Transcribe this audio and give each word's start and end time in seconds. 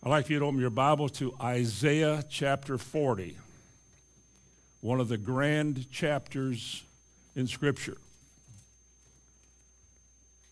I'd 0.00 0.10
like 0.10 0.30
you 0.30 0.38
to 0.38 0.44
open 0.44 0.60
your 0.60 0.70
Bible 0.70 1.08
to 1.08 1.34
Isaiah 1.42 2.22
chapter 2.30 2.78
40, 2.78 3.36
one 4.80 5.00
of 5.00 5.08
the 5.08 5.18
grand 5.18 5.90
chapters 5.90 6.84
in 7.34 7.48
Scripture. 7.48 7.96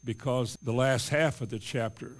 Because 0.05 0.59
the 0.61 0.73
last 0.73 1.11
half 1.11 1.41
of 1.41 1.51
the 1.51 1.61
chapter 1.61 2.17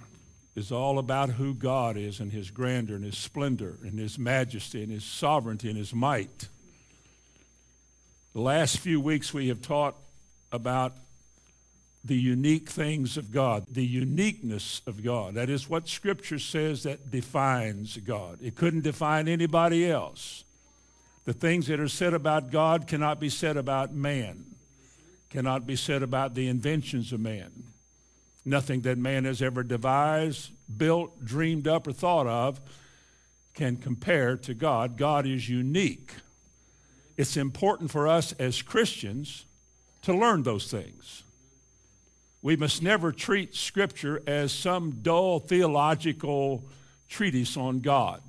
is 0.55 0.71
all 0.71 0.99
about 0.99 1.31
who 1.31 1.53
God 1.53 1.97
is 1.97 2.21
and 2.21 2.31
his 2.31 2.49
grandeur 2.49 2.95
and 2.95 3.03
his 3.03 3.17
splendor 3.17 3.75
and 3.83 3.99
his 3.99 4.17
majesty 4.17 4.81
and 4.81 4.91
his 4.91 5.03
sovereignty 5.03 5.67
and 5.67 5.77
his 5.77 5.93
might. 5.93 6.47
The 8.31 8.41
last 8.41 8.77
few 8.77 9.01
weeks 9.01 9.33
we 9.33 9.49
have 9.49 9.61
taught 9.61 9.97
about 10.53 10.95
the 12.07 12.17
unique 12.17 12.69
things 12.69 13.17
of 13.17 13.31
God, 13.31 13.65
the 13.69 13.85
uniqueness 13.85 14.81
of 14.87 15.03
God. 15.03 15.35
That 15.35 15.49
is 15.49 15.69
what 15.69 15.87
Scripture 15.87 16.39
says 16.39 16.83
that 16.83 17.11
defines 17.11 17.97
God. 17.97 18.39
It 18.41 18.55
couldn't 18.55 18.81
define 18.81 19.27
anybody 19.27 19.89
else. 19.89 20.45
The 21.25 21.33
things 21.33 21.67
that 21.67 21.79
are 21.79 21.89
said 21.89 22.13
about 22.13 22.51
God 22.51 22.87
cannot 22.87 23.19
be 23.19 23.29
said 23.29 23.57
about 23.57 23.93
man, 23.93 24.45
cannot 25.29 25.67
be 25.67 25.75
said 25.75 26.01
about 26.01 26.35
the 26.35 26.47
inventions 26.47 27.11
of 27.11 27.19
man. 27.19 27.51
Nothing 28.45 28.81
that 28.81 28.97
man 28.97 29.25
has 29.25 29.41
ever 29.41 29.61
devised, 29.61 30.51
built, 30.77 31.25
dreamed 31.25 31.67
up, 31.67 31.85
or 31.85 31.91
thought 31.91 32.27
of 32.27 32.61
can 33.53 33.75
compare 33.75 34.37
to 34.37 34.53
God. 34.53 34.95
God 34.95 35.27
is 35.27 35.49
unique. 35.49 36.13
It's 37.17 37.35
important 37.35 37.91
for 37.91 38.07
us 38.07 38.31
as 38.33 38.61
Christians 38.61 39.45
to 40.03 40.13
learn 40.13 40.43
those 40.43 40.71
things. 40.71 41.23
We 42.41 42.55
must 42.55 42.81
never 42.81 43.11
treat 43.11 43.55
Scripture 43.55 44.21
as 44.27 44.51
some 44.51 44.99
dull 45.01 45.39
theological 45.39 46.63
treatise 47.09 47.57
on 47.57 47.79
God. 47.79 48.21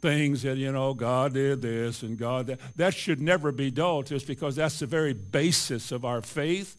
Things 0.00 0.42
that, 0.42 0.56
you 0.56 0.72
know, 0.72 0.94
God 0.94 1.34
did 1.34 1.62
this 1.62 2.02
and 2.02 2.18
God 2.18 2.48
that. 2.48 2.58
That 2.76 2.94
should 2.94 3.20
never 3.20 3.52
be 3.52 3.70
dull 3.70 4.02
just 4.02 4.26
because 4.26 4.56
that's 4.56 4.80
the 4.80 4.86
very 4.86 5.12
basis 5.12 5.92
of 5.92 6.04
our 6.04 6.20
faith, 6.20 6.76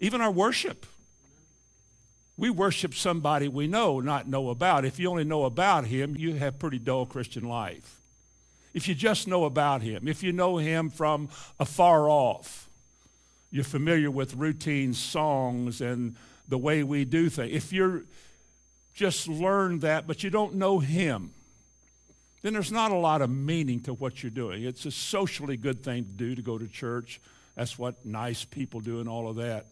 even 0.00 0.20
our 0.20 0.30
worship. 0.30 0.86
We 2.36 2.50
worship 2.50 2.94
somebody 2.94 3.48
we 3.48 3.66
know, 3.66 4.00
not 4.00 4.28
know 4.28 4.48
about. 4.48 4.84
If 4.84 4.98
you 4.98 5.10
only 5.10 5.24
know 5.24 5.44
about 5.44 5.86
him, 5.86 6.16
you 6.16 6.34
have 6.34 6.58
pretty 6.58 6.78
dull 6.78 7.06
Christian 7.06 7.44
life. 7.48 8.00
If 8.72 8.88
you 8.88 8.94
just 8.94 9.28
know 9.28 9.44
about 9.44 9.82
him, 9.82 10.08
if 10.08 10.22
you 10.22 10.32
know 10.32 10.56
him 10.56 10.90
from 10.90 11.28
afar 11.60 12.08
off, 12.08 12.68
you're 13.54 13.62
familiar 13.62 14.10
with 14.10 14.34
routine 14.34 14.92
songs 14.92 15.80
and 15.80 16.16
the 16.48 16.58
way 16.58 16.82
we 16.82 17.04
do 17.04 17.28
things. 17.28 17.52
If 17.54 17.72
you're 17.72 18.02
just 18.92 19.28
learned 19.28 19.82
that, 19.82 20.08
but 20.08 20.24
you 20.24 20.30
don't 20.30 20.56
know 20.56 20.80
Him, 20.80 21.32
then 22.42 22.52
there's 22.52 22.72
not 22.72 22.90
a 22.90 22.96
lot 22.96 23.22
of 23.22 23.30
meaning 23.30 23.78
to 23.82 23.94
what 23.94 24.24
you're 24.24 24.30
doing. 24.30 24.64
It's 24.64 24.86
a 24.86 24.90
socially 24.90 25.56
good 25.56 25.84
thing 25.84 26.02
to 26.04 26.10
do 26.10 26.34
to 26.34 26.42
go 26.42 26.58
to 26.58 26.66
church. 26.66 27.20
That's 27.54 27.78
what 27.78 28.04
nice 28.04 28.44
people 28.44 28.80
do 28.80 28.98
and 28.98 29.08
all 29.08 29.28
of 29.28 29.36
that. 29.36 29.66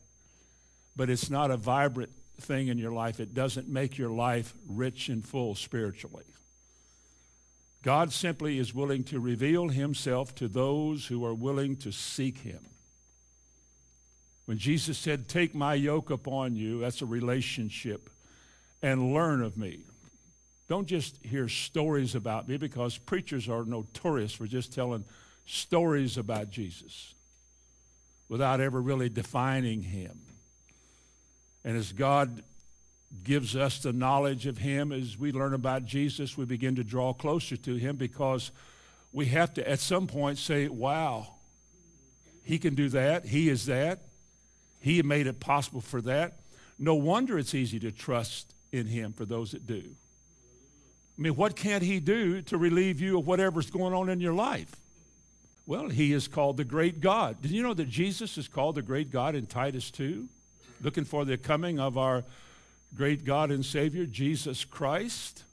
But 0.94 1.10
it's 1.10 1.28
not 1.28 1.50
a 1.50 1.56
vibrant 1.56 2.12
thing 2.40 2.68
in 2.68 2.78
your 2.78 2.92
life. 2.92 3.18
It 3.18 3.34
doesn't 3.34 3.68
make 3.68 3.98
your 3.98 4.10
life 4.10 4.54
rich 4.68 5.08
and 5.08 5.26
full 5.26 5.56
spiritually. 5.56 6.26
God 7.82 8.12
simply 8.12 8.60
is 8.60 8.72
willing 8.72 9.02
to 9.04 9.18
reveal 9.18 9.70
himself 9.70 10.36
to 10.36 10.46
those 10.46 11.06
who 11.08 11.24
are 11.26 11.34
willing 11.34 11.74
to 11.78 11.90
seek 11.90 12.38
him. 12.38 12.60
When 14.46 14.58
Jesus 14.58 14.98
said, 14.98 15.28
Take 15.28 15.54
my 15.54 15.74
yoke 15.74 16.10
upon 16.10 16.56
you, 16.56 16.80
that's 16.80 17.02
a 17.02 17.06
relationship, 17.06 18.10
and 18.82 19.14
learn 19.14 19.42
of 19.42 19.56
me. 19.56 19.84
Don't 20.68 20.86
just 20.86 21.18
hear 21.24 21.48
stories 21.48 22.14
about 22.14 22.48
me 22.48 22.56
because 22.56 22.96
preachers 22.98 23.48
are 23.48 23.64
notorious 23.64 24.32
for 24.32 24.46
just 24.46 24.72
telling 24.72 25.04
stories 25.44 26.16
about 26.16 26.50
Jesus 26.50 27.14
without 28.28 28.60
ever 28.60 28.80
really 28.80 29.08
defining 29.08 29.82
him. 29.82 30.22
And 31.64 31.76
as 31.76 31.92
God 31.92 32.42
gives 33.22 33.54
us 33.54 33.80
the 33.80 33.92
knowledge 33.92 34.46
of 34.46 34.58
him, 34.58 34.90
as 34.90 35.18
we 35.18 35.32
learn 35.32 35.52
about 35.52 35.84
Jesus, 35.84 36.36
we 36.36 36.46
begin 36.46 36.76
to 36.76 36.84
draw 36.84 37.12
closer 37.12 37.56
to 37.58 37.74
him 37.74 37.96
because 37.96 38.50
we 39.12 39.26
have 39.26 39.52
to 39.54 39.68
at 39.68 39.80
some 39.80 40.06
point 40.06 40.38
say, 40.38 40.68
wow, 40.68 41.34
he 42.42 42.58
can 42.58 42.74
do 42.74 42.88
that, 42.88 43.26
he 43.26 43.48
is 43.48 43.66
that. 43.66 44.02
He 44.82 45.00
made 45.02 45.28
it 45.28 45.40
possible 45.40 45.80
for 45.80 46.02
that. 46.02 46.40
No 46.78 46.96
wonder 46.96 47.38
it's 47.38 47.54
easy 47.54 47.78
to 47.78 47.92
trust 47.92 48.52
in 48.72 48.88
Him 48.88 49.12
for 49.12 49.24
those 49.24 49.52
that 49.52 49.66
do. 49.66 49.94
I 51.16 51.22
mean, 51.22 51.36
what 51.36 51.54
can't 51.54 51.84
He 51.84 52.00
do 52.00 52.42
to 52.42 52.58
relieve 52.58 53.00
you 53.00 53.18
of 53.18 53.26
whatever's 53.26 53.70
going 53.70 53.94
on 53.94 54.08
in 54.08 54.20
your 54.20 54.34
life? 54.34 54.76
Well, 55.66 55.88
He 55.88 56.12
is 56.12 56.26
called 56.26 56.56
the 56.56 56.64
great 56.64 57.00
God. 57.00 57.40
Did 57.40 57.52
you 57.52 57.62
know 57.62 57.74
that 57.74 57.88
Jesus 57.88 58.36
is 58.36 58.48
called 58.48 58.74
the 58.74 58.82
great 58.82 59.10
God 59.12 59.36
in 59.36 59.46
Titus 59.46 59.90
2? 59.92 60.28
Looking 60.82 61.04
for 61.04 61.24
the 61.24 61.38
coming 61.38 61.78
of 61.78 61.96
our 61.96 62.24
great 62.92 63.24
God 63.24 63.52
and 63.52 63.64
Savior, 63.64 64.04
Jesus 64.04 64.64
Christ. 64.64 65.44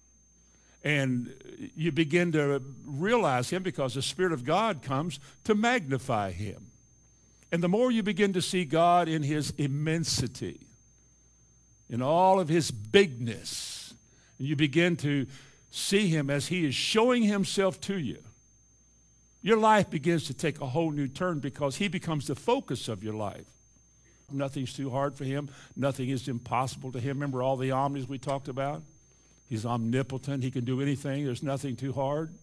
And 0.84 1.36
you 1.76 1.92
begin 1.92 2.32
to 2.32 2.64
realize 2.84 3.52
Him 3.52 3.62
because 3.62 3.94
the 3.94 4.02
Spirit 4.02 4.32
of 4.32 4.44
God 4.44 4.82
comes 4.82 5.20
to 5.44 5.54
magnify 5.54 6.32
Him. 6.32 6.69
And 7.52 7.64
the 7.64 7.70
more 7.70 7.92
you 7.92 8.04
begin 8.04 8.34
to 8.34 8.42
see 8.42 8.66
God 8.66 9.08
in 9.08 9.24
his 9.24 9.52
immensity, 9.58 10.68
in 11.90 12.02
all 12.02 12.40
of 12.40 12.50
his 12.50 12.70
bigness, 12.70 13.94
and 14.38 14.48
you 14.48 14.56
begin 14.56 14.96
to 14.98 15.26
see 15.72 16.08
him 16.08 16.30
as 16.30 16.48
he 16.48 16.66
is 16.66 16.76
showing 16.76 17.24
himself 17.24 17.82
to 17.82 17.98
you, 17.98 18.20
your 19.42 19.58
life 19.58 19.90
begins 19.90 20.26
to 20.26 20.34
take 20.34 20.60
a 20.60 20.68
whole 20.68 20.92
new 20.92 21.08
turn 21.08 21.40
because 21.40 21.78
he 21.78 21.88
becomes 21.88 22.28
the 22.28 22.36
focus 22.36 22.88
of 22.88 23.04
your 23.04 23.14
life. 23.14 23.46
Nothing's 24.32 24.74
too 24.74 24.90
hard 24.90 25.16
for 25.16 25.24
him. 25.24 25.50
Nothing 25.76 26.10
is 26.10 26.28
impossible 26.28 26.92
to 26.92 27.00
him. 27.00 27.18
Remember 27.18 27.42
all 27.42 27.58
the 27.58 27.72
omnis 27.72 28.08
we 28.08 28.20
talked 28.20 28.48
about? 28.48 28.84
He's 29.48 29.66
omnipotent. 29.66 30.44
He 30.44 30.52
can 30.52 30.66
do 30.66 30.82
anything. 30.82 31.26
There's 31.26 31.42
nothing 31.42 31.76
too 31.76 31.94
hard. 31.94 32.34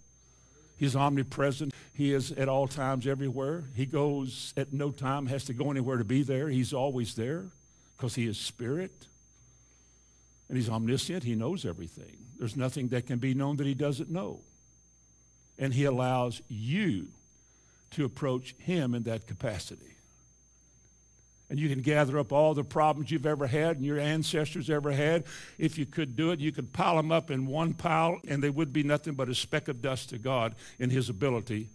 He's 0.76 0.94
omnipresent. 0.94 1.72
He 1.92 2.12
is 2.12 2.32
at 2.32 2.48
all 2.48 2.68
times 2.68 3.06
everywhere. 3.06 3.64
He 3.74 3.86
goes 3.86 4.52
at 4.56 4.72
no 4.72 4.90
time, 4.90 5.26
has 5.26 5.44
to 5.44 5.54
go 5.54 5.70
anywhere 5.70 5.96
to 5.96 6.04
be 6.04 6.22
there. 6.22 6.48
He's 6.48 6.72
always 6.72 7.14
there 7.14 7.46
because 7.96 8.14
he 8.14 8.26
is 8.26 8.38
spirit. 8.38 9.08
And 10.48 10.56
he's 10.56 10.68
omniscient. 10.68 11.24
He 11.24 11.34
knows 11.34 11.64
everything. 11.64 12.18
There's 12.38 12.56
nothing 12.56 12.88
that 12.88 13.06
can 13.06 13.18
be 13.18 13.34
known 13.34 13.56
that 13.56 13.66
he 13.66 13.74
doesn't 13.74 14.10
know. 14.10 14.40
And 15.58 15.72
he 15.72 15.84
allows 15.84 16.42
you 16.48 17.08
to 17.92 18.04
approach 18.04 18.54
him 18.58 18.94
in 18.94 19.04
that 19.04 19.26
capacity 19.26 19.95
and 21.48 21.58
you 21.58 21.68
can 21.68 21.80
gather 21.80 22.18
up 22.18 22.32
all 22.32 22.54
the 22.54 22.64
problems 22.64 23.10
you've 23.10 23.26
ever 23.26 23.46
had 23.46 23.76
and 23.76 23.84
your 23.84 24.00
ancestors 24.00 24.68
ever 24.68 24.90
had. 24.92 25.24
If 25.58 25.78
you 25.78 25.86
could 25.86 26.16
do 26.16 26.30
it, 26.32 26.40
you 26.40 26.52
could 26.52 26.72
pile 26.72 26.96
them 26.96 27.12
up 27.12 27.30
in 27.30 27.46
one 27.46 27.74
pile, 27.74 28.20
and 28.26 28.42
they 28.42 28.50
would 28.50 28.72
be 28.72 28.82
nothing 28.82 29.14
but 29.14 29.28
a 29.28 29.34
speck 29.34 29.68
of 29.68 29.80
dust 29.80 30.10
to 30.10 30.18
God 30.18 30.54
in 30.78 30.90
His 30.90 31.08
ability 31.08 31.68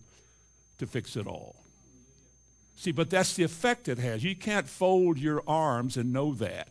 to 0.78 0.88
fix 0.88 1.16
it 1.16 1.28
all. 1.28 1.56
See, 2.76 2.92
but 2.92 3.10
that's 3.10 3.36
the 3.36 3.44
effect 3.44 3.88
it 3.88 4.00
has. 4.00 4.24
You 4.24 4.36
can't 4.36 4.68
fold 4.68 5.20
your 5.20 5.44
arms 5.48 5.98
and 5.98 6.12
know 6.12 6.34
that. 6.36 6.70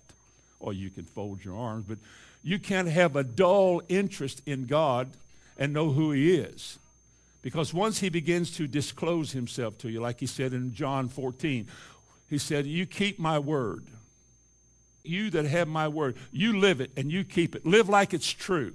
Or 0.59 0.73
you 0.73 0.91
can 0.91 1.05
fold 1.05 1.45
your 1.45 1.57
arms, 1.57 1.85
but 1.89 1.99
you 2.43 2.59
can't 2.59 2.89
have 2.89 3.17
a 3.17 3.25
dull 3.25 3.81
interest 3.89 4.43
in 4.45 4.67
God 4.67 5.11
and 5.57 5.73
know 5.73 5.91
who 5.91 6.11
He 6.11 6.35
is. 6.35 6.79
Because 7.43 7.73
once 7.73 8.01
He 8.01 8.09
begins 8.09 8.51
to 8.57 8.67
disclose 8.67 9.33
Himself 9.33 9.79
to 9.79 9.89
you, 9.89 10.01
like 10.01 10.21
He 10.21 10.27
said 10.27 10.53
in 10.53 10.75
John 10.75 11.09
14, 11.09 11.67
he 12.31 12.39
said, 12.39 12.65
You 12.67 12.87
keep 12.87 13.19
my 13.19 13.39
word. 13.41 13.91
You 15.03 15.31
that 15.31 15.47
have 15.47 15.67
my 15.67 15.89
word, 15.89 16.17
you 16.31 16.59
live 16.59 16.81
it 16.81 16.93
and 16.97 17.11
you 17.11 17.25
keep 17.25 17.57
it. 17.57 17.67
Live 17.67 17.89
like 17.89 18.15
it's 18.15 18.31
true. 18.31 18.75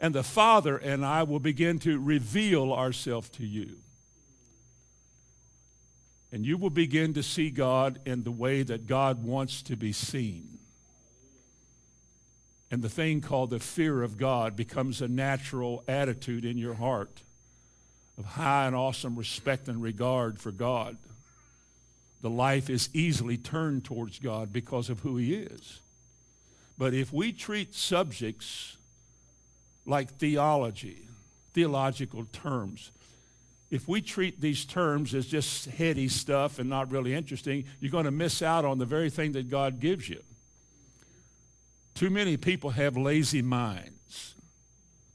And 0.00 0.14
the 0.14 0.22
Father 0.22 0.76
and 0.76 1.04
I 1.04 1.22
will 1.24 1.40
begin 1.40 1.78
to 1.80 1.98
reveal 1.98 2.72
ourselves 2.72 3.28
to 3.30 3.46
you. 3.46 3.78
And 6.30 6.44
you 6.44 6.56
will 6.56 6.70
begin 6.70 7.14
to 7.14 7.22
see 7.22 7.50
God 7.50 7.98
in 8.04 8.24
the 8.24 8.30
way 8.30 8.62
that 8.62 8.86
God 8.86 9.24
wants 9.24 9.62
to 9.62 9.76
be 9.76 9.92
seen. 9.92 10.58
And 12.70 12.82
the 12.82 12.88
thing 12.88 13.20
called 13.20 13.50
the 13.50 13.60
fear 13.60 14.02
of 14.02 14.18
God 14.18 14.54
becomes 14.56 15.00
a 15.00 15.08
natural 15.08 15.82
attitude 15.88 16.44
in 16.44 16.58
your 16.58 16.74
heart 16.74 17.22
of 18.18 18.24
high 18.24 18.66
and 18.66 18.76
awesome 18.76 19.16
respect 19.16 19.68
and 19.68 19.80
regard 19.80 20.38
for 20.38 20.52
God 20.52 20.98
the 22.24 22.30
life 22.30 22.70
is 22.70 22.88
easily 22.94 23.36
turned 23.36 23.84
towards 23.84 24.18
God 24.18 24.50
because 24.50 24.88
of 24.88 25.00
who 25.00 25.18
he 25.18 25.34
is. 25.34 25.82
But 26.78 26.94
if 26.94 27.12
we 27.12 27.32
treat 27.32 27.74
subjects 27.74 28.78
like 29.84 30.10
theology, 30.10 31.06
theological 31.52 32.24
terms, 32.32 32.92
if 33.70 33.86
we 33.86 34.00
treat 34.00 34.40
these 34.40 34.64
terms 34.64 35.14
as 35.14 35.26
just 35.26 35.66
heady 35.66 36.08
stuff 36.08 36.58
and 36.58 36.70
not 36.70 36.90
really 36.90 37.12
interesting, 37.12 37.66
you're 37.78 37.92
going 37.92 38.06
to 38.06 38.10
miss 38.10 38.40
out 38.40 38.64
on 38.64 38.78
the 38.78 38.86
very 38.86 39.10
thing 39.10 39.32
that 39.32 39.50
God 39.50 39.78
gives 39.78 40.08
you. 40.08 40.22
Too 41.92 42.08
many 42.08 42.38
people 42.38 42.70
have 42.70 42.96
lazy 42.96 43.42
minds. 43.42 44.34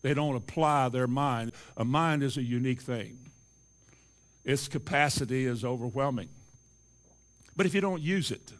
They 0.04 0.14
don't 0.14 0.36
apply 0.36 0.90
their 0.90 1.08
mind. 1.08 1.54
A 1.76 1.84
mind 1.84 2.22
is 2.22 2.38
a 2.38 2.44
unique 2.44 2.82
thing. 2.82 3.32
Its 4.46 4.68
capacity 4.68 5.48
is 5.48 5.66
overwhelming. 5.66 6.30
But 7.60 7.66
if 7.66 7.76
you 7.76 7.82
don't 7.82 8.02
use 8.02 8.32
it, 8.32 8.54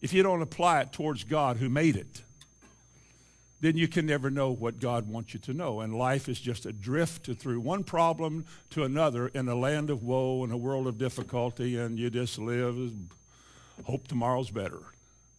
if 0.00 0.12
you 0.12 0.22
don't 0.22 0.40
apply 0.40 0.82
it 0.82 0.92
towards 0.92 1.24
God 1.24 1.56
who 1.56 1.68
made 1.68 1.96
it, 1.96 2.22
then 3.60 3.76
you 3.76 3.88
can 3.88 4.06
never 4.06 4.30
know 4.30 4.52
what 4.52 4.78
God 4.78 5.08
wants 5.08 5.34
you 5.34 5.40
to 5.40 5.52
know. 5.52 5.80
And 5.80 5.92
life 5.92 6.28
is 6.28 6.38
just 6.38 6.64
a 6.64 6.72
drift 6.72 7.28
through 7.40 7.58
one 7.58 7.82
problem 7.82 8.46
to 8.70 8.84
another 8.84 9.26
in 9.26 9.48
a 9.48 9.56
land 9.56 9.90
of 9.90 10.04
woe 10.04 10.44
and 10.44 10.52
a 10.52 10.56
world 10.56 10.86
of 10.86 10.96
difficulty, 10.96 11.76
and 11.76 11.98
you 11.98 12.08
just 12.08 12.38
live, 12.38 12.92
hope 13.82 14.06
tomorrow's 14.06 14.52
better. 14.52 14.78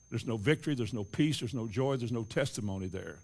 There's 0.09 0.27
no 0.27 0.35
victory, 0.35 0.75
there's 0.75 0.93
no 0.93 1.05
peace, 1.05 1.39
there's 1.39 1.53
no 1.53 1.65
joy, 1.65 1.95
there's 1.95 2.11
no 2.11 2.25
testimony 2.25 2.87
there. 2.87 3.19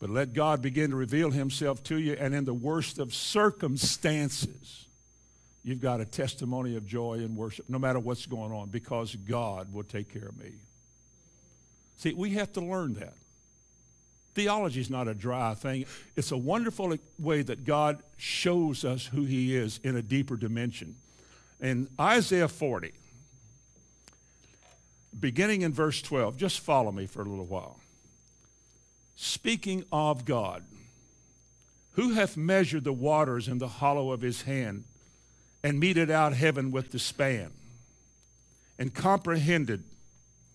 But 0.00 0.10
let 0.10 0.34
God 0.34 0.60
begin 0.60 0.90
to 0.90 0.96
reveal 0.96 1.30
himself 1.30 1.82
to 1.84 1.96
you, 1.96 2.12
and 2.20 2.34
in 2.34 2.44
the 2.44 2.52
worst 2.52 2.98
of 2.98 3.14
circumstances, 3.14 4.84
you've 5.62 5.80
got 5.80 6.00
a 6.00 6.04
testimony 6.04 6.76
of 6.76 6.86
joy 6.86 7.14
and 7.14 7.36
worship, 7.36 7.68
no 7.68 7.78
matter 7.78 7.98
what's 7.98 8.26
going 8.26 8.52
on, 8.52 8.68
because 8.68 9.14
God 9.16 9.72
will 9.72 9.84
take 9.84 10.12
care 10.12 10.28
of 10.28 10.38
me. 10.38 10.52
See, 11.96 12.14
we 12.14 12.30
have 12.30 12.52
to 12.52 12.60
learn 12.60 12.94
that. 12.94 13.14
Theology 14.34 14.80
is 14.80 14.90
not 14.90 15.08
a 15.08 15.14
dry 15.14 15.54
thing. 15.54 15.86
It's 16.16 16.30
a 16.30 16.36
wonderful 16.36 16.96
way 17.18 17.42
that 17.42 17.64
God 17.64 18.02
shows 18.16 18.84
us 18.84 19.06
who 19.06 19.24
he 19.24 19.56
is 19.56 19.80
in 19.82 19.96
a 19.96 20.02
deeper 20.02 20.36
dimension. 20.36 20.96
In 21.60 21.88
Isaiah 22.00 22.48
40, 22.48 22.92
beginning 25.18 25.62
in 25.62 25.72
verse 25.72 26.00
12, 26.00 26.36
just 26.36 26.60
follow 26.60 26.92
me 26.92 27.06
for 27.06 27.22
a 27.22 27.24
little 27.24 27.44
while. 27.44 27.80
Speaking 29.14 29.84
of 29.92 30.24
God, 30.24 30.64
who 31.92 32.14
hath 32.14 32.36
measured 32.36 32.84
the 32.84 32.92
waters 32.92 33.48
in 33.48 33.58
the 33.58 33.68
hollow 33.68 34.12
of 34.12 34.22
his 34.22 34.42
hand 34.42 34.84
and 35.62 35.78
meted 35.78 36.10
out 36.10 36.32
heaven 36.32 36.70
with 36.70 36.90
the 36.90 36.98
span 36.98 37.52
and 38.78 38.94
comprehended 38.94 39.84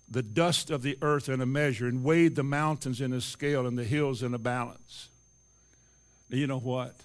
the 0.09 0.23
dust 0.23 0.69
of 0.69 0.81
the 0.81 0.97
earth 1.01 1.29
in 1.29 1.41
a 1.41 1.45
measure 1.45 1.87
and 1.87 2.03
weighed 2.03 2.35
the 2.35 2.43
mountains 2.43 3.01
in 3.01 3.13
a 3.13 3.21
scale 3.21 3.65
and 3.65 3.77
the 3.77 3.83
hills 3.83 4.21
in 4.23 4.33
a 4.33 4.37
balance. 4.37 5.09
Now, 6.29 6.37
you 6.37 6.47
know 6.47 6.59
what? 6.59 6.95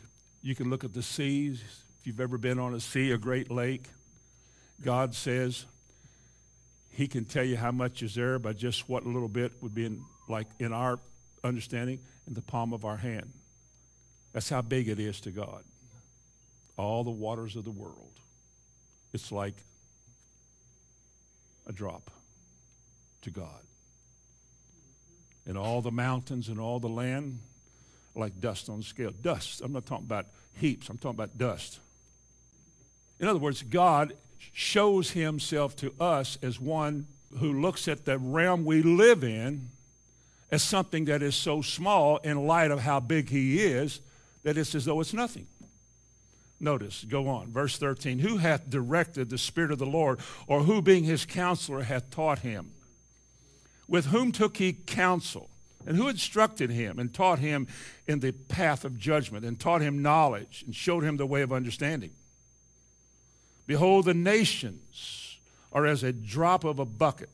You 0.42 0.54
can 0.54 0.70
look 0.70 0.84
at 0.84 0.92
the 0.92 1.02
seas. 1.02 1.62
If 1.98 2.06
you've 2.06 2.20
ever 2.20 2.38
been 2.38 2.58
on 2.58 2.74
a 2.74 2.80
sea, 2.80 3.10
a 3.10 3.18
great 3.18 3.50
lake, 3.50 3.88
God 4.82 5.14
says 5.14 5.66
He 6.88 7.06
can 7.06 7.24
tell 7.24 7.44
you 7.44 7.56
how 7.56 7.70
much 7.70 8.02
is 8.02 8.14
there 8.14 8.38
by 8.38 8.54
just 8.54 8.88
what 8.88 9.04
a 9.04 9.08
little 9.08 9.28
bit 9.28 9.52
would 9.60 9.74
be 9.74 9.84
in, 9.84 10.02
like 10.28 10.46
in 10.58 10.72
our 10.72 10.98
understanding, 11.44 12.00
in 12.26 12.34
the 12.34 12.42
palm 12.42 12.72
of 12.72 12.84
our 12.84 12.96
hand. 12.96 13.32
That's 14.32 14.48
how 14.48 14.62
big 14.62 14.88
it 14.88 14.98
is 14.98 15.20
to 15.22 15.30
God. 15.30 15.64
All 16.80 17.04
the 17.04 17.10
waters 17.10 17.56
of 17.56 17.64
the 17.64 17.70
world. 17.70 18.20
It's 19.12 19.30
like 19.30 19.54
a 21.66 21.72
drop 21.72 22.10
to 23.22 23.30
God. 23.30 23.60
And 25.46 25.58
all 25.58 25.82
the 25.82 25.90
mountains 25.90 26.48
and 26.48 26.58
all 26.58 26.80
the 26.80 26.88
land 26.88 27.40
like 28.14 28.40
dust 28.40 28.70
on 28.70 28.80
a 28.80 28.82
scale. 28.82 29.12
Dust. 29.22 29.60
I'm 29.60 29.72
not 29.72 29.84
talking 29.84 30.06
about 30.06 30.26
heaps. 30.54 30.88
I'm 30.88 30.96
talking 30.96 31.16
about 31.16 31.36
dust. 31.36 31.80
In 33.18 33.28
other 33.28 33.38
words, 33.38 33.62
God 33.62 34.14
shows 34.52 35.10
himself 35.10 35.76
to 35.76 35.92
us 36.00 36.38
as 36.42 36.58
one 36.58 37.06
who 37.38 37.60
looks 37.60 37.88
at 37.88 38.06
the 38.06 38.18
realm 38.18 38.64
we 38.64 38.82
live 38.82 39.22
in 39.22 39.68
as 40.50 40.62
something 40.62 41.04
that 41.04 41.22
is 41.22 41.34
so 41.34 41.60
small 41.60 42.16
in 42.18 42.46
light 42.46 42.70
of 42.70 42.80
how 42.80 43.00
big 43.00 43.28
he 43.28 43.62
is 43.62 44.00
that 44.44 44.56
it's 44.56 44.74
as 44.74 44.86
though 44.86 45.00
it's 45.00 45.12
nothing. 45.12 45.46
Notice, 46.60 47.04
go 47.08 47.26
on, 47.26 47.50
verse 47.50 47.78
13. 47.78 48.18
Who 48.18 48.36
hath 48.36 48.68
directed 48.68 49.30
the 49.30 49.38
Spirit 49.38 49.70
of 49.70 49.78
the 49.78 49.86
Lord, 49.86 50.20
or 50.46 50.60
who 50.64 50.82
being 50.82 51.04
his 51.04 51.24
counselor 51.24 51.82
hath 51.82 52.10
taught 52.10 52.40
him? 52.40 52.72
With 53.88 54.06
whom 54.06 54.30
took 54.30 54.58
he 54.58 54.74
counsel? 54.74 55.48
And 55.86 55.96
who 55.96 56.08
instructed 56.08 56.68
him 56.70 56.98
and 56.98 57.12
taught 57.12 57.38
him 57.38 57.66
in 58.06 58.20
the 58.20 58.32
path 58.32 58.84
of 58.84 58.98
judgment 58.98 59.46
and 59.46 59.58
taught 59.58 59.80
him 59.80 60.02
knowledge 60.02 60.62
and 60.66 60.74
showed 60.74 61.02
him 61.02 61.16
the 61.16 61.26
way 61.26 61.40
of 61.40 61.52
understanding? 61.52 62.10
Behold, 63.66 64.04
the 64.04 64.14
nations 64.14 65.38
are 65.72 65.86
as 65.86 66.02
a 66.02 66.12
drop 66.12 66.64
of 66.64 66.78
a 66.78 66.84
bucket 66.84 67.30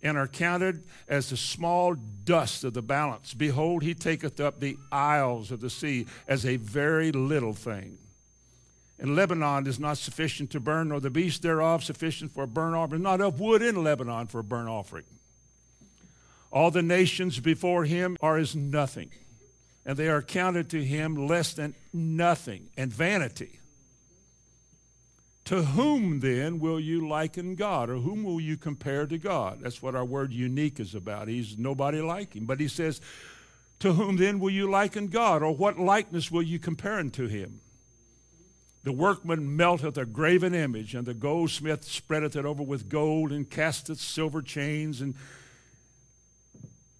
and 0.00 0.16
are 0.16 0.28
counted 0.28 0.84
as 1.08 1.30
the 1.30 1.36
small 1.36 1.94
dust 1.94 2.62
of 2.62 2.74
the 2.74 2.82
balance. 2.82 3.34
Behold, 3.34 3.82
he 3.82 3.94
taketh 3.94 4.38
up 4.38 4.60
the 4.60 4.76
isles 4.92 5.50
of 5.50 5.60
the 5.60 5.70
sea 5.70 6.06
as 6.28 6.46
a 6.46 6.56
very 6.56 7.10
little 7.10 7.54
thing. 7.54 7.98
And 8.98 9.14
Lebanon 9.14 9.66
is 9.66 9.78
not 9.78 9.98
sufficient 9.98 10.50
to 10.52 10.60
burn, 10.60 10.88
nor 10.88 11.00
the 11.00 11.10
beast 11.10 11.42
thereof 11.42 11.84
sufficient 11.84 12.32
for 12.32 12.44
a 12.44 12.46
burnt 12.46 12.74
offering, 12.74 13.02
not 13.02 13.20
of 13.20 13.40
wood 13.40 13.60
in 13.60 13.84
Lebanon 13.84 14.26
for 14.26 14.38
a 14.38 14.44
burnt 14.44 14.68
offering. 14.68 15.04
All 16.50 16.70
the 16.70 16.82
nations 16.82 17.38
before 17.38 17.84
him 17.84 18.16
are 18.22 18.38
as 18.38 18.56
nothing, 18.56 19.10
and 19.84 19.98
they 19.98 20.08
are 20.08 20.22
counted 20.22 20.70
to 20.70 20.82
him 20.82 21.26
less 21.26 21.52
than 21.52 21.74
nothing 21.92 22.70
and 22.76 22.90
vanity. 22.90 23.60
To 25.46 25.62
whom 25.62 26.20
then 26.20 26.58
will 26.58 26.80
you 26.80 27.06
liken 27.06 27.54
God, 27.54 27.90
or 27.90 27.96
whom 27.96 28.24
will 28.24 28.40
you 28.40 28.56
compare 28.56 29.06
to 29.06 29.18
God? 29.18 29.60
That's 29.62 29.80
what 29.80 29.94
our 29.94 30.04
word 30.04 30.32
unique 30.32 30.80
is 30.80 30.94
about. 30.94 31.28
He's 31.28 31.56
nobody 31.56 32.00
like 32.00 32.34
him. 32.34 32.46
But 32.46 32.58
he 32.58 32.66
says, 32.66 33.00
To 33.80 33.92
whom 33.92 34.16
then 34.16 34.40
will 34.40 34.50
you 34.50 34.68
liken 34.68 35.06
God, 35.06 35.44
or 35.44 35.54
what 35.54 35.78
likeness 35.78 36.32
will 36.32 36.42
you 36.42 36.58
compare 36.58 36.94
unto 36.94 37.28
him? 37.28 37.60
The 38.86 38.92
workman 38.92 39.56
melteth 39.56 39.98
a 39.98 40.06
graven 40.06 40.54
image, 40.54 40.94
and 40.94 41.04
the 41.04 41.12
goldsmith 41.12 41.82
spreadeth 41.82 42.36
it 42.36 42.44
over 42.44 42.62
with 42.62 42.88
gold, 42.88 43.32
and 43.32 43.50
casteth 43.50 43.98
silver 43.98 44.42
chains 44.42 45.00
and 45.00 45.16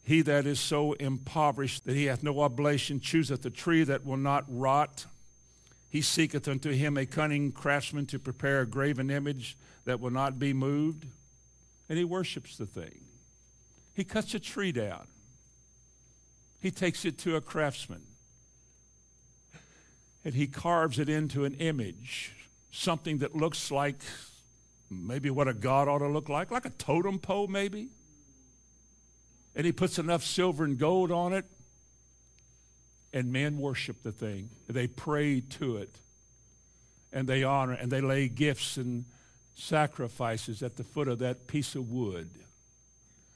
he 0.03 0.21
that 0.23 0.47
is 0.47 0.59
so 0.59 0.95
impoverished 0.95 1.85
that 1.85 1.95
he 1.95 2.07
hath 2.07 2.25
no 2.25 2.41
oblation 2.41 2.99
chooseth 2.99 3.47
a 3.47 3.51
tree 3.51 3.85
that 3.85 4.05
will 4.05 4.17
not 4.17 4.45
rot. 4.49 5.07
He 5.89 6.03
seeketh 6.03 6.49
unto 6.49 6.73
him 6.73 6.97
a 6.97 7.07
cunning 7.07 7.53
craftsman 7.53 8.07
to 8.07 8.19
prepare 8.19 8.63
a 8.63 8.67
graven 8.67 9.09
image 9.09 9.57
that 9.85 10.01
will 10.01 10.11
not 10.11 10.41
be 10.41 10.53
moved. 10.53 11.07
And 11.89 11.99
he 11.99 12.05
worships 12.05 12.57
the 12.57 12.67
thing. 12.67 13.03
He 13.95 14.03
cuts 14.03 14.35
a 14.35 14.41
tree 14.41 14.73
down. 14.73 15.07
He 16.59 16.73
takes 16.73 17.05
it 17.05 17.17
to 17.19 17.37
a 17.37 17.41
craftsman. 17.41 18.03
And 20.27 20.35
he 20.35 20.49
carves 20.49 20.99
it 20.99 21.09
into 21.09 21.45
an 21.45 21.55
image, 21.55 22.35
something 22.71 23.19
that 23.19 23.37
looks 23.37 23.71
like 23.71 24.03
maybe 24.91 25.31
what 25.31 25.47
a 25.47 25.55
god 25.55 25.87
ought 25.87 26.01
to 26.01 26.09
look 26.09 26.29
like, 26.29 26.51
like 26.51 26.67
a 26.67 26.71
totem 26.71 27.19
pole, 27.19 27.47
maybe 27.47 27.91
and 29.57 29.65
he 29.65 29.73
puts 29.73 29.99
enough 29.99 30.23
silver 30.23 30.65
and 30.65 30.79
gold 30.79 31.11
on 31.11 31.33
it, 31.33 31.47
and 33.13 33.33
men 33.33 33.57
worship 33.57 34.03
the 34.03 34.13
thing. 34.13 34.51
They 34.69 34.87
pray 34.87 35.41
to 35.41 35.79
it, 35.79 35.99
and 37.11 37.27
they 37.27 37.43
honor, 37.43 37.73
and 37.73 37.91
they 37.91 38.03
lay 38.03 38.29
gifts 38.29 38.77
and 38.77 39.07
sacrifices 39.55 40.63
at 40.63 40.77
the 40.77 40.85
foot 40.85 41.09
of 41.09 41.21
that 41.21 41.47
piece 41.47 41.75
of 41.75 41.91
wood. 41.91 42.29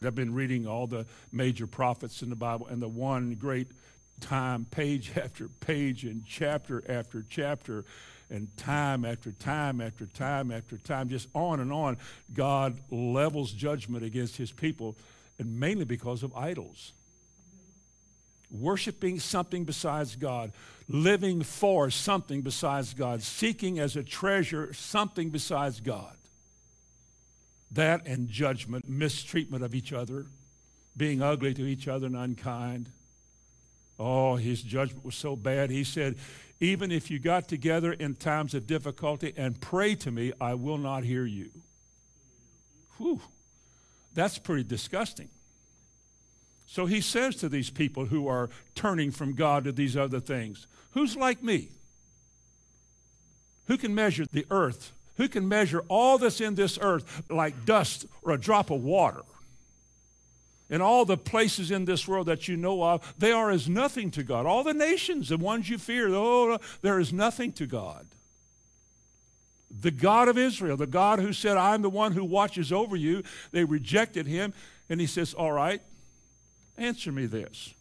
I've 0.05 0.15
been 0.15 0.35
reading 0.35 0.67
all 0.67 0.87
the 0.87 1.07
major 1.33 1.67
prophets 1.67 2.21
in 2.21 2.29
the 2.29 2.37
Bible, 2.37 2.67
and 2.67 2.83
the 2.83 2.89
one 2.89 3.35
great 3.35 3.69
time, 4.21 4.67
page 4.71 5.13
after 5.17 5.49
page, 5.49 6.05
and 6.05 6.25
chapter 6.25 6.83
after 6.89 7.25
chapter, 7.29 7.85
and 8.31 8.57
time 8.57 9.05
after 9.05 9.33
time 9.33 9.81
after 9.81 10.07
time 10.07 10.51
after 10.51 10.79
time, 10.79 11.09
just 11.09 11.29
on 11.35 11.61
and 11.61 11.73
on, 11.73 11.99
God 12.33 12.81
levels 12.91 13.53
judgment 13.53 14.05
against 14.05 14.37
his 14.37 14.53
people 14.53 14.97
and 15.39 15.59
mainly 15.59 15.85
because 15.85 16.23
of 16.23 16.35
idols. 16.37 16.93
Worshiping 18.51 19.21
something 19.21 19.65
besides 19.65 20.17
God, 20.17 20.53
living 20.89 21.43
for 21.43 21.89
something 21.91 22.43
besides 22.43 22.95
God, 22.95 23.23
seeking 23.23 23.79
as 23.79 23.97
a 23.97 24.03
treasure 24.03 24.73
something 24.73 25.31
besides 25.31 25.81
God. 25.81 26.17
That 27.71 28.07
and 28.07 28.29
judgment, 28.29 28.89
mistreatment 28.89 29.63
of 29.63 29.75
each 29.75 29.93
other, 29.93 30.27
being 30.97 31.23
ugly 31.23 31.55
to 31.55 31.65
each 31.65 31.87
other 31.89 32.07
and 32.07 32.17
unkind. 32.17 32.91
Oh, 34.03 34.37
his 34.37 34.63
judgment 34.63 35.05
was 35.05 35.15
so 35.15 35.37
bad. 35.37 35.69
He 35.69 35.85
said, 35.85 36.17
Even 36.59 36.91
if 36.91 37.11
you 37.11 37.19
got 37.19 37.49
together 37.49 37.93
in 37.93 38.15
times 38.15 38.55
of 38.55 38.67
difficulty 38.67 39.35
and 39.37 39.61
pray 39.61 39.95
to 39.97 40.11
me, 40.11 40.33
I 40.41 40.55
will 40.55 40.79
not 40.79 41.05
hear 41.05 41.27
you. 41.27 41.51
Whew. 42.97 43.21
That's 44.15 44.39
pretty 44.39 44.65
disgusting. 44.65 45.29
So 46.65 46.87
he 46.87 47.03
says 47.03 47.37
to 47.37 47.49
these 47.51 47.69
people 47.69 48.07
who 48.07 48.27
are 48.27 48.49
turning 48.75 49.11
from 49.11 49.35
God 49.35 49.65
to 49.65 49.73
these 49.73 49.99
other 49.99 50.19
things, 50.19 50.67
Who's 50.93 51.15
like 51.15 51.43
me? 51.43 51.69
Who 53.67 53.77
can 53.77 53.95
measure 53.95 54.25
the 54.25 54.47
earth? 54.51 54.93
Who 55.17 55.29
can 55.29 55.47
measure 55.47 55.85
all 55.89 56.17
that's 56.17 56.41
in 56.41 56.55
this 56.55 56.79
earth 56.81 57.23
like 57.29 57.67
dust 57.67 58.07
or 58.23 58.33
a 58.33 58.41
drop 58.41 58.71
of 58.71 58.83
water? 58.83 59.21
And 60.71 60.83
all 60.83 61.05
the 61.05 61.17
places 61.17 61.71
in 61.71 61.85
this 61.85 62.07
world 62.07 62.29
that 62.29 62.47
you 62.47 62.57
know 62.57 62.83
of, 62.83 63.15
they 63.19 63.33
are 63.33 63.51
as 63.51 63.69
nothing 63.69 64.11
to 64.13 64.23
God. 64.23 64.47
All 64.47 64.63
the 64.63 64.73
nations, 64.73 65.29
the 65.29 65.37
ones 65.37 65.69
you 65.69 65.77
fear, 65.77 66.09
oh, 66.09 66.59
there 66.81 67.01
is 67.01 67.13
nothing 67.13 67.53
to 67.53 67.67
God. 67.67 68.07
The 69.81 69.91
God 69.91 70.29
of 70.29 70.39
Israel, 70.39 70.77
the 70.77 70.87
God 70.87 71.19
who 71.19 71.33
said, 71.33 71.57
I'm 71.57 71.83
the 71.83 71.91
one 71.91 72.13
who 72.13 72.25
watches 72.25 72.73
over 72.73 72.97
you, 72.97 73.23
they 73.51 73.65
rejected 73.65 74.27
him. 74.27 74.55
And 74.89 75.01
he 75.01 75.07
says, 75.07 75.35
All 75.35 75.53
right, 75.53 75.83
answer 76.77 77.13
me 77.13 77.27
this. 77.27 77.75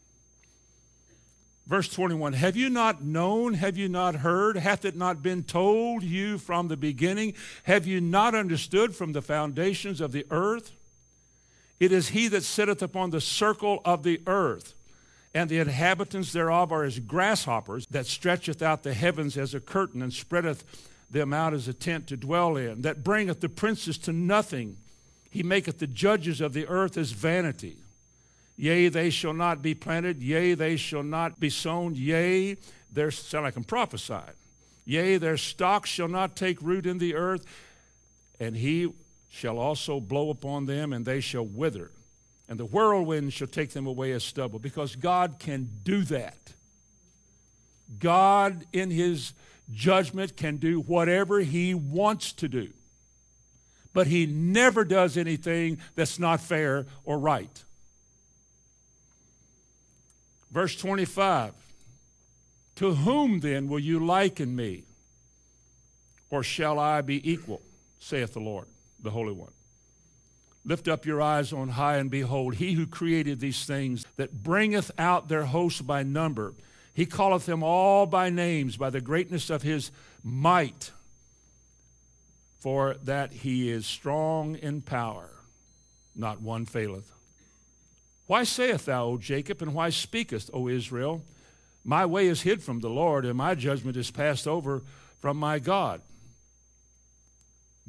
Verse 1.66 1.88
21 1.90 2.34
Have 2.34 2.56
you 2.56 2.70
not 2.70 3.04
known? 3.04 3.54
Have 3.54 3.78
you 3.78 3.90
not 3.90 4.18
heard? 4.18 4.58
Hath 4.58 4.86
it 4.86 4.96
not 4.96 5.22
been 5.22 5.44
told 5.44 6.04
you 6.04 6.38
from 6.38 6.68
the 6.68 6.78
beginning? 6.78 7.34
Have 7.64 7.86
you 7.86 8.02
not 8.02 8.34
understood 8.34 8.96
from 8.96 9.14
the 9.14 9.22
foundations 9.22 10.02
of 10.02 10.12
the 10.12 10.26
earth? 10.32 10.72
It 11.80 11.92
is 11.92 12.10
he 12.10 12.28
that 12.28 12.44
sitteth 12.44 12.82
upon 12.82 13.12
the 13.12 13.22
circle 13.22 13.82
of 13.86 14.04
the 14.04 14.22
earth, 14.28 14.74
and 15.34 15.50
the 15.50 15.60
inhabitants 15.60 16.34
thereof 16.34 16.72
are 16.72 16.84
as 16.84 17.00
grasshoppers, 17.00 17.86
that 17.92 18.06
stretcheth 18.06 18.62
out 18.62 18.84
the 18.84 18.94
heavens 18.94 19.38
as 19.38 19.54
a 19.54 19.60
curtain, 19.60 20.02
and 20.02 20.12
spreadeth 20.12 20.64
them 21.10 21.34
out 21.34 21.54
as 21.54 21.68
a 21.68 21.74
tent 21.74 22.08
to 22.08 22.18
dwell 22.18 22.58
in, 22.58 22.82
that 22.82 23.04
bringeth 23.04 23.40
the 23.40 23.50
princes 23.50 23.98
to 24.00 24.14
nothing. 24.14 24.78
He 25.30 25.44
maketh 25.44 25.80
the 25.80 25.88
judges 25.88 26.42
of 26.42 26.54
the 26.54 26.68
earth 26.68 26.98
as 26.98 27.12
vanity. 27.12 27.78
Yea, 28.58 28.90
they 28.90 29.10
shall 29.10 29.34
not 29.34 29.62
be 29.62 29.74
planted. 29.74 30.22
Yea, 30.22 30.54
they 30.54 30.76
shall 30.76 31.04
not 31.04 31.40
be 31.40 31.50
sown. 31.50 31.96
Yea, 31.96 32.58
their 32.92 33.10
sound 33.10 33.54
I'm 33.56 33.64
prophesying. 33.64 34.36
Yea, 34.84 35.18
their 35.18 35.38
stock 35.38 35.86
shall 35.86 36.08
not 36.08 36.36
take 36.36 36.62
root 36.62 36.86
in 36.86 36.98
the 36.98 37.16
earth, 37.16 37.46
and 38.40 38.58
he 38.58 38.92
shall 39.30 39.60
also 39.60 40.00
blow 40.00 40.30
upon 40.30 40.66
them, 40.66 40.92
and 40.92 41.06
they 41.06 41.22
shall 41.22 41.46
wither. 41.46 41.92
And 42.48 42.60
the 42.60 42.66
whirlwind 42.66 43.32
shall 43.32 43.48
take 43.48 43.72
them 43.72 43.86
away 43.86 44.12
as 44.12 44.24
stubble, 44.24 44.60
because 44.60 44.96
God 44.96 45.36
can 45.40 45.70
do 45.84 46.02
that. 46.04 46.54
God, 48.00 48.66
in 48.74 48.90
his 48.92 49.34
judgment, 49.72 50.36
can 50.36 50.58
do 50.58 50.82
whatever 50.82 51.40
he 51.40 51.74
wants 51.74 52.34
to 52.34 52.48
do. 52.48 52.70
But 53.94 54.08
he 54.08 54.26
never 54.26 54.84
does 54.84 55.18
anything 55.18 55.80
that's 55.96 56.20
not 56.20 56.42
fair 56.42 56.86
or 57.04 57.18
right. 57.18 57.64
Verse 60.52 60.76
25 60.76 61.54
To 62.76 62.94
whom 62.96 63.40
then 63.40 63.68
will 63.68 63.80
you 63.80 64.04
liken 64.04 64.56
me? 64.56 64.84
Or 66.32 66.44
shall 66.44 66.78
I 66.78 67.02
be 67.02 67.32
equal, 67.32 67.62
saith 67.98 68.34
the 68.34 68.40
Lord, 68.40 68.68
the 69.02 69.12
Holy 69.12 69.34
One? 69.34 69.52
Lift 70.66 70.88
up 70.88 71.06
your 71.06 71.22
eyes 71.22 71.54
on 71.54 71.70
high 71.70 71.98
and 71.98 72.12
behold, 72.12 72.56
he 72.56 72.74
who 72.74 72.86
created 72.86 73.40
these 73.40 73.66
things, 73.66 74.06
that 74.18 74.44
bringeth 74.44 74.92
out 74.98 75.28
their 75.28 75.46
hosts 75.46 75.82
by 75.82 76.04
number. 76.04 76.54
He 76.94 77.06
calleth 77.06 77.46
them 77.46 77.64
all 77.64 78.06
by 78.06 78.30
names, 78.30 78.76
by 78.76 78.90
the 78.90 79.02
greatness 79.02 79.50
of 79.50 79.62
his 79.62 79.92
might, 80.22 80.92
for 82.60 82.96
that 83.04 83.32
he 83.32 83.70
is 83.70 83.86
strong 83.86 84.56
in 84.56 84.82
power. 84.82 85.30
Not 86.14 86.42
one 86.42 86.66
faileth. 86.66 87.12
Why 88.28 88.44
sayest 88.44 88.86
thou, 88.86 89.06
O 89.06 89.18
Jacob, 89.18 89.62
and 89.62 89.74
why 89.74 89.90
speakest, 89.90 90.50
O 90.54 90.68
Israel? 90.68 91.24
My 91.84 92.06
way 92.06 92.28
is 92.28 92.42
hid 92.42 92.62
from 92.62 92.82
the 92.82 92.90
Lord, 92.90 93.26
and 93.26 93.36
my 93.38 93.56
judgment 93.56 93.96
is 93.96 94.12
passed 94.12 94.48
over 94.48 94.84
from 95.20 95.38
my 95.38 95.58
God. 95.58 96.02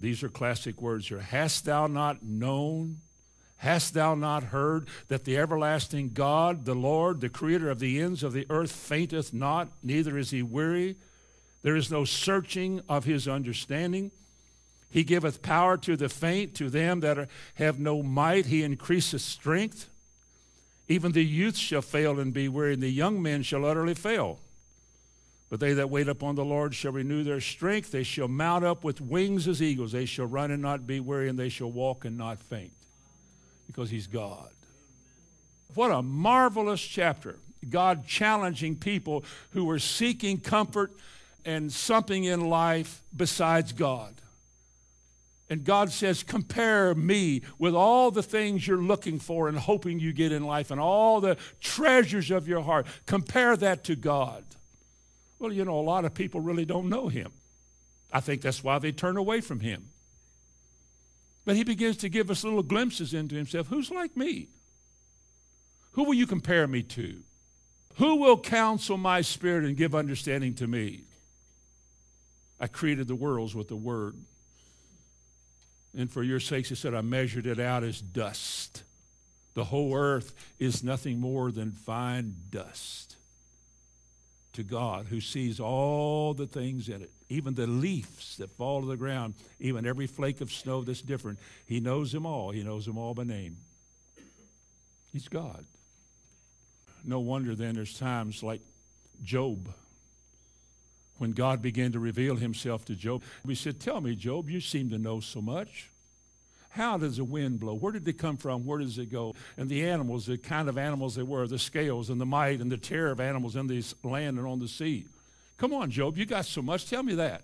These 0.01 0.23
are 0.23 0.31
classic 0.31 0.81
words 0.81 1.09
here. 1.09 1.21
Hast 1.21 1.67
thou 1.67 1.87
not 1.87 2.23
known? 2.25 3.03
Hast 3.57 3.93
thou 3.93 4.15
not 4.15 4.45
heard 4.45 4.89
that 5.09 5.25
the 5.25 5.37
everlasting 5.37 6.11
God, 6.15 6.65
the 6.65 6.75
Lord, 6.75 7.21
the 7.21 7.29
creator 7.29 7.69
of 7.71 7.79
the 7.79 8.01
ends 8.01 8.23
of 8.23 8.33
the 8.33 8.47
earth, 8.49 8.73
fainteth 8.73 9.35
not, 9.35 9.69
neither 9.83 10.17
is 10.17 10.31
he 10.31 10.43
weary? 10.43 10.97
There 11.61 11.77
is 11.77 11.91
no 11.91 12.07
searching 12.07 12.81
of 12.89 13.05
his 13.05 13.29
understanding. 13.29 14.13
He 14.89 15.05
giveth 15.05 15.43
power 15.43 15.77
to 15.77 15.95
the 15.95 16.09
faint, 16.09 16.55
to 16.55 16.71
them 16.71 17.01
that 17.01 17.19
are, 17.19 17.29
have 17.57 17.79
no 17.79 18.03
might, 18.03 18.47
he 18.47 18.63
increaseth 18.63 19.21
strength. 19.21 19.91
Even 20.89 21.13
the 21.13 21.25
youth 21.25 21.57
shall 21.59 21.83
fail 21.83 22.19
and 22.19 22.33
be 22.33 22.49
weary, 22.49 22.73
and 22.73 22.83
the 22.83 22.89
young 22.89 23.21
men 23.21 23.43
shall 23.43 23.67
utterly 23.67 23.95
fail. 23.95 24.41
But 25.51 25.59
they 25.59 25.75
that 25.75 25.91
wait 25.91 26.09
upon 26.09 26.37
the 26.37 26.45
Lord 26.45 26.75
shall 26.75 26.93
renew 26.93 27.25
their 27.25 27.41
strength. 27.41 27.91
They 27.91 28.05
shall 28.05 28.29
mount 28.29 28.65
up 28.65 28.85
with 28.85 29.01
wings 29.01 29.49
as 29.49 29.61
eagles. 29.61 29.93
They 29.93 30.07
shall 30.07 30.27
run 30.27 30.53
and 30.53 30.63
not 30.63 30.87
be 30.87 31.01
weary, 31.01 31.29
and 31.29 31.39
they 31.39 31.49
shall 31.49 31.71
walk 31.71 32.05
and 32.05 32.17
not 32.17 32.41
faint. 32.41 32.73
Because 33.67 33.91
He's 33.91 34.07
God. 34.07 34.53
What 35.75 35.91
a 35.91 36.03
marvelous 36.03 36.81
chapter. 36.81 37.37
God 37.69 38.07
challenging 38.07 38.77
people 38.77 39.25
who 39.51 39.65
were 39.65 39.81
seeking 39.81 40.39
comfort 40.39 40.93
and 41.45 41.73
something 41.73 42.25
in 42.25 42.49
life 42.49 43.03
besides 43.15 43.73
God. 43.73 44.15
And 45.49 45.65
God 45.65 45.91
says, 45.91 46.23
compare 46.23 46.95
me 46.95 47.43
with 47.59 47.75
all 47.75 48.13
the 48.13 48.23
things 48.23 48.69
you're 48.69 48.79
looking 48.79 49.19
for 49.19 49.49
and 49.49 49.59
hoping 49.59 49.99
you 49.99 50.13
get 50.13 50.31
in 50.31 50.45
life 50.45 50.71
and 50.71 50.81
all 50.81 51.21
the 51.21 51.37
treasures 51.59 52.31
of 52.31 52.47
your 52.47 52.63
heart. 52.63 52.87
Compare 53.05 53.57
that 53.57 53.83
to 53.85 53.97
God. 53.97 54.45
Well, 55.41 55.53
you 55.53 55.65
know, 55.65 55.81
a 55.81 55.81
lot 55.81 56.05
of 56.05 56.15
people 56.15 56.41
really 56.41 56.67
don't 56.67 56.91
know 56.91 57.09
Him. 57.09 57.33
I 58.13 58.21
think 58.21 58.43
that's 58.43 58.63
why 58.63 58.79
they 58.79 58.93
turn 58.93 59.17
away 59.17 59.41
from 59.41 59.61
Him. 59.61 59.89
But 61.47 61.57
He 61.57 61.65
begins 61.65 61.97
to 61.99 62.09
give 62.09 62.31
us 62.31 62.45
little 62.45 62.63
glimpses 62.63 63.15
into 63.15 63.35
Himself. 63.35 63.67
Who's 63.69 63.91
like 63.91 64.17
me? 64.17 64.49
Who 65.93 66.05
will 66.05 66.15
you 66.15 66.27
compare 66.27 66.69
me 66.69 66.83
to? 66.83 67.23
Who 67.97 68.17
will 68.17 68.39
counsel 68.39 68.99
my 68.99 69.23
spirit 69.23 69.65
and 69.65 69.77
give 69.77 69.95
understanding 69.95 70.55
to 70.57 70.67
me? 70.67 71.05
I 72.61 72.67
created 72.67 73.09
the 73.09 73.15
worlds 73.15 73.55
with 73.55 73.69
the 73.69 73.77
Word. 73.77 74.17
And 75.97 76.11
for 76.11 76.23
your 76.23 76.39
sakes, 76.39 76.69
he 76.69 76.75
said, 76.75 76.95
I 76.95 77.01
measured 77.01 77.47
it 77.47 77.59
out 77.59 77.83
as 77.83 78.01
dust. 78.01 78.85
The 79.55 79.65
whole 79.65 79.97
earth 79.97 80.35
is 80.59 80.85
nothing 80.85 81.19
more 81.19 81.51
than 81.51 81.73
fine 81.73 82.37
dust 82.51 83.10
to 84.53 84.63
God 84.63 85.07
who 85.07 85.21
sees 85.21 85.61
all 85.61 86.35
the 86.35 86.47
things 86.47 86.89
in 86.89 87.03
it, 87.03 87.13
even 87.29 87.55
the 87.55 87.67
leaves 87.67 88.37
that 88.39 88.51
fall 88.51 88.81
to 88.81 88.87
the 88.87 88.97
ground, 88.97 89.35
even 89.61 89.87
every 89.87 90.07
flake 90.07 90.41
of 90.41 90.53
snow 90.53 90.83
that's 90.83 91.03
different. 91.03 91.39
He 91.67 91.81
knows 91.81 92.13
them 92.13 92.27
all. 92.27 92.51
He 92.51 92.63
knows 92.63 92.87
them 92.87 92.99
all 92.99 93.15
by 93.15 93.25
name. 93.25 93.59
He's 95.13 95.29
God. 95.29 95.65
No 97.05 97.21
wonder 97.21 97.55
then 97.55 97.75
there's 97.75 97.99
times 97.99 98.43
like 98.43 98.61
Job 99.23 99.73
when 101.19 101.33
God 101.33 101.61
began 101.61 101.93
to 101.93 101.99
reveal 101.99 102.37
himself 102.37 102.85
to 102.87 102.97
Job. 102.97 103.23
We 103.45 103.55
said, 103.55 103.79
Tell 103.81 104.01
me, 104.01 104.15
Job, 104.15 104.49
you 104.49 104.61
seem 104.61 104.91
to 104.91 104.99
know 104.99 105.21
so 105.21 105.41
much. 105.41 105.90
How 106.71 106.97
does 106.97 107.17
the 107.17 107.25
wind 107.25 107.59
blow? 107.59 107.75
Where 107.75 107.93
did 107.93 108.07
it 108.07 108.17
come 108.19 108.37
from? 108.37 108.65
Where 108.65 108.79
does 108.79 108.97
it 108.99 109.11
go? 109.11 109.35
And 109.57 109.69
the 109.69 109.89
animals, 109.89 110.27
the 110.27 110.39
kind 110.39 110.69
of 110.69 110.79
animals 110.79 111.17
they 111.17 111.23
were, 111.25 111.47
the 111.49 111.59
scales 111.59 112.11
and 112.11 112.21
the 112.21 112.27
might 112.27 112.61
and 112.61 112.71
the 112.71 112.77
terror 112.77 113.11
of 113.11 113.21
animals 113.21 113.57
in 113.57 113.67
this 113.67 113.95
land 114.05 114.39
and 114.39 114.47
on 114.47 114.61
the 114.61 114.69
sea. 114.69 115.07
Come 115.57 115.75
on, 115.75 115.91
Job, 115.91 116.17
you 116.17 116.25
got 116.25 116.47
so 116.47 116.63
much. 116.63 116.89
Tell 116.89 117.03
me 117.03 117.17
that. 117.17 117.43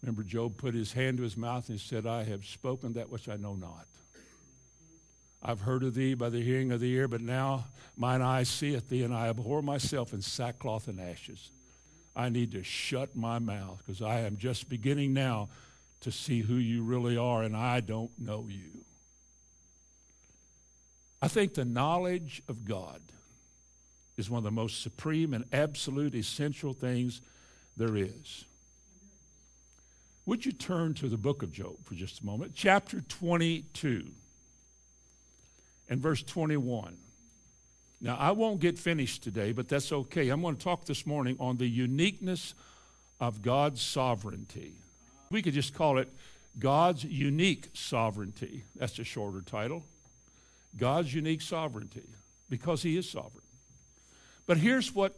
Remember, 0.00 0.22
Job 0.22 0.56
put 0.56 0.74
his 0.74 0.92
hand 0.92 1.18
to 1.18 1.24
his 1.24 1.36
mouth 1.36 1.68
and 1.68 1.80
said, 1.80 2.06
I 2.06 2.22
have 2.24 2.46
spoken 2.46 2.92
that 2.94 3.10
which 3.10 3.28
I 3.28 3.36
know 3.36 3.54
not. 3.54 3.86
I've 5.42 5.60
heard 5.60 5.82
of 5.82 5.94
thee 5.94 6.14
by 6.14 6.28
the 6.28 6.40
hearing 6.40 6.70
of 6.70 6.80
the 6.80 6.90
ear, 6.92 7.08
but 7.08 7.20
now 7.20 7.64
mine 7.96 8.22
eye 8.22 8.44
seeth 8.44 8.88
thee, 8.88 9.02
and 9.02 9.12
I 9.12 9.28
abhor 9.28 9.60
myself 9.60 10.12
in 10.12 10.22
sackcloth 10.22 10.86
and 10.86 11.00
ashes. 11.00 11.50
I 12.14 12.28
need 12.28 12.52
to 12.52 12.62
shut 12.62 13.16
my 13.16 13.38
mouth 13.38 13.78
because 13.78 14.02
I 14.02 14.20
am 14.20 14.36
just 14.36 14.68
beginning 14.68 15.14
now 15.14 15.48
to 16.00 16.10
see 16.10 16.40
who 16.40 16.54
you 16.54 16.82
really 16.82 17.16
are, 17.16 17.42
and 17.42 17.56
I 17.56 17.80
don't 17.80 18.10
know 18.18 18.46
you. 18.48 18.84
I 21.22 21.28
think 21.28 21.54
the 21.54 21.64
knowledge 21.64 22.42
of 22.48 22.64
God 22.64 23.02
is 24.16 24.30
one 24.30 24.38
of 24.38 24.44
the 24.44 24.50
most 24.50 24.82
supreme 24.82 25.34
and 25.34 25.44
absolute 25.52 26.14
essential 26.14 26.72
things 26.72 27.20
there 27.76 27.96
is. 27.96 28.44
Would 30.26 30.46
you 30.46 30.52
turn 30.52 30.94
to 30.94 31.08
the 31.08 31.16
book 31.16 31.42
of 31.42 31.52
Job 31.52 31.76
for 31.84 31.94
just 31.94 32.20
a 32.20 32.26
moment? 32.26 32.52
Chapter 32.54 33.00
22 33.00 34.10
and 35.88 36.00
verse 36.00 36.22
21. 36.22 36.96
Now, 38.00 38.16
I 38.16 38.30
won't 38.30 38.60
get 38.60 38.78
finished 38.78 39.22
today, 39.22 39.52
but 39.52 39.68
that's 39.68 39.92
okay. 39.92 40.30
I'm 40.30 40.40
going 40.40 40.56
to 40.56 40.62
talk 40.62 40.86
this 40.86 41.06
morning 41.06 41.36
on 41.38 41.58
the 41.58 41.66
uniqueness 41.66 42.54
of 43.18 43.42
God's 43.42 43.82
sovereignty. 43.82 44.76
We 45.30 45.42
could 45.42 45.54
just 45.54 45.74
call 45.74 45.98
it 45.98 46.08
God's 46.58 47.04
unique 47.04 47.70
sovereignty. 47.72 48.64
That's 48.74 48.98
a 48.98 49.04
shorter 49.04 49.40
title. 49.40 49.84
God's 50.76 51.14
unique 51.14 51.42
sovereignty, 51.42 52.08
because 52.48 52.82
He 52.82 52.96
is 52.96 53.08
sovereign. 53.08 53.44
But 54.46 54.58
here's 54.58 54.94
what, 54.94 55.16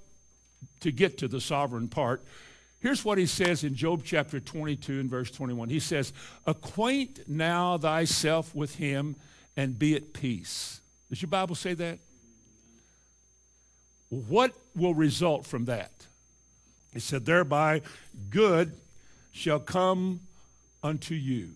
to 0.80 0.92
get 0.92 1.18
to 1.18 1.28
the 1.28 1.40
sovereign 1.40 1.88
part, 1.88 2.22
here's 2.80 3.04
what 3.04 3.18
He 3.18 3.26
says 3.26 3.64
in 3.64 3.74
Job 3.74 4.02
chapter 4.04 4.40
22 4.40 5.00
and 5.00 5.10
verse 5.10 5.30
21. 5.30 5.70
He 5.70 5.80
says, 5.80 6.12
Acquaint 6.46 7.20
now 7.26 7.78
thyself 7.78 8.54
with 8.54 8.76
Him 8.76 9.16
and 9.56 9.78
be 9.78 9.94
at 9.94 10.12
peace 10.14 10.80
Does 11.10 11.20
your 11.20 11.28
Bible 11.28 11.54
say 11.54 11.74
that? 11.74 11.98
What 14.08 14.52
will 14.76 14.94
result 14.94 15.46
from 15.46 15.66
that? 15.66 15.90
He 16.92 17.00
said, 17.00 17.24
Thereby 17.24 17.80
good 18.28 18.74
shall 19.32 19.58
come 19.58 20.20
unto 20.82 21.14
you. 21.14 21.50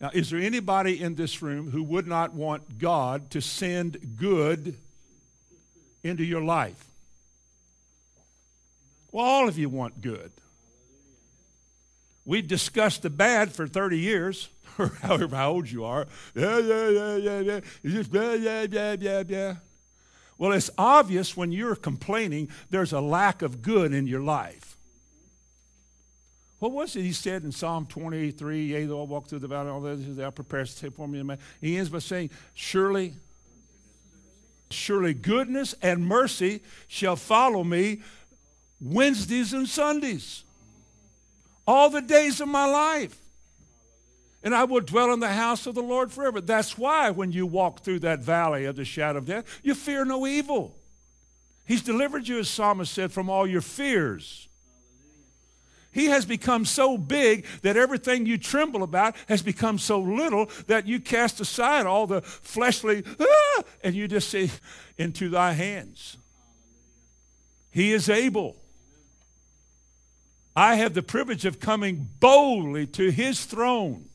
Now, 0.00 0.10
is 0.12 0.30
there 0.30 0.40
anybody 0.40 1.00
in 1.00 1.14
this 1.14 1.42
room 1.42 1.70
who 1.70 1.82
would 1.82 2.06
not 2.06 2.34
want 2.34 2.78
God 2.78 3.30
to 3.30 3.40
send 3.40 4.16
good 4.16 4.76
into 6.02 6.24
your 6.24 6.42
life? 6.42 6.86
Well, 9.10 9.24
all 9.24 9.48
of 9.48 9.58
you 9.58 9.68
want 9.68 10.00
good. 10.00 10.30
We've 12.26 12.46
discussed 12.46 13.02
the 13.02 13.10
bad 13.10 13.52
for 13.52 13.66
30 13.66 13.98
years, 13.98 14.48
or 14.78 14.88
however 15.00 15.36
old 15.36 15.70
you 15.70 15.84
are. 15.84 16.06
Yeah, 16.34 16.58
yeah, 16.58 16.88
yeah, 16.88 17.16
yeah, 17.16 17.40
yeah. 17.40 17.60
Just 17.84 18.12
yeah, 18.12 18.34
yeah, 18.34 18.96
yeah, 19.00 19.22
yeah. 19.26 19.54
Well, 20.36 20.52
it's 20.52 20.70
obvious 20.76 21.36
when 21.36 21.52
you're 21.52 21.76
complaining, 21.76 22.50
there's 22.68 22.92
a 22.92 23.00
lack 23.00 23.40
of 23.40 23.62
good 23.62 23.94
in 23.94 24.06
your 24.06 24.20
life. 24.20 24.75
What 26.66 26.72
was 26.72 26.96
it 26.96 27.02
he 27.02 27.12
said 27.12 27.44
in 27.44 27.52
Psalm 27.52 27.86
23? 27.86 28.64
Yea, 28.64 28.86
though 28.86 29.00
I 29.00 29.04
walk 29.04 29.28
through 29.28 29.38
the 29.38 29.46
valley, 29.46 29.70
all 29.70 29.80
this, 29.80 30.00
thou 30.16 30.30
preparest 30.30 30.84
for 30.96 31.06
me. 31.06 31.22
He 31.60 31.76
ends 31.76 31.90
by 31.90 32.00
saying, 32.00 32.30
Surely, 32.54 33.14
surely 34.68 35.14
goodness 35.14 35.76
and 35.80 36.04
mercy 36.04 36.62
shall 36.88 37.14
follow 37.14 37.62
me 37.62 38.00
Wednesdays 38.80 39.52
and 39.52 39.68
Sundays, 39.68 40.42
all 41.68 41.88
the 41.88 42.02
days 42.02 42.40
of 42.40 42.48
my 42.48 42.66
life. 42.66 43.16
And 44.42 44.52
I 44.52 44.64
will 44.64 44.80
dwell 44.80 45.12
in 45.12 45.20
the 45.20 45.28
house 45.28 45.68
of 45.68 45.76
the 45.76 45.84
Lord 45.84 46.10
forever. 46.10 46.40
That's 46.40 46.76
why 46.76 47.10
when 47.10 47.30
you 47.30 47.46
walk 47.46 47.84
through 47.84 48.00
that 48.00 48.24
valley 48.24 48.64
of 48.64 48.74
the 48.74 48.84
shadow 48.84 49.18
of 49.18 49.26
death, 49.26 49.60
you 49.62 49.76
fear 49.76 50.04
no 50.04 50.26
evil. 50.26 50.76
He's 51.64 51.82
delivered 51.82 52.26
you, 52.26 52.40
as 52.40 52.48
Psalmist 52.48 52.92
said, 52.92 53.12
from 53.12 53.30
all 53.30 53.46
your 53.46 53.60
fears. 53.60 54.48
He 55.96 56.08
has 56.08 56.26
become 56.26 56.66
so 56.66 56.98
big 56.98 57.46
that 57.62 57.78
everything 57.78 58.26
you 58.26 58.36
tremble 58.36 58.82
about 58.82 59.16
has 59.30 59.40
become 59.40 59.78
so 59.78 59.98
little 59.98 60.50
that 60.66 60.86
you 60.86 61.00
cast 61.00 61.40
aside 61.40 61.86
all 61.86 62.06
the 62.06 62.20
fleshly, 62.20 63.02
ah, 63.18 63.62
and 63.82 63.94
you 63.94 64.06
just 64.06 64.28
say, 64.28 64.50
Into 64.98 65.30
thy 65.30 65.52
hands. 65.52 66.18
He 67.70 67.94
is 67.94 68.10
able. 68.10 68.56
I 70.54 70.74
have 70.74 70.92
the 70.92 71.02
privilege 71.02 71.46
of 71.46 71.60
coming 71.60 72.10
boldly 72.20 72.86
to 72.88 73.10
his 73.10 73.46
throne 73.46 74.10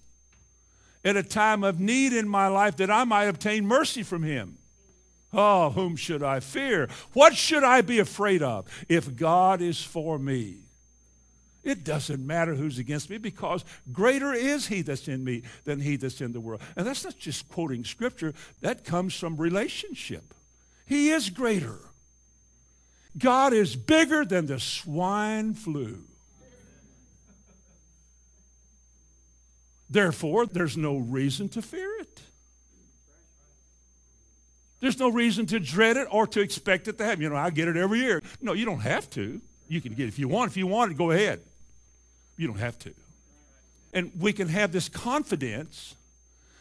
at 1.03 1.17
a 1.17 1.23
time 1.23 1.63
of 1.63 1.79
need 1.79 2.13
in 2.13 2.27
my 2.27 2.47
life 2.47 2.75
that 2.75 2.91
I 2.91 3.05
might 3.05 3.25
obtain 3.25 3.65
mercy 3.65 4.03
from 4.03 4.21
him. 4.21 4.59
Oh, 5.33 5.71
whom 5.71 5.95
should 5.95 6.21
I 6.21 6.41
fear? 6.41 6.89
What 7.13 7.35
should 7.35 7.63
I 7.63 7.81
be 7.81 7.97
afraid 7.97 8.43
of 8.43 8.67
if 8.87 9.15
God 9.15 9.63
is 9.63 9.81
for 9.81 10.19
me? 10.19 10.67
It 11.63 11.83
doesn't 11.83 12.25
matter 12.25 12.55
who's 12.55 12.79
against 12.79 13.09
me 13.09 13.17
because 13.17 13.63
greater 13.91 14.33
is 14.33 14.67
he 14.67 14.81
that's 14.81 15.07
in 15.07 15.23
me 15.23 15.43
than 15.63 15.79
he 15.79 15.95
that's 15.95 16.21
in 16.21 16.31
the 16.31 16.39
world. 16.39 16.61
And 16.75 16.87
that's 16.87 17.03
not 17.03 17.17
just 17.17 17.47
quoting 17.49 17.83
scripture, 17.83 18.33
that 18.61 18.83
comes 18.83 19.15
from 19.15 19.37
relationship. 19.37 20.33
He 20.85 21.09
is 21.09 21.29
greater. 21.29 21.79
God 23.17 23.53
is 23.53 23.75
bigger 23.75 24.25
than 24.25 24.47
the 24.47 24.59
swine 24.59 25.53
flu. 25.53 26.03
Therefore, 29.89 30.45
there's 30.45 30.77
no 30.77 30.97
reason 30.97 31.49
to 31.49 31.61
fear 31.61 31.99
it. 31.99 32.21
There's 34.79 34.97
no 34.97 35.09
reason 35.09 35.45
to 35.47 35.59
dread 35.59 35.97
it 35.97 36.07
or 36.09 36.25
to 36.27 36.39
expect 36.41 36.87
it 36.87 36.97
to 36.97 37.05
happen. 37.05 37.21
You 37.21 37.29
know, 37.29 37.35
I 37.35 37.51
get 37.51 37.67
it 37.67 37.77
every 37.77 37.99
year. 37.99 38.23
No, 38.41 38.53
you 38.53 38.65
don't 38.65 38.79
have 38.79 39.09
to. 39.11 39.39
You 39.67 39.79
can 39.79 39.93
get 39.93 40.05
it 40.05 40.07
if 40.07 40.17
you 40.17 40.27
want. 40.27 40.49
If 40.49 40.57
you 40.57 40.65
want 40.65 40.91
it, 40.91 40.97
go 40.97 41.11
ahead. 41.11 41.41
You 42.37 42.47
don't 42.47 42.59
have 42.59 42.77
to. 42.79 42.93
And 43.93 44.11
we 44.19 44.33
can 44.33 44.47
have 44.47 44.71
this 44.71 44.89
confidence 44.89 45.95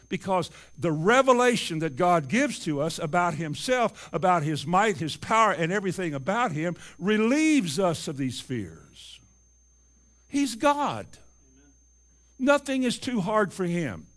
because 0.09 0.51
the 0.77 0.91
revelation 0.91 1.79
that 1.79 1.95
God 1.95 2.27
gives 2.27 2.59
to 2.65 2.81
us 2.81 2.99
about 2.99 3.35
Himself, 3.35 4.09
about 4.11 4.43
His 4.43 4.67
might, 4.67 4.97
His 4.97 5.15
power, 5.15 5.51
and 5.53 5.71
everything 5.71 6.13
about 6.13 6.51
Him 6.51 6.75
relieves 6.99 7.79
us 7.79 8.07
of 8.07 8.17
these 8.17 8.41
fears. 8.41 9.19
He's 10.27 10.55
God. 10.55 11.07
Nothing 12.39 12.83
is 12.83 12.97
too 12.97 13.21
hard 13.21 13.53
for 13.53 13.65
him. 13.65 14.07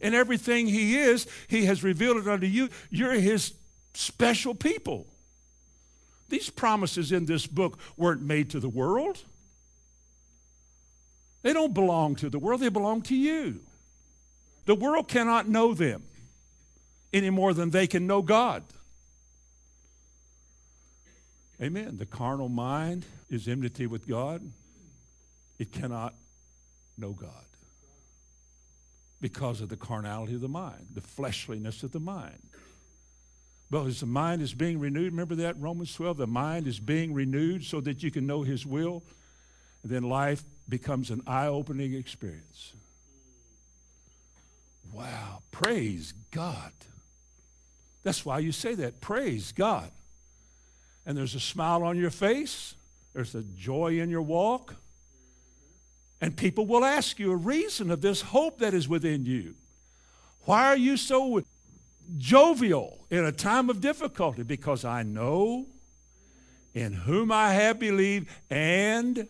And 0.00 0.14
everything 0.16 0.66
he 0.66 0.98
is, 0.98 1.28
he 1.46 1.66
has 1.66 1.84
revealed 1.84 2.16
it 2.16 2.26
unto 2.26 2.46
you. 2.46 2.70
You're 2.90 3.12
his 3.12 3.52
special 3.94 4.54
people. 4.54 5.06
These 6.28 6.50
promises 6.50 7.12
in 7.12 7.26
this 7.26 7.46
book 7.46 7.78
weren't 7.96 8.22
made 8.22 8.50
to 8.50 8.60
the 8.60 8.68
world. 8.68 9.22
They 11.42 11.52
don't 11.52 11.74
belong 11.74 12.14
to 12.16 12.30
the 12.30 12.38
world, 12.38 12.60
they 12.60 12.68
belong 12.68 13.02
to 13.02 13.16
you. 13.16 13.60
The 14.64 14.74
world 14.74 15.08
cannot 15.08 15.48
know 15.48 15.74
them 15.74 16.04
any 17.12 17.30
more 17.30 17.52
than 17.52 17.70
they 17.70 17.86
can 17.86 18.06
know 18.06 18.22
God. 18.22 18.62
Amen. 21.60 21.96
The 21.96 22.06
carnal 22.06 22.48
mind 22.48 23.04
is 23.28 23.46
enmity 23.46 23.86
with 23.86 24.08
God, 24.08 24.52
it 25.58 25.72
cannot 25.72 26.14
know 26.96 27.12
God 27.12 27.46
because 29.20 29.60
of 29.60 29.68
the 29.68 29.76
carnality 29.76 30.34
of 30.34 30.40
the 30.40 30.48
mind, 30.48 30.88
the 30.92 31.00
fleshliness 31.00 31.84
of 31.84 31.92
the 31.92 32.00
mind. 32.00 32.42
But 33.70 33.86
as 33.86 34.00
the 34.00 34.06
mind 34.06 34.42
is 34.42 34.52
being 34.52 34.80
renewed, 34.80 35.12
remember 35.12 35.36
that 35.36 35.58
Romans 35.58 35.94
12, 35.94 36.18
the 36.18 36.26
mind 36.26 36.66
is 36.66 36.80
being 36.80 37.14
renewed 37.14 37.64
so 37.64 37.80
that 37.80 38.02
you 38.02 38.10
can 38.10 38.26
know 38.26 38.42
his 38.42 38.66
will. 38.66 39.04
And 39.82 39.90
then 39.90 40.02
life 40.02 40.44
becomes 40.72 41.10
an 41.10 41.20
eye 41.26 41.48
opening 41.48 41.92
experience. 41.92 42.72
Wow, 44.90 45.42
praise 45.50 46.14
God. 46.30 46.72
That's 48.02 48.24
why 48.24 48.38
you 48.38 48.52
say 48.52 48.74
that. 48.76 49.02
Praise 49.02 49.52
God. 49.52 49.90
And 51.04 51.14
there's 51.14 51.34
a 51.34 51.40
smile 51.40 51.82
on 51.82 51.98
your 51.98 52.08
face, 52.08 52.74
there's 53.12 53.34
a 53.34 53.42
joy 53.42 54.00
in 54.00 54.08
your 54.08 54.22
walk. 54.22 54.76
And 56.22 56.34
people 56.38 56.64
will 56.64 56.86
ask 56.86 57.18
you 57.18 57.32
a 57.32 57.36
reason 57.36 57.90
of 57.90 58.00
this 58.00 58.22
hope 58.22 58.60
that 58.60 58.72
is 58.72 58.88
within 58.88 59.26
you. 59.26 59.56
Why 60.46 60.68
are 60.68 60.76
you 60.76 60.96
so 60.96 61.42
jovial 62.16 63.04
in 63.10 63.26
a 63.26 63.32
time 63.32 63.68
of 63.68 63.82
difficulty? 63.82 64.42
Because 64.42 64.86
I 64.86 65.02
know 65.02 65.66
in 66.72 66.94
whom 66.94 67.30
I 67.30 67.52
have 67.52 67.78
believed, 67.78 68.30
and 68.48 69.28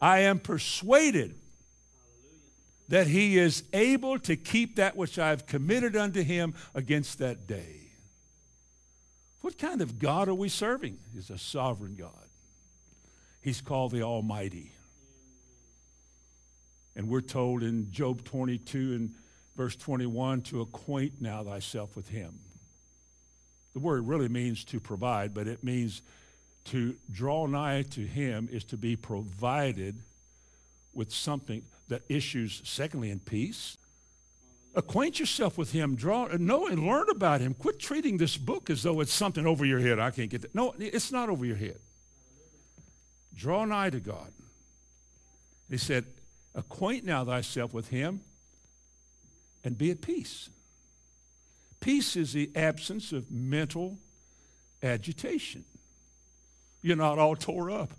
I 0.00 0.20
am 0.20 0.38
persuaded 0.38 1.38
that 2.88 3.06
he 3.06 3.38
is 3.38 3.64
able 3.72 4.18
to 4.20 4.36
keep 4.36 4.76
that 4.76 4.96
which 4.96 5.18
I 5.18 5.30
have 5.30 5.46
committed 5.46 5.96
unto 5.96 6.22
him 6.22 6.54
against 6.74 7.18
that 7.18 7.46
day. 7.46 7.90
What 9.40 9.58
kind 9.58 9.80
of 9.80 9.98
God 9.98 10.28
are 10.28 10.34
we 10.34 10.48
serving? 10.48 10.98
He's 11.14 11.30
a 11.30 11.38
sovereign 11.38 11.94
God. 11.94 12.10
He's 13.40 13.60
called 13.60 13.92
the 13.92 14.02
Almighty. 14.02 14.72
And 16.94 17.08
we're 17.08 17.20
told 17.20 17.62
in 17.62 17.90
Job 17.90 18.24
22 18.24 18.94
and 18.94 19.14
verse 19.56 19.76
21 19.76 20.42
to 20.42 20.60
acquaint 20.60 21.20
now 21.20 21.44
thyself 21.44 21.94
with 21.94 22.08
him. 22.08 22.40
The 23.74 23.80
word 23.80 24.08
really 24.08 24.28
means 24.28 24.64
to 24.66 24.80
provide, 24.80 25.34
but 25.34 25.46
it 25.46 25.62
means 25.62 26.02
to 26.66 26.96
draw 27.10 27.46
nigh 27.46 27.82
to 27.82 28.00
him 28.00 28.48
is 28.50 28.64
to 28.64 28.76
be 28.76 28.96
provided 28.96 30.02
with 30.92 31.12
something 31.12 31.62
that 31.88 32.02
issues, 32.08 32.62
secondly, 32.64 33.10
in 33.10 33.20
peace. 33.20 33.76
Acquaint 34.74 35.20
yourself 35.20 35.56
with 35.56 35.72
him, 35.72 35.94
draw, 35.94 36.26
know 36.36 36.66
and 36.66 36.86
learn 36.86 37.06
about 37.10 37.40
him. 37.40 37.54
Quit 37.54 37.78
treating 37.78 38.16
this 38.16 38.36
book 38.36 38.68
as 38.68 38.82
though 38.82 39.00
it's 39.00 39.12
something 39.12 39.46
over 39.46 39.64
your 39.64 39.78
head. 39.78 39.98
I 39.98 40.10
can't 40.10 40.30
get 40.30 40.42
that. 40.42 40.54
No, 40.54 40.74
it's 40.78 41.12
not 41.12 41.28
over 41.28 41.44
your 41.44 41.56
head. 41.56 41.78
Draw 43.34 43.66
nigh 43.66 43.90
to 43.90 44.00
God. 44.00 44.32
He 45.70 45.78
said, 45.78 46.06
Acquaint 46.54 47.04
now 47.04 47.24
thyself 47.24 47.74
with 47.74 47.88
him 47.88 48.22
and 49.62 49.76
be 49.76 49.90
at 49.90 50.00
peace. 50.00 50.48
Peace 51.80 52.16
is 52.16 52.32
the 52.32 52.50
absence 52.54 53.12
of 53.12 53.30
mental 53.30 53.98
agitation. 54.82 55.64
You're 56.86 56.94
not 56.94 57.18
all 57.18 57.34
tore 57.34 57.68
up. 57.68 57.94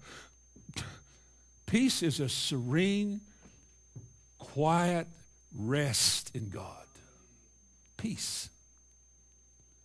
Peace 1.66 2.02
is 2.02 2.22
a 2.22 2.30
serene, 2.30 3.20
quiet 4.38 5.08
rest 5.54 6.32
in 6.34 6.48
God. 6.48 6.86
Peace. 7.98 8.50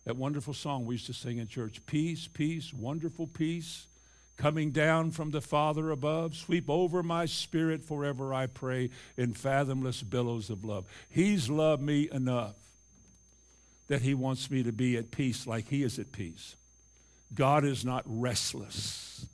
That 0.05 0.15
wonderful 0.15 0.53
song 0.53 0.85
we 0.85 0.95
used 0.95 1.07
to 1.07 1.13
sing 1.13 1.37
in 1.37 1.47
church 1.47 1.85
Peace, 1.85 2.29
peace, 2.31 2.73
wonderful 2.73 3.27
peace 3.27 3.89
coming 4.37 4.71
down 4.71 5.11
from 5.11 5.31
the 5.31 5.41
Father 5.41 5.91
above, 5.91 6.33
sweep 6.37 6.69
over 6.69 7.03
my 7.03 7.25
spirit 7.25 7.83
forever, 7.83 8.33
I 8.33 8.47
pray, 8.47 8.89
in 9.17 9.33
fathomless 9.33 10.01
billows 10.01 10.49
of 10.49 10.63
love. 10.63 10.85
He's 11.09 11.49
loved 11.49 11.81
me 11.81 12.07
enough 12.09 12.55
that 13.87 14.01
He 14.01 14.13
wants 14.13 14.49
me 14.49 14.63
to 14.63 14.71
be 14.71 14.95
at 14.95 15.11
peace 15.11 15.45
like 15.45 15.67
He 15.67 15.83
is 15.83 15.99
at 15.99 16.13
peace. 16.13 16.55
God 17.33 17.65
is 17.65 17.83
not 17.83 18.03
restless. 18.05 19.25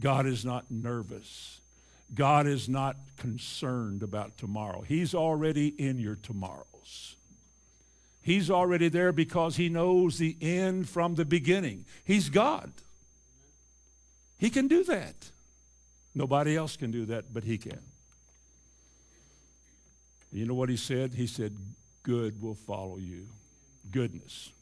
God 0.00 0.26
is 0.26 0.44
not 0.44 0.70
nervous. 0.70 1.60
God 2.14 2.46
is 2.46 2.68
not 2.68 2.96
concerned 3.16 4.02
about 4.02 4.38
tomorrow. 4.38 4.82
He's 4.82 5.14
already 5.14 5.68
in 5.68 5.98
your 5.98 6.16
tomorrows. 6.16 7.16
He's 8.22 8.50
already 8.50 8.88
there 8.88 9.12
because 9.12 9.56
He 9.56 9.68
knows 9.68 10.18
the 10.18 10.36
end 10.40 10.88
from 10.88 11.14
the 11.14 11.24
beginning. 11.24 11.84
He's 12.04 12.28
God. 12.28 12.72
He 14.38 14.50
can 14.50 14.68
do 14.68 14.84
that. 14.84 15.30
Nobody 16.14 16.56
else 16.56 16.76
can 16.76 16.90
do 16.90 17.06
that, 17.06 17.32
but 17.32 17.44
He 17.44 17.58
can. 17.58 17.80
You 20.32 20.46
know 20.46 20.54
what 20.54 20.68
He 20.68 20.76
said? 20.76 21.14
He 21.14 21.26
said, 21.26 21.56
Good 22.02 22.40
will 22.40 22.54
follow 22.54 22.98
you. 22.98 23.28
Goodness. 23.90 24.52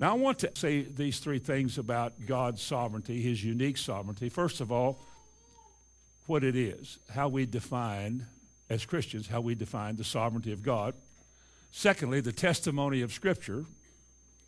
Now, 0.00 0.12
I 0.12 0.14
want 0.14 0.38
to 0.38 0.50
say 0.54 0.80
these 0.80 1.18
three 1.18 1.38
things 1.38 1.76
about 1.76 2.24
God's 2.24 2.62
sovereignty, 2.62 3.20
His 3.20 3.44
unique 3.44 3.76
sovereignty. 3.76 4.30
First 4.30 4.62
of 4.62 4.72
all, 4.72 4.98
what 6.26 6.42
it 6.42 6.56
is, 6.56 6.98
how 7.10 7.28
we 7.28 7.44
define, 7.44 8.26
as 8.70 8.86
Christians, 8.86 9.28
how 9.28 9.42
we 9.42 9.54
define 9.54 9.96
the 9.96 10.04
sovereignty 10.04 10.52
of 10.52 10.62
God. 10.62 10.94
Secondly, 11.70 12.22
the 12.22 12.32
testimony 12.32 13.02
of 13.02 13.12
Scripture, 13.12 13.66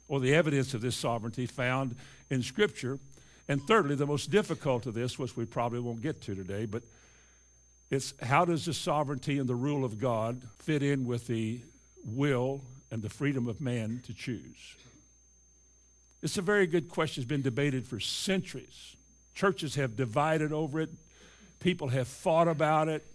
or 0.09 0.21
the 0.21 0.35
evidence 0.35 0.73
of 0.73 0.81
this 0.81 0.97
sovereignty 0.97 1.45
found 1.45 1.97
in 2.31 2.43
Scripture. 2.43 2.99
And 3.47 3.61
thirdly, 3.63 3.95
the 3.95 4.07
most 4.07 4.31
difficult 4.31 4.87
of 4.87 4.95
this, 4.95 5.19
which 5.19 5.37
we 5.37 5.45
probably 5.45 5.81
won't 5.81 6.01
get 6.01 6.23
to 6.23 6.35
today, 6.35 6.65
but 6.65 6.83
it's 7.91 8.15
how 8.23 8.47
does 8.47 8.65
the 8.65 8.73
sovereignty 8.73 9.39
and 9.39 9.47
the 9.47 9.55
rule 9.55 9.85
of 9.85 9.99
God 9.99 10.49
fit 10.57 10.83
in 10.83 11.05
with 11.05 11.27
the 11.27 11.61
will 12.03 12.65
and 12.91 13.03
the 13.03 13.11
freedom 13.11 13.49
of 13.49 13.61
man 13.61 14.01
to 14.07 14.15
choose? 14.15 14.77
It's 16.23 16.39
a 16.39 16.43
very 16.43 16.67
good 16.67 16.89
question. 16.89 17.23
It's 17.23 17.29
been 17.29 17.43
debated 17.43 17.87
for 17.87 17.99
centuries. 17.99 18.97
Churches 19.35 19.75
have 19.75 19.97
divided 19.97 20.53
over 20.53 20.81
it. 20.81 20.91
People 21.59 21.89
have 21.89 22.09
fought 22.09 22.49
about 22.49 22.89
it, 22.89 23.07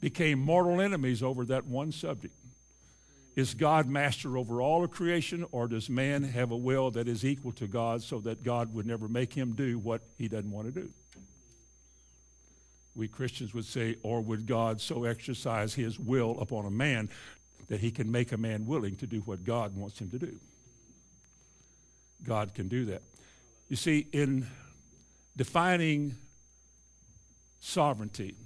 became 0.00 0.38
mortal 0.38 0.80
enemies 0.80 1.22
over 1.22 1.44
that 1.46 1.66
one 1.66 1.92
subject. 1.92 2.34
Is 3.36 3.54
God 3.54 3.88
master 3.88 4.38
over 4.38 4.62
all 4.62 4.84
of 4.84 4.90
creation, 4.90 5.44
or 5.50 5.66
does 5.66 5.90
man 5.90 6.22
have 6.22 6.50
a 6.50 6.56
will 6.56 6.90
that 6.92 7.08
is 7.08 7.24
equal 7.24 7.52
to 7.52 7.66
God 7.66 8.02
so 8.02 8.20
that 8.20 8.44
God 8.44 8.72
would 8.74 8.86
never 8.86 9.08
make 9.08 9.32
him 9.32 9.54
do 9.54 9.78
what 9.78 10.02
he 10.16 10.28
doesn't 10.28 10.50
want 10.50 10.72
to 10.72 10.80
do? 10.80 10.90
We 12.94 13.08
Christians 13.08 13.52
would 13.54 13.64
say, 13.64 13.96
or 14.02 14.20
would 14.20 14.46
God 14.46 14.80
so 14.80 15.04
exercise 15.04 15.74
his 15.74 15.98
will 15.98 16.38
upon 16.40 16.64
a 16.64 16.70
man 16.70 17.08
that 17.66 17.80
he 17.80 17.90
can 17.90 18.10
make 18.10 18.30
a 18.30 18.36
man 18.36 18.66
willing 18.66 18.94
to 18.96 19.06
do 19.06 19.18
what 19.20 19.42
God 19.42 19.74
wants 19.74 19.98
him 19.98 20.10
to 20.10 20.18
do? 20.18 20.38
God 22.24 22.54
can 22.54 22.68
do 22.68 22.86
that. 22.86 23.02
You 23.68 23.76
see, 23.76 24.06
in 24.12 24.46
defining 25.36 26.16
sovereignty, 27.60 28.36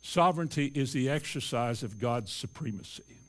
sovereignty 0.00 0.66
is 0.74 0.92
the 0.92 1.08
exercise 1.08 1.82
of 1.82 1.98
God's 1.98 2.32
supremacy. 2.32 3.20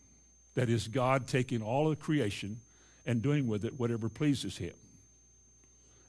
That 0.55 0.69
is, 0.69 0.87
God 0.87 1.27
taking 1.27 1.61
all 1.61 1.91
of 1.91 1.99
creation 1.99 2.61
and 3.05 3.21
doing 3.21 3.47
with 3.47 3.63
it 3.63 3.79
whatever 3.79 4.09
pleases 4.09 4.57
Him. 4.57 4.73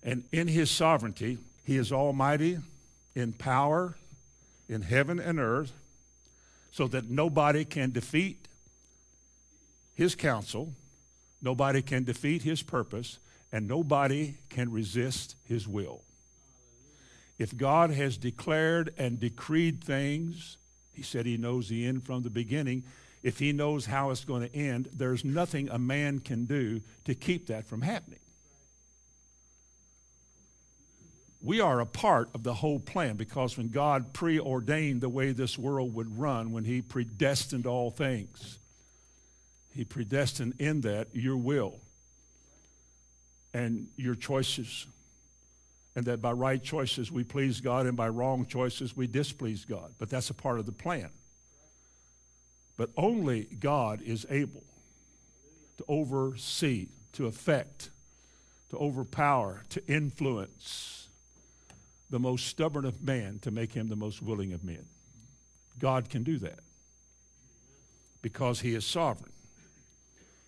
And 0.02 0.24
in 0.32 0.48
His 0.48 0.70
sovereignty, 0.70 1.38
He 1.64 1.76
is 1.76 1.92
almighty 1.92 2.58
in 3.14 3.32
power 3.32 3.96
in 4.68 4.82
heaven 4.82 5.18
and 5.18 5.38
earth, 5.38 5.72
so 6.70 6.86
that 6.88 7.08
nobody 7.08 7.64
can 7.64 7.90
defeat 7.90 8.48
His 9.94 10.14
counsel, 10.14 10.74
nobody 11.40 11.82
can 11.82 12.04
defeat 12.04 12.42
His 12.42 12.62
purpose, 12.62 13.18
and 13.52 13.66
nobody 13.66 14.36
can 14.48 14.70
resist 14.70 15.36
His 15.44 15.66
will. 15.66 16.02
If 17.38 17.56
God 17.56 17.90
has 17.90 18.18
declared 18.18 18.92
and 18.98 19.18
decreed 19.18 19.82
things, 19.82 20.58
He 20.92 21.02
said 21.02 21.26
He 21.26 21.36
knows 21.36 21.68
the 21.68 21.86
end 21.86 22.04
from 22.04 22.22
the 22.22 22.30
beginning 22.30 22.84
if 23.22 23.38
he 23.38 23.52
knows 23.52 23.86
how 23.86 24.10
it's 24.10 24.24
going 24.24 24.48
to 24.48 24.54
end, 24.54 24.88
there's 24.92 25.24
nothing 25.24 25.68
a 25.68 25.78
man 25.78 26.20
can 26.20 26.44
do 26.44 26.80
to 27.04 27.14
keep 27.14 27.46
that 27.48 27.66
from 27.66 27.82
happening. 27.82 28.20
We 31.40 31.60
are 31.60 31.80
a 31.80 31.86
part 31.86 32.30
of 32.34 32.42
the 32.42 32.54
whole 32.54 32.80
plan 32.80 33.16
because 33.16 33.56
when 33.56 33.68
God 33.68 34.12
preordained 34.12 35.00
the 35.00 35.08
way 35.08 35.32
this 35.32 35.56
world 35.56 35.94
would 35.94 36.18
run, 36.18 36.52
when 36.52 36.64
He 36.64 36.82
predestined 36.82 37.66
all 37.66 37.90
things, 37.90 38.58
He 39.68 39.84
predestined 39.84 40.54
in 40.58 40.80
that 40.82 41.08
your 41.14 41.36
will 41.36 41.80
and 43.54 43.88
your 43.96 44.14
choices. 44.14 44.86
And 45.96 46.06
that 46.06 46.22
by 46.22 46.32
right 46.32 46.62
choices 46.62 47.10
we 47.10 47.24
please 47.24 47.60
God, 47.60 47.86
and 47.86 47.96
by 47.96 48.08
wrong 48.08 48.46
choices 48.46 48.96
we 48.96 49.08
displease 49.08 49.64
God. 49.64 49.94
But 49.98 50.10
that's 50.10 50.30
a 50.30 50.34
part 50.34 50.60
of 50.60 50.66
the 50.66 50.72
plan. 50.72 51.10
But 52.76 52.90
only 52.96 53.44
God 53.58 54.00
is 54.02 54.24
able 54.30 54.62
to 55.78 55.84
oversee, 55.88 56.88
to 57.14 57.26
affect, 57.26 57.90
to 58.70 58.76
overpower, 58.76 59.64
to 59.70 59.84
influence 59.88 61.08
the 62.10 62.18
most 62.18 62.46
stubborn 62.46 62.84
of 62.84 63.02
man 63.02 63.38
to 63.40 63.50
make 63.50 63.72
him 63.72 63.88
the 63.88 63.96
most 63.96 64.22
willing 64.22 64.52
of 64.52 64.64
men. 64.64 64.86
God 65.78 66.08
can 66.08 66.22
do 66.22 66.38
that 66.38 66.60
because 68.22 68.60
he 68.60 68.74
is 68.74 68.84
sovereign. 68.84 69.32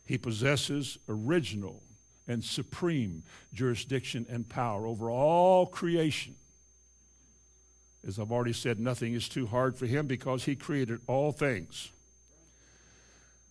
He 0.05 0.19
possesses 0.19 0.99
original 1.09 1.83
and 2.27 2.45
supreme 2.45 3.23
jurisdiction 3.53 4.27
and 4.29 4.49
power 4.49 4.87
over 4.87 5.11
all 5.11 5.67
creation. 5.67 6.37
As 8.07 8.19
I've 8.19 8.33
already 8.33 8.53
said, 8.53 8.81
nothing 8.81 9.15
is 9.15 9.29
too 9.29 9.47
hard 9.47 9.77
for 9.77 9.87
him 9.87 10.07
because 10.07 10.45
he 10.45 10.57
created 10.57 11.01
all 11.07 11.33
things. 11.33 11.93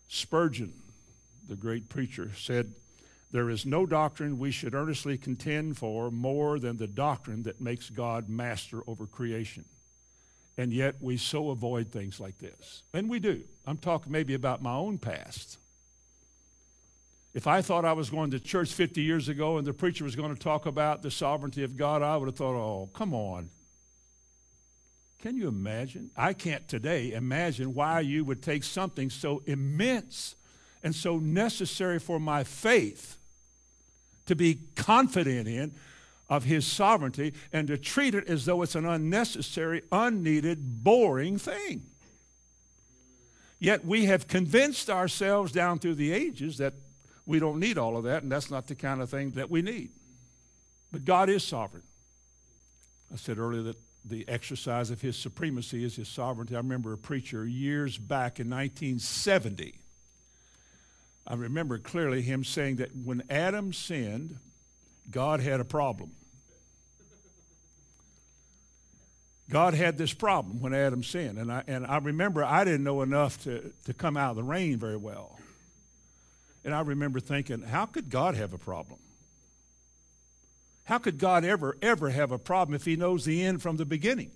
Spurgeon, 0.08 0.74
the 1.48 1.56
great 1.56 1.88
preacher, 1.88 2.32
said, 2.36 2.74
There 3.32 3.50
is 3.50 3.66
no 3.66 3.86
doctrine 3.86 4.40
we 4.40 4.50
should 4.50 4.74
earnestly 4.74 5.18
contend 5.20 5.78
for 5.78 6.10
more 6.10 6.58
than 6.58 6.78
the 6.78 6.88
doctrine 6.88 7.44
that 7.44 7.62
makes 7.62 7.92
God 7.92 8.28
master 8.28 8.82
over 8.88 9.06
creation. 9.06 9.66
And 10.58 10.74
yet 10.74 10.96
we 11.00 11.16
so 11.16 11.52
avoid 11.52 11.92
things 11.92 12.20
like 12.20 12.40
this. 12.40 12.84
And 12.94 13.08
we 13.08 13.20
do. 13.20 13.44
I'm 13.66 13.78
talking 13.78 14.12
maybe 14.12 14.34
about 14.34 14.64
my 14.64 14.74
own 14.74 14.98
past. 14.98 15.60
If 17.34 17.46
I 17.46 17.62
thought 17.62 17.86
I 17.86 17.94
was 17.94 18.10
going 18.10 18.32
to 18.32 18.40
church 18.40 18.74
50 18.74 19.02
years 19.02 19.30
ago 19.30 19.58
and 19.58 19.68
the 19.68 19.74
preacher 19.74 20.04
was 20.04 20.16
going 20.16 20.34
to 20.34 20.40
talk 20.40 20.66
about 20.66 21.02
the 21.02 21.12
sovereignty 21.12 21.64
of 21.64 21.78
God, 21.78 22.02
I 22.02 22.18
would 22.18 22.28
have 22.28 22.36
thought, 22.36 22.56
oh, 22.56 22.90
come 22.94 23.14
on. 23.14 23.52
Can 25.20 25.36
you 25.36 25.48
imagine? 25.48 26.12
I 26.16 26.34
can't 26.34 26.68
today 26.68 27.12
imagine 27.12 27.74
why 27.74 28.00
you 28.00 28.24
would 28.26 28.42
take 28.42 28.64
something 28.64 29.10
so 29.10 29.44
immense 29.46 30.36
and 30.82 30.96
so 30.96 31.20
necessary 31.20 32.00
for 32.00 32.20
my 32.20 32.44
faith 32.44 33.18
to 34.26 34.36
be 34.36 34.62
confident 34.76 35.48
in 35.48 35.74
of 36.30 36.46
his 36.46 36.66
sovereignty 36.66 37.34
and 37.52 37.68
to 37.68 37.78
treat 37.78 38.16
it 38.16 38.28
as 38.28 38.46
though 38.46 38.62
it's 38.62 38.76
an 38.76 38.86
unnecessary, 38.86 39.82
unneeded, 39.92 40.84
boring 40.84 41.38
thing. 41.38 41.86
Yet 43.60 43.84
we 43.84 44.06
have 44.06 44.28
convinced 44.28 44.90
ourselves 44.90 45.52
down 45.52 45.80
through 45.80 45.96
the 45.96 46.14
ages 46.14 46.60
that 46.60 46.76
we 47.30 47.38
don't 47.38 47.60
need 47.60 47.78
all 47.78 47.96
of 47.96 48.06
that, 48.06 48.24
and 48.24 48.32
that's 48.32 48.50
not 48.50 48.66
the 48.66 48.74
kind 48.74 49.04
of 49.04 49.10
thing 49.12 49.30
that 49.32 49.52
we 49.52 49.62
need. 49.62 49.92
But 50.92 51.06
God 51.06 51.30
is 51.30 51.44
sovereign. 51.44 51.84
I 53.14 53.18
said 53.18 53.38
earlier 53.38 53.62
that 53.62 53.78
the 54.04 54.28
exercise 54.28 54.90
of 54.90 55.02
his 55.02 55.16
supremacy 55.16 55.84
is 55.84 55.96
his 55.96 56.08
sovereignty. 56.08 56.56
I 56.56 56.58
remember 56.58 56.92
a 56.92 56.98
preacher 56.98 57.46
years 57.46 58.00
back 58.00 58.40
in 58.40 58.50
1970. 58.50 59.76
I 61.28 61.36
remember 61.36 61.78
clearly 61.78 62.24
him 62.24 62.44
saying 62.44 62.78
that 62.78 62.96
when 62.96 63.22
Adam 63.30 63.74
sinned, 63.74 64.40
God 65.12 65.40
had 65.40 65.60
a 65.60 65.66
problem. 65.66 66.14
God 69.52 69.76
had 69.76 70.00
this 70.00 70.14
problem 70.14 70.62
when 70.62 70.74
Adam 70.74 71.04
sinned. 71.04 71.38
And 71.38 71.52
I, 71.52 71.64
and 71.68 71.86
I 71.86 72.00
remember 72.00 72.44
I 72.44 72.64
didn't 72.64 72.84
know 72.84 73.04
enough 73.04 73.44
to, 73.44 73.72
to 73.86 73.94
come 73.94 74.18
out 74.18 74.32
of 74.32 74.38
the 74.38 74.44
rain 74.44 74.80
very 74.80 74.98
well. 74.98 75.40
And 76.70 76.76
I 76.76 76.82
remember 76.82 77.20
thinking, 77.20 77.64
how 77.64 77.88
could 77.88 78.12
God 78.12 78.36
have 78.36 78.54
a 78.54 78.58
problem? 78.60 79.00
How 80.84 81.00
could 81.00 81.18
God 81.18 81.44
ever, 81.44 81.76
ever 81.82 82.12
have 82.12 82.32
a 82.32 82.38
problem 82.38 82.76
if 82.76 82.86
He 82.86 82.96
knows 82.96 83.26
the 83.26 83.44
end 83.44 83.64
from 83.64 83.78
the 83.78 83.88
beginning? 83.88 84.30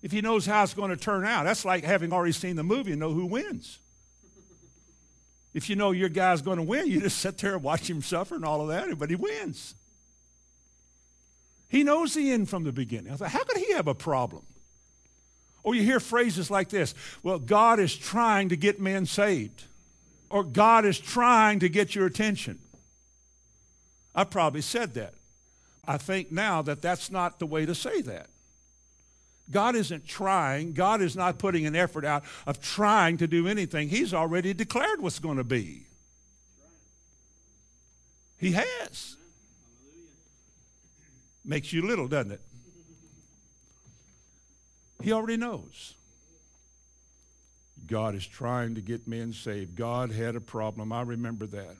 If 0.00 0.10
He 0.10 0.22
knows 0.22 0.46
how 0.46 0.62
it's 0.62 0.72
going 0.72 0.88
to 0.88 0.96
turn 0.96 1.26
out, 1.26 1.44
that's 1.44 1.66
like 1.66 1.84
having 1.84 2.14
already 2.14 2.32
seen 2.32 2.56
the 2.56 2.62
movie 2.62 2.92
and 2.92 3.00
know 3.00 3.12
who 3.12 3.26
wins. 3.26 3.80
If 5.52 5.68
you 5.68 5.76
know 5.76 5.90
your 5.90 6.08
guy's 6.08 6.40
going 6.40 6.56
to 6.56 6.62
win, 6.62 6.86
you 6.86 7.02
just 7.02 7.18
sit 7.18 7.36
there 7.36 7.56
and 7.56 7.62
watch 7.62 7.90
him 7.90 8.00
suffer 8.00 8.34
and 8.34 8.44
all 8.46 8.62
of 8.62 8.68
that, 8.68 8.98
but 8.98 9.10
he 9.10 9.16
wins. 9.16 9.74
He 11.68 11.84
knows 11.84 12.14
the 12.14 12.32
end 12.32 12.48
from 12.48 12.64
the 12.64 12.72
beginning. 12.72 13.12
I 13.12 13.16
thought, 13.16 13.28
how 13.28 13.44
could 13.44 13.58
he 13.58 13.74
have 13.74 13.86
a 13.86 13.94
problem? 13.94 14.46
Or 15.62 15.74
you 15.74 15.82
hear 15.82 16.00
phrases 16.00 16.50
like 16.50 16.70
this 16.70 16.94
Well, 17.22 17.38
God 17.38 17.80
is 17.80 17.94
trying 17.94 18.48
to 18.48 18.56
get 18.56 18.80
men 18.80 19.04
saved. 19.04 19.64
Or 20.34 20.42
God 20.42 20.84
is 20.84 20.98
trying 20.98 21.60
to 21.60 21.68
get 21.68 21.94
your 21.94 22.06
attention. 22.06 22.58
I 24.16 24.24
probably 24.24 24.62
said 24.62 24.94
that. 24.94 25.14
I 25.86 25.96
think 25.96 26.32
now 26.32 26.60
that 26.62 26.82
that's 26.82 27.08
not 27.08 27.38
the 27.38 27.46
way 27.46 27.64
to 27.64 27.72
say 27.72 28.00
that. 28.00 28.26
God 29.48 29.76
isn't 29.76 30.08
trying. 30.08 30.72
God 30.72 31.00
is 31.02 31.14
not 31.14 31.38
putting 31.38 31.66
an 31.66 31.76
effort 31.76 32.04
out 32.04 32.24
of 32.48 32.60
trying 32.60 33.16
to 33.18 33.28
do 33.28 33.46
anything. 33.46 33.88
He's 33.88 34.12
already 34.12 34.52
declared 34.52 35.00
what's 35.00 35.20
going 35.20 35.36
to 35.36 35.44
be. 35.44 35.86
He 38.36 38.50
has. 38.50 39.16
Makes 41.44 41.72
you 41.72 41.86
little, 41.86 42.08
doesn't 42.08 42.32
it? 42.32 42.40
He 45.00 45.12
already 45.12 45.36
knows. 45.36 45.94
God 47.86 48.14
is 48.14 48.26
trying 48.26 48.74
to 48.74 48.80
get 48.80 49.06
men 49.06 49.32
saved. 49.32 49.76
God 49.76 50.10
had 50.10 50.36
a 50.36 50.40
problem. 50.40 50.92
I 50.92 51.02
remember 51.02 51.46
that. 51.46 51.76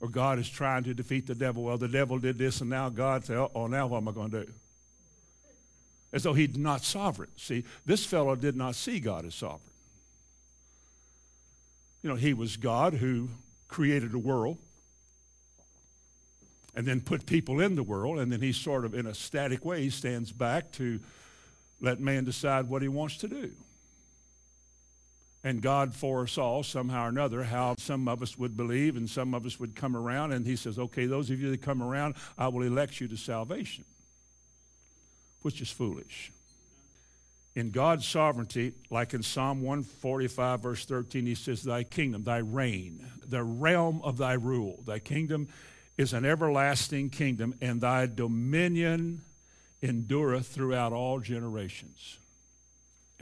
Or 0.00 0.08
God 0.08 0.38
is 0.38 0.48
trying 0.48 0.84
to 0.84 0.94
defeat 0.94 1.26
the 1.26 1.34
devil. 1.34 1.62
Well, 1.64 1.78
the 1.78 1.88
devil 1.88 2.18
did 2.18 2.36
this, 2.38 2.60
and 2.60 2.68
now 2.68 2.88
God 2.88 3.24
said, 3.24 3.48
oh, 3.54 3.66
now 3.66 3.86
what 3.86 3.98
am 3.98 4.08
I 4.08 4.12
going 4.12 4.30
to 4.30 4.44
do? 4.44 4.52
As 6.12 6.22
though 6.22 6.34
he's 6.34 6.56
not 6.56 6.84
sovereign. 6.84 7.30
See, 7.36 7.64
this 7.86 8.04
fellow 8.04 8.36
did 8.36 8.54
not 8.54 8.74
see 8.74 9.00
God 9.00 9.24
as 9.24 9.34
sovereign. 9.34 9.60
You 12.02 12.10
know, 12.10 12.16
he 12.16 12.34
was 12.34 12.56
God 12.56 12.94
who 12.94 13.28
created 13.66 14.14
a 14.14 14.18
world 14.18 14.58
and 16.74 16.86
then 16.86 17.00
put 17.00 17.24
people 17.24 17.60
in 17.60 17.76
the 17.76 17.82
world, 17.82 18.18
and 18.18 18.30
then 18.30 18.42
he 18.42 18.52
sort 18.52 18.84
of, 18.84 18.94
in 18.94 19.06
a 19.06 19.14
static 19.14 19.64
way, 19.64 19.88
stands 19.88 20.32
back 20.32 20.70
to 20.72 21.00
let 21.80 21.98
man 21.98 22.24
decide 22.24 22.68
what 22.68 22.82
he 22.82 22.88
wants 22.88 23.16
to 23.18 23.28
do. 23.28 23.52
And 25.44 25.60
God 25.60 25.94
foresaw 25.94 26.62
somehow 26.62 27.04
or 27.04 27.08
another 27.10 27.44
how 27.44 27.74
some 27.78 28.08
of 28.08 28.22
us 28.22 28.38
would 28.38 28.56
believe 28.56 28.96
and 28.96 29.08
some 29.08 29.34
of 29.34 29.44
us 29.44 29.60
would 29.60 29.76
come 29.76 29.94
around. 29.94 30.32
And 30.32 30.46
He 30.46 30.56
says, 30.56 30.78
okay, 30.78 31.04
those 31.04 31.30
of 31.30 31.38
you 31.38 31.50
that 31.50 31.60
come 31.60 31.82
around, 31.82 32.14
I 32.38 32.48
will 32.48 32.62
elect 32.62 32.98
you 32.98 33.08
to 33.08 33.16
salvation, 33.16 33.84
which 35.42 35.60
is 35.60 35.70
foolish. 35.70 36.32
In 37.54 37.70
God's 37.70 38.08
sovereignty, 38.08 38.72
like 38.90 39.14
in 39.14 39.22
Psalm 39.22 39.60
145, 39.60 40.60
verse 40.60 40.86
13, 40.86 41.26
He 41.26 41.34
says, 41.34 41.62
Thy 41.62 41.84
kingdom, 41.84 42.24
thy 42.24 42.38
reign, 42.38 43.06
the 43.24 43.44
realm 43.44 44.00
of 44.02 44.16
thy 44.16 44.32
rule, 44.32 44.82
thy 44.86 44.98
kingdom 44.98 45.48
is 45.96 46.12
an 46.12 46.24
everlasting 46.24 47.10
kingdom, 47.10 47.54
and 47.60 47.80
thy 47.80 48.06
dominion 48.06 49.22
endureth 49.82 50.48
throughout 50.48 50.92
all 50.92 51.20
generations. 51.20 52.18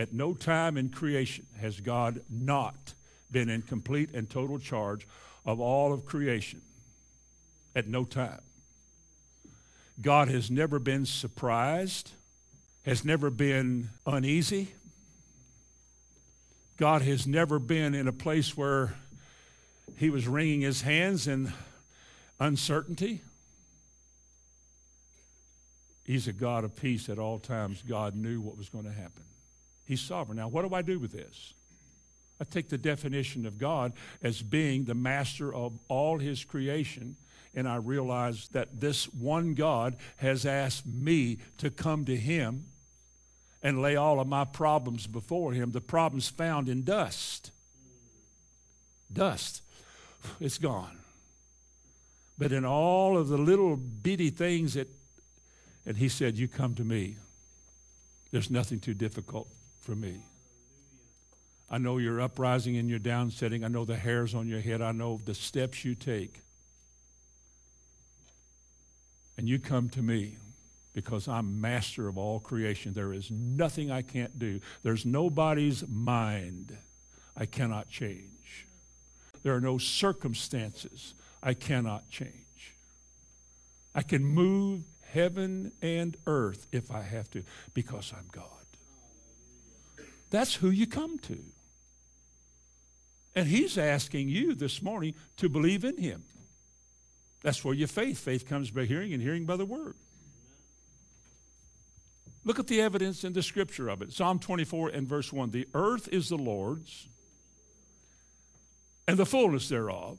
At 0.02 0.12
no 0.12 0.34
time 0.34 0.76
in 0.76 0.88
creation 0.88 1.46
has 1.60 1.78
God 1.78 2.22
not 2.28 2.94
been 3.30 3.48
in 3.48 3.62
complete 3.62 4.10
and 4.12 4.28
total 4.28 4.58
charge 4.58 5.06
of 5.46 5.60
all 5.60 5.92
of 5.92 6.04
creation. 6.04 6.60
At 7.76 7.86
no 7.86 8.04
time. 8.04 8.40
God 10.00 10.26
has 10.26 10.50
never 10.50 10.80
been 10.80 11.06
surprised, 11.06 12.10
has 12.84 13.04
never 13.04 13.30
been 13.30 13.90
uneasy. 14.04 14.72
God 16.76 17.02
has 17.02 17.24
never 17.24 17.60
been 17.60 17.94
in 17.94 18.08
a 18.08 18.12
place 18.12 18.56
where 18.56 18.96
he 19.98 20.10
was 20.10 20.26
wringing 20.26 20.62
his 20.62 20.82
hands 20.82 21.28
in 21.28 21.52
uncertainty. 22.40 23.20
He's 26.02 26.26
a 26.26 26.32
God 26.32 26.64
of 26.64 26.74
peace 26.74 27.08
at 27.08 27.20
all 27.20 27.38
times. 27.38 27.84
God 27.86 28.16
knew 28.16 28.40
what 28.40 28.58
was 28.58 28.68
going 28.68 28.86
to 28.86 28.92
happen. 28.92 29.22
He's 29.84 30.00
sovereign. 30.00 30.38
Now, 30.38 30.48
what 30.48 30.68
do 30.68 30.74
I 30.74 30.82
do 30.82 30.98
with 30.98 31.12
this? 31.12 31.54
I 32.40 32.44
take 32.44 32.68
the 32.68 32.78
definition 32.78 33.46
of 33.46 33.58
God 33.58 33.92
as 34.20 34.42
being 34.42 34.84
the 34.84 34.94
master 34.94 35.54
of 35.54 35.78
all 35.88 36.18
his 36.18 36.44
creation, 36.44 37.16
and 37.54 37.68
I 37.68 37.76
realize 37.76 38.48
that 38.48 38.80
this 38.80 39.04
one 39.12 39.54
God 39.54 39.96
has 40.16 40.44
asked 40.44 40.86
me 40.86 41.38
to 41.58 41.70
come 41.70 42.04
to 42.06 42.16
him 42.16 42.66
and 43.62 43.80
lay 43.80 43.94
all 43.94 44.18
of 44.18 44.26
my 44.26 44.44
problems 44.44 45.06
before 45.06 45.52
him. 45.52 45.70
The 45.70 45.80
problems 45.80 46.28
found 46.28 46.68
in 46.68 46.82
dust. 46.82 47.52
Dust. 49.12 49.62
It's 50.40 50.58
gone. 50.58 50.98
But 52.38 52.50
in 52.50 52.64
all 52.64 53.16
of 53.16 53.28
the 53.28 53.38
little 53.38 53.76
bitty 53.76 54.30
things 54.30 54.74
that, 54.74 54.88
and 55.86 55.96
he 55.96 56.08
said, 56.08 56.36
You 56.36 56.48
come 56.48 56.74
to 56.74 56.84
me. 56.84 57.18
There's 58.32 58.50
nothing 58.50 58.80
too 58.80 58.94
difficult 58.94 59.48
for 59.82 59.94
me. 59.94 60.24
I 61.68 61.78
know 61.78 61.98
your 61.98 62.20
uprising 62.20 62.76
and 62.76 62.88
your 62.88 62.98
downsetting. 62.98 63.64
I 63.64 63.68
know 63.68 63.84
the 63.84 63.96
hairs 63.96 64.34
on 64.34 64.46
your 64.46 64.60
head. 64.60 64.80
I 64.80 64.92
know 64.92 65.20
the 65.24 65.34
steps 65.34 65.84
you 65.84 65.94
take. 65.94 66.40
And 69.36 69.48
you 69.48 69.58
come 69.58 69.88
to 69.90 70.02
me 70.02 70.36
because 70.92 71.26
I'm 71.26 71.60
master 71.60 72.08
of 72.08 72.18
all 72.18 72.38
creation. 72.38 72.92
There 72.92 73.12
is 73.12 73.30
nothing 73.30 73.90
I 73.90 74.02
can't 74.02 74.38
do. 74.38 74.60
There's 74.82 75.06
nobody's 75.06 75.84
mind 75.88 76.76
I 77.36 77.46
cannot 77.46 77.88
change. 77.88 78.66
There 79.42 79.54
are 79.54 79.60
no 79.60 79.78
circumstances 79.78 81.14
I 81.42 81.54
cannot 81.54 82.08
change. 82.10 82.74
I 83.94 84.02
can 84.02 84.24
move 84.24 84.82
heaven 85.00 85.72
and 85.82 86.16
earth 86.26 86.66
if 86.72 86.90
I 86.90 87.02
have 87.02 87.30
to 87.30 87.42
because 87.74 88.12
I'm 88.16 88.28
God. 88.30 88.61
That's 90.32 90.54
who 90.54 90.70
you 90.70 90.86
come 90.86 91.18
to. 91.20 91.38
And 93.34 93.46
he's 93.46 93.76
asking 93.76 94.30
you 94.30 94.54
this 94.54 94.80
morning 94.80 95.14
to 95.36 95.50
believe 95.50 95.84
in 95.84 95.98
him. 95.98 96.24
That's 97.42 97.62
where 97.62 97.74
your 97.74 97.86
faith. 97.86 98.18
Faith 98.18 98.48
comes 98.48 98.70
by 98.70 98.86
hearing, 98.86 99.12
and 99.12 99.22
hearing 99.22 99.44
by 99.44 99.56
the 99.56 99.66
word. 99.66 99.94
Look 102.44 102.58
at 102.58 102.66
the 102.66 102.80
evidence 102.80 103.24
in 103.24 103.34
the 103.34 103.42
scripture 103.42 103.90
of 103.90 104.00
it. 104.00 104.10
Psalm 104.10 104.38
24 104.38 104.88
and 104.88 105.06
verse 105.06 105.34
1. 105.34 105.50
The 105.50 105.68
earth 105.74 106.08
is 106.08 106.30
the 106.30 106.38
Lord's, 106.38 107.08
and 109.06 109.18
the 109.18 109.26
fullness 109.26 109.68
thereof. 109.68 110.16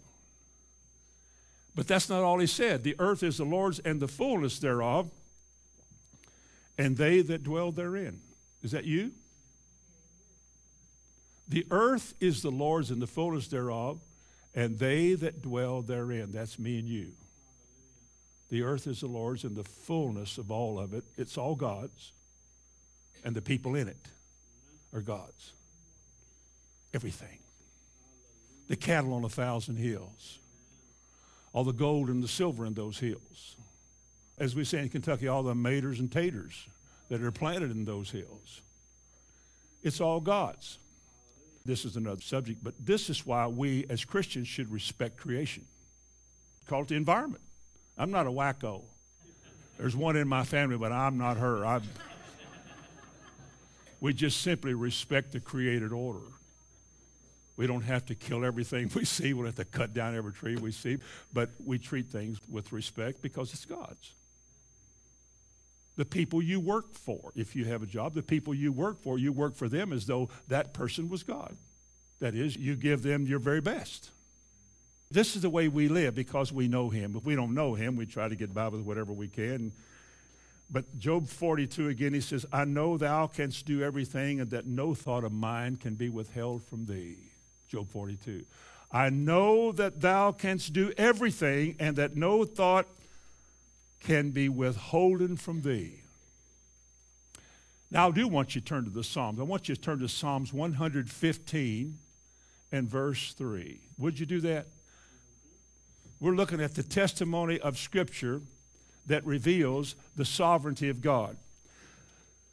But 1.73 1.87
that's 1.87 2.07
not 2.07 2.21
all 2.21 2.37
he 2.37 2.45
said. 2.45 2.83
The 2.83 2.95
earth 2.99 3.23
is 3.23 3.37
the 3.37 3.45
Lord's, 3.45 3.79
and 3.79 3.99
the 3.99 4.07
fullness 4.07 4.59
thereof, 4.59 5.09
and 6.77 6.97
they 6.97 7.21
that 7.21 7.43
dwell 7.43 7.71
therein. 7.71 8.21
Is 8.61 8.71
that 8.71 8.85
you? 8.85 9.13
The 11.53 11.67
earth 11.69 12.15
is 12.19 12.41
the 12.41 12.49
Lord's 12.49 12.89
and 12.89 12.99
the 12.99 13.05
fullness 13.05 13.47
thereof, 13.47 13.99
and 14.55 14.79
they 14.79 15.13
that 15.13 15.43
dwell 15.43 15.83
therein. 15.83 16.31
That's 16.31 16.57
me 16.57 16.79
and 16.79 16.87
you. 16.87 17.11
The 18.49 18.63
earth 18.63 18.87
is 18.87 19.01
the 19.01 19.07
Lord's 19.07 19.43
and 19.43 19.55
the 19.55 19.63
fullness 19.63 20.39
of 20.39 20.49
all 20.49 20.79
of 20.79 20.95
it. 20.95 21.03
It's 21.15 21.37
all 21.37 21.53
God's. 21.53 22.11
And 23.23 23.35
the 23.35 23.41
people 23.43 23.75
in 23.75 23.87
it 23.87 24.07
are 24.95 25.01
God's. 25.01 25.53
Everything. 26.91 27.37
The 28.67 28.75
cattle 28.75 29.13
on 29.13 29.23
a 29.23 29.29
thousand 29.29 29.75
hills. 29.75 30.39
All 31.53 31.63
the 31.63 31.71
gold 31.71 32.09
and 32.09 32.23
the 32.23 32.27
silver 32.27 32.65
in 32.65 32.73
those 32.73 32.97
hills. 32.97 33.57
As 34.39 34.55
we 34.55 34.63
say 34.63 34.79
in 34.79 34.89
Kentucky, 34.89 35.27
all 35.27 35.43
the 35.43 35.53
maters 35.53 35.99
and 35.99 36.11
taters 36.11 36.67
that 37.09 37.21
are 37.21 37.31
planted 37.31 37.69
in 37.69 37.85
those 37.85 38.09
hills. 38.09 38.63
It's 39.83 40.01
all 40.01 40.19
God's. 40.19 40.79
This 41.65 41.85
is 41.85 41.95
another 41.95 42.21
subject, 42.21 42.63
but 42.63 42.73
this 42.79 43.09
is 43.09 43.25
why 43.25 43.47
we 43.47 43.85
as 43.89 44.03
Christians 44.03 44.47
should 44.47 44.71
respect 44.71 45.17
creation. 45.17 45.65
Call 46.67 46.81
it 46.81 46.89
the 46.89 46.95
environment. 46.95 47.43
I'm 47.97 48.11
not 48.11 48.27
a 48.27 48.31
wacko. 48.31 48.83
There's 49.77 49.95
one 49.95 50.15
in 50.15 50.27
my 50.27 50.43
family, 50.43 50.77
but 50.77 50.91
I'm 50.91 51.17
not 51.17 51.37
her. 51.37 51.65
I'm, 51.65 51.83
we 53.99 54.13
just 54.13 54.41
simply 54.41 54.73
respect 54.73 55.31
the 55.31 55.39
created 55.39 55.91
order. 55.91 56.25
We 57.55 57.67
don't 57.67 57.83
have 57.83 58.05
to 58.07 58.15
kill 58.15 58.43
everything 58.43 58.89
we 58.95 59.05
see. 59.05 59.33
We 59.33 59.39
don't 59.39 59.45
have 59.45 59.55
to 59.55 59.65
cut 59.65 59.93
down 59.93 60.15
every 60.15 60.33
tree 60.33 60.55
we 60.55 60.71
see. 60.71 60.97
But 61.31 61.51
we 61.63 61.77
treat 61.77 62.11
things 62.11 62.39
with 62.49 62.71
respect 62.71 63.21
because 63.21 63.53
it's 63.53 63.65
God's. 63.65 64.15
The 65.95 66.05
people 66.05 66.41
you 66.41 66.59
work 66.59 66.93
for, 66.93 67.31
if 67.35 67.55
you 67.55 67.65
have 67.65 67.83
a 67.83 67.85
job, 67.85 68.13
the 68.13 68.23
people 68.23 68.53
you 68.53 68.71
work 68.71 69.01
for, 69.01 69.19
you 69.19 69.31
work 69.31 69.55
for 69.55 69.69
them 69.69 69.93
as 69.93 70.07
though 70.07 70.29
that 70.47 70.73
person 70.73 71.07
was 71.07 71.23
God. 71.23 71.55
That 72.19 72.35
is, 72.35 72.55
you 72.55 72.75
give 72.75 73.03
them 73.03 73.27
your 73.27 73.39
very 73.39 73.61
best. 73.61 74.11
This 75.11 75.35
is 75.35 75.43
the 75.43 75.49
way 75.49 75.67
we 75.67 75.89
live 75.89 76.15
because 76.15 76.51
we 76.51 76.67
know 76.67 76.89
Him. 76.89 77.15
If 77.15 77.23
we 77.23 77.35
don't 77.35 77.53
know 77.53 77.75
Him, 77.75 77.95
we 77.95 78.07
try 78.07 78.27
to 78.27 78.35
get 78.35 78.53
by 78.53 78.69
with 78.69 78.81
whatever 78.81 79.13
we 79.13 79.27
can. 79.27 79.71
But 80.71 80.97
Job 80.97 81.27
42 81.27 81.89
again, 81.89 82.15
he 82.15 82.21
says, 82.21 82.47
I 82.51 82.65
know 82.65 82.97
thou 82.97 83.27
canst 83.27 83.67
do 83.67 83.83
everything, 83.83 84.39
and 84.39 84.49
that 84.49 84.65
no 84.65 84.95
thought 84.95 85.23
of 85.23 85.31
mine 85.31 85.75
can 85.75 85.93
be 85.93 86.09
withheld 86.09 86.63
from 86.63 86.85
thee. 86.85 87.17
Job 87.67 87.89
42. 87.89 88.43
I 88.91 89.09
know 89.09 89.71
that 89.71 90.01
thou 90.01 90.31
canst 90.31 90.73
do 90.73 90.91
everything, 90.97 91.75
and 91.79 91.95
that 91.97 92.15
no 92.15 92.43
thought 92.43 92.87
can 94.03 94.31
be 94.31 94.49
withholden 94.49 95.37
from 95.37 95.61
thee. 95.61 96.01
Now, 97.89 98.07
I 98.07 98.11
do 98.11 98.27
want 98.27 98.55
you 98.55 98.61
to 98.61 98.65
turn 98.65 98.85
to 98.85 98.89
the 98.89 99.03
Psalms. 99.03 99.39
I 99.39 99.43
want 99.43 99.69
you 99.69 99.75
to 99.75 99.81
turn 99.81 99.99
to 99.99 100.09
Psalms 100.09 100.51
115 100.51 101.99
and 102.71 102.89
verse 102.89 103.33
3. 103.33 103.79
Would 103.99 104.19
you 104.19 104.25
do 104.25 104.41
that? 104.41 104.67
We're 106.19 106.35
looking 106.35 106.59
at 106.59 106.73
the 106.73 106.83
testimony 106.83 107.59
of 107.59 107.77
Scripture 107.77 108.41
that 109.05 109.25
reveals 109.25 109.95
the 110.15 110.25
sovereignty 110.25 110.89
of 110.89 111.01
God. 111.01 111.37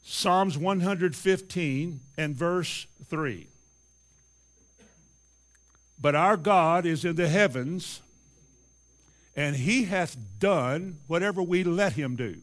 Psalms 0.03 0.59
115 0.59 2.01
and 2.17 2.37
verse 2.37 2.87
3. 3.09 3.49
But 6.01 6.15
our 6.15 6.37
God 6.37 6.87
is 6.87 7.05
in 7.05 7.17
the 7.17 7.29
heavens, 7.29 8.03
and 9.41 9.57
he 9.57 9.85
hath 9.85 10.19
done 10.39 10.99
whatever 11.07 11.43
we 11.43 11.65
let 11.65 11.95
him 11.95 12.15
do. 12.15 12.43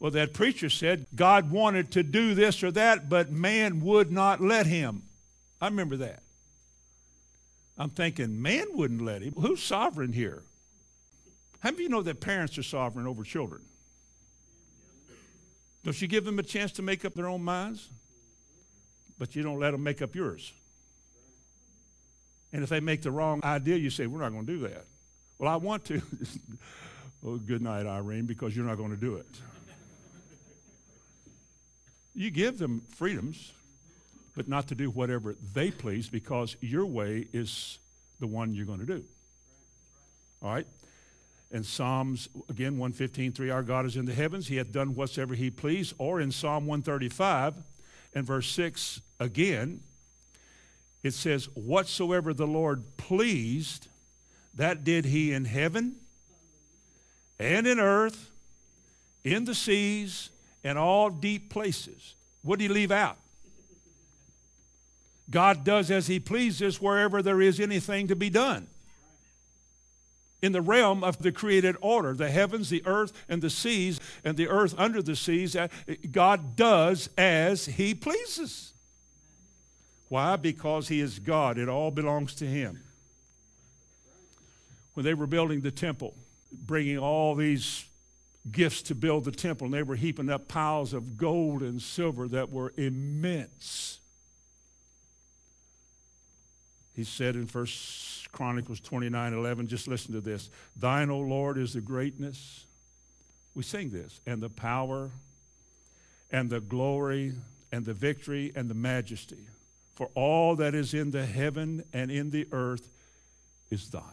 Well, 0.00 0.12
that 0.12 0.32
preacher 0.32 0.70
said 0.70 1.04
God 1.14 1.50
wanted 1.50 1.90
to 1.90 2.02
do 2.02 2.34
this 2.34 2.62
or 2.62 2.70
that, 2.70 3.10
but 3.10 3.30
man 3.30 3.80
would 3.80 4.10
not 4.10 4.40
let 4.40 4.64
him. 4.64 5.02
I 5.60 5.66
remember 5.66 5.98
that. 5.98 6.22
I'm 7.76 7.90
thinking, 7.90 8.40
man 8.40 8.64
wouldn't 8.72 9.02
let 9.02 9.20
him. 9.20 9.34
Who's 9.34 9.62
sovereign 9.62 10.14
here? 10.14 10.42
How 11.60 11.70
many 11.70 11.74
of 11.74 11.80
you 11.82 11.88
know 11.90 12.02
that 12.02 12.20
parents 12.20 12.56
are 12.56 12.62
sovereign 12.62 13.06
over 13.06 13.24
children? 13.24 13.60
Don't 15.84 16.00
you 16.00 16.08
give 16.08 16.24
them 16.24 16.38
a 16.38 16.42
chance 16.42 16.72
to 16.72 16.82
make 16.82 17.04
up 17.04 17.12
their 17.12 17.28
own 17.28 17.42
minds? 17.42 17.90
But 19.18 19.36
you 19.36 19.42
don't 19.42 19.60
let 19.60 19.72
them 19.72 19.82
make 19.82 20.00
up 20.00 20.14
yours. 20.14 20.54
And 22.52 22.62
if 22.62 22.70
they 22.70 22.80
make 22.80 23.02
the 23.02 23.10
wrong 23.10 23.40
idea, 23.44 23.76
you 23.76 23.90
say, 23.90 24.06
We're 24.06 24.20
not 24.20 24.32
going 24.32 24.46
to 24.46 24.52
do 24.52 24.60
that. 24.60 24.86
Well, 25.38 25.52
I 25.52 25.56
want 25.56 25.84
to. 25.86 26.02
oh, 27.24 27.36
good 27.36 27.62
night, 27.62 27.86
Irene, 27.86 28.26
because 28.26 28.56
you're 28.56 28.64
not 28.64 28.76
going 28.76 28.90
to 28.90 28.96
do 28.96 29.16
it. 29.16 29.26
you 32.14 32.30
give 32.30 32.58
them 32.58 32.82
freedoms, 32.88 33.52
but 34.34 34.48
not 34.48 34.68
to 34.68 34.74
do 34.74 34.90
whatever 34.90 35.36
they 35.52 35.70
please 35.70 36.08
because 36.08 36.56
your 36.60 36.86
way 36.86 37.26
is 37.32 37.78
the 38.20 38.26
one 38.26 38.54
you're 38.54 38.66
going 38.66 38.80
to 38.80 38.86
do. 38.86 39.04
All 40.42 40.52
right? 40.52 40.66
And 41.50 41.64
Psalms, 41.64 42.28
again, 42.48 42.72
115, 42.72 43.32
3, 43.32 43.50
our 43.50 43.62
God 43.62 43.86
is 43.86 43.96
in 43.96 44.04
the 44.04 44.12
heavens. 44.12 44.48
He 44.48 44.56
hath 44.56 44.70
done 44.70 44.94
whatsoever 44.94 45.34
he 45.34 45.50
pleased. 45.50 45.94
Or 45.98 46.20
in 46.20 46.30
Psalm 46.30 46.66
135 46.66 47.54
and 48.14 48.26
verse 48.26 48.50
6, 48.50 49.00
again, 49.18 49.80
it 51.02 51.14
says, 51.14 51.46
Whatsoever 51.54 52.34
the 52.34 52.46
Lord 52.46 52.96
pleased, 52.96 53.88
that 54.54 54.84
did 54.84 55.04
he 55.04 55.32
in 55.32 55.44
heaven 55.44 55.96
and 57.38 57.66
in 57.66 57.78
earth, 57.78 58.30
in 59.24 59.44
the 59.44 59.54
seas, 59.54 60.30
and 60.64 60.76
all 60.76 61.10
deep 61.10 61.50
places. 61.50 62.16
What 62.42 62.58
did 62.58 62.64
he 62.64 62.74
leave 62.74 62.90
out? 62.90 63.18
God 65.30 65.62
does 65.64 65.90
as 65.90 66.06
he 66.06 66.18
pleases 66.18 66.80
wherever 66.80 67.22
there 67.22 67.40
is 67.40 67.60
anything 67.60 68.08
to 68.08 68.16
be 68.16 68.30
done. 68.30 68.66
In 70.40 70.52
the 70.52 70.62
realm 70.62 71.02
of 71.02 71.18
the 71.18 71.32
created 71.32 71.76
order, 71.80 72.14
the 72.14 72.30
heavens, 72.30 72.70
the 72.70 72.82
earth, 72.86 73.12
and 73.28 73.42
the 73.42 73.50
seas, 73.50 74.00
and 74.24 74.36
the 74.36 74.48
earth 74.48 74.74
under 74.78 75.02
the 75.02 75.16
seas, 75.16 75.56
uh, 75.56 75.68
God 76.10 76.56
does 76.56 77.10
as 77.18 77.66
he 77.66 77.94
pleases. 77.94 78.72
Why? 80.08 80.36
Because 80.36 80.88
he 80.88 81.00
is 81.00 81.18
God. 81.18 81.58
It 81.58 81.68
all 81.68 81.90
belongs 81.90 82.34
to 82.36 82.46
him. 82.46 82.82
When 84.94 85.04
they 85.04 85.14
were 85.14 85.26
building 85.26 85.60
the 85.60 85.70
temple, 85.70 86.14
bringing 86.52 86.98
all 86.98 87.34
these 87.34 87.84
gifts 88.50 88.82
to 88.82 88.94
build 88.94 89.24
the 89.24 89.32
temple, 89.32 89.66
and 89.66 89.74
they 89.74 89.82
were 89.82 89.96
heaping 89.96 90.30
up 90.30 90.48
piles 90.48 90.92
of 90.92 91.16
gold 91.16 91.62
and 91.62 91.80
silver 91.80 92.26
that 92.28 92.50
were 92.50 92.72
immense. 92.76 94.00
He 96.94 97.04
said 97.04 97.36
in 97.36 97.46
First 97.46 98.32
Chronicles 98.32 98.80
29 98.80 99.32
11, 99.32 99.68
just 99.68 99.86
listen 99.86 100.14
to 100.14 100.20
this. 100.20 100.50
Thine, 100.76 101.10
O 101.10 101.18
Lord, 101.20 101.58
is 101.58 101.74
the 101.74 101.80
greatness. 101.80 102.66
We 103.54 103.62
sing 103.62 103.90
this, 103.90 104.20
and 104.26 104.42
the 104.42 104.48
power, 104.48 105.10
and 106.30 106.50
the 106.50 106.60
glory, 106.60 107.34
and 107.70 107.84
the 107.84 107.94
victory, 107.94 108.52
and 108.54 108.68
the 108.68 108.74
majesty. 108.74 109.46
For 109.98 110.10
all 110.14 110.54
that 110.54 110.76
is 110.76 110.94
in 110.94 111.10
the 111.10 111.26
heaven 111.26 111.82
and 111.92 112.08
in 112.08 112.30
the 112.30 112.46
earth 112.52 112.88
is 113.68 113.90
thine. 113.90 114.04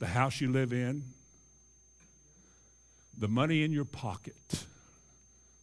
The 0.00 0.08
house 0.08 0.42
you 0.42 0.52
live 0.52 0.74
in, 0.74 1.14
the 3.16 3.26
money 3.26 3.62
in 3.62 3.72
your 3.72 3.86
pocket, 3.86 4.66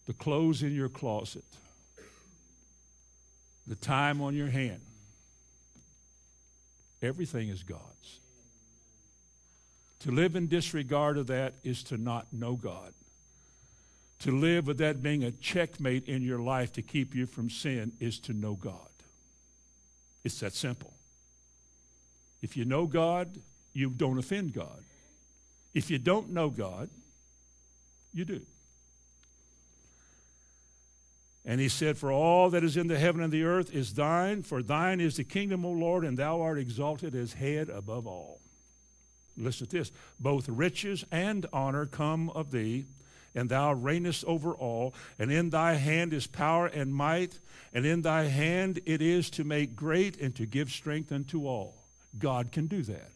the 0.07 0.13
clothes 0.13 0.63
in 0.63 0.73
your 0.73 0.89
closet, 0.89 1.45
the 3.67 3.75
time 3.75 4.19
on 4.19 4.33
your 4.33 4.49
hand. 4.49 4.81
Everything 7.03 7.49
is 7.49 7.61
God's. 7.61 8.19
To 9.99 10.09
live 10.09 10.35
in 10.35 10.47
disregard 10.47 11.19
of 11.19 11.27
that 11.27 11.53
is 11.63 11.83
to 11.83 11.99
not 11.99 12.33
know 12.33 12.55
God. 12.55 12.95
To 14.19 14.31
live 14.31 14.67
with 14.67 14.77
that 14.77 15.03
being 15.03 15.23
a 15.23 15.31
checkmate 15.31 16.07
in 16.07 16.21
your 16.21 16.39
life 16.39 16.71
to 16.73 16.81
keep 16.81 17.13
you 17.13 17.25
from 17.25 17.49
sin 17.49 17.93
is 17.99 18.19
to 18.21 18.33
know 18.33 18.55
God. 18.55 18.89
It's 20.23 20.39
that 20.39 20.53
simple. 20.53 20.93
If 22.41 22.55
you 22.55 22.65
know 22.65 22.87
God, 22.87 23.39
you 23.73 23.89
don't 23.89 24.17
offend 24.17 24.53
God. 24.53 24.83
If 25.73 25.91
you 25.91 25.99
don't 25.99 26.29
know 26.31 26.49
God, 26.49 26.89
you 28.13 28.25
do. 28.25 28.45
And 31.43 31.61
he 31.61 31.69
said, 31.69 31.97
For 31.97 32.11
all 32.11 32.49
that 32.49 32.63
is 32.63 32.75
in 32.75 32.87
the 32.87 32.97
heaven 32.97 33.21
and 33.21 33.31
the 33.31 33.43
earth 33.43 33.73
is 33.73 33.93
thine, 33.93 34.41
for 34.41 34.63
thine 34.63 34.99
is 34.99 35.17
the 35.17 35.23
kingdom, 35.23 35.63
O 35.65 35.71
Lord, 35.71 36.03
and 36.03 36.17
thou 36.17 36.41
art 36.41 36.57
exalted 36.57 37.13
as 37.13 37.33
head 37.33 37.69
above 37.69 38.07
all. 38.07 38.39
Listen 39.37 39.67
to 39.67 39.77
this 39.77 39.91
both 40.19 40.47
riches 40.49 41.05
and 41.11 41.45
honor 41.53 41.85
come 41.85 42.29
of 42.31 42.51
thee 42.51 42.85
and 43.35 43.49
thou 43.49 43.75
reignest 43.75 44.23
over 44.25 44.53
all. 44.53 44.95
And 45.19 45.31
in 45.31 45.49
thy 45.49 45.73
hand 45.73 46.13
is 46.13 46.25
power 46.25 46.65
and 46.67 46.95
might, 46.95 47.39
and 47.73 47.85
in 47.85 48.01
thy 48.01 48.23
hand 48.23 48.79
it 48.85 49.01
is 49.01 49.29
to 49.31 49.43
make 49.43 49.75
great 49.75 50.19
and 50.19 50.33
to 50.35 50.45
give 50.45 50.71
strength 50.71 51.11
unto 51.11 51.45
all. 51.45 51.85
God 52.17 52.51
can 52.51 52.67
do 52.67 52.81
that. 52.83 53.11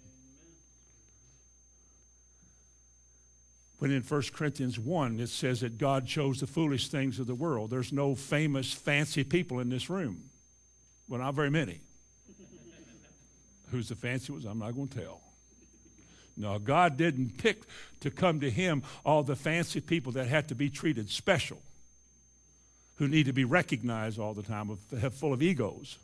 When 3.80 3.92
in 3.92 4.02
1 4.02 4.22
Corinthians 4.34 4.78
1 4.78 5.22
it 5.22 5.30
says 5.30 5.62
that 5.62 5.78
God 5.78 6.06
chose 6.06 6.42
the 6.42 6.48
foolish 6.48 6.90
things 6.90 7.18
of 7.18 7.28
the 7.28 7.36
world, 7.36 7.70
there's 7.70 7.94
no 7.94 8.14
famous, 8.14 8.74
fancy 8.74 9.24
people 9.24 9.60
in 9.60 9.70
this 9.70 9.90
room. 9.90 10.30
Well, 11.08 11.22
not 11.22 11.34
very 11.34 11.50
many. 11.50 11.80
Who's 13.72 13.88
the 13.88 13.96
fancy 13.96 14.34
ones? 14.34 14.44
I'm 14.44 14.60
not 14.60 14.76
going 14.76 14.90
to 14.90 15.00
tell. 15.00 15.22
No, 16.40 16.58
God 16.58 16.96
didn't 16.96 17.38
pick 17.38 17.64
to 18.00 18.10
come 18.10 18.40
to 18.40 18.50
him 18.50 18.82
all 19.06 19.24
the 19.24 19.36
fancy 19.36 19.82
people 19.82 20.14
that 20.14 20.28
had 20.28 20.48
to 20.48 20.56
be 20.56 20.70
treated 20.70 21.10
special, 21.10 21.62
who 22.96 23.10
need 23.10 23.26
to 23.26 23.34
be 23.34 23.44
recognized 23.44 24.18
all 24.18 24.34
the 24.34 24.42
time, 24.42 24.78
full 25.12 25.34
of 25.34 25.44
egos. 25.44 26.00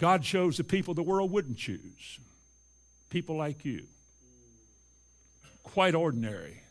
God 0.00 0.24
chose 0.24 0.56
the 0.56 0.64
people 0.64 0.92
the 0.92 1.04
world 1.04 1.30
wouldn't 1.30 1.56
choose. 1.56 2.18
People 3.08 3.36
like 3.36 3.64
you. 3.64 3.86
Quite 5.62 5.94
ordinary, 5.94 6.62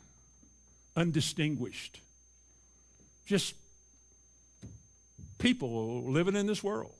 undistinguished. 0.95 2.01
Just 3.25 3.55
people 5.37 6.03
living 6.03 6.35
in 6.35 6.47
this 6.47 6.61
world. 6.61 6.93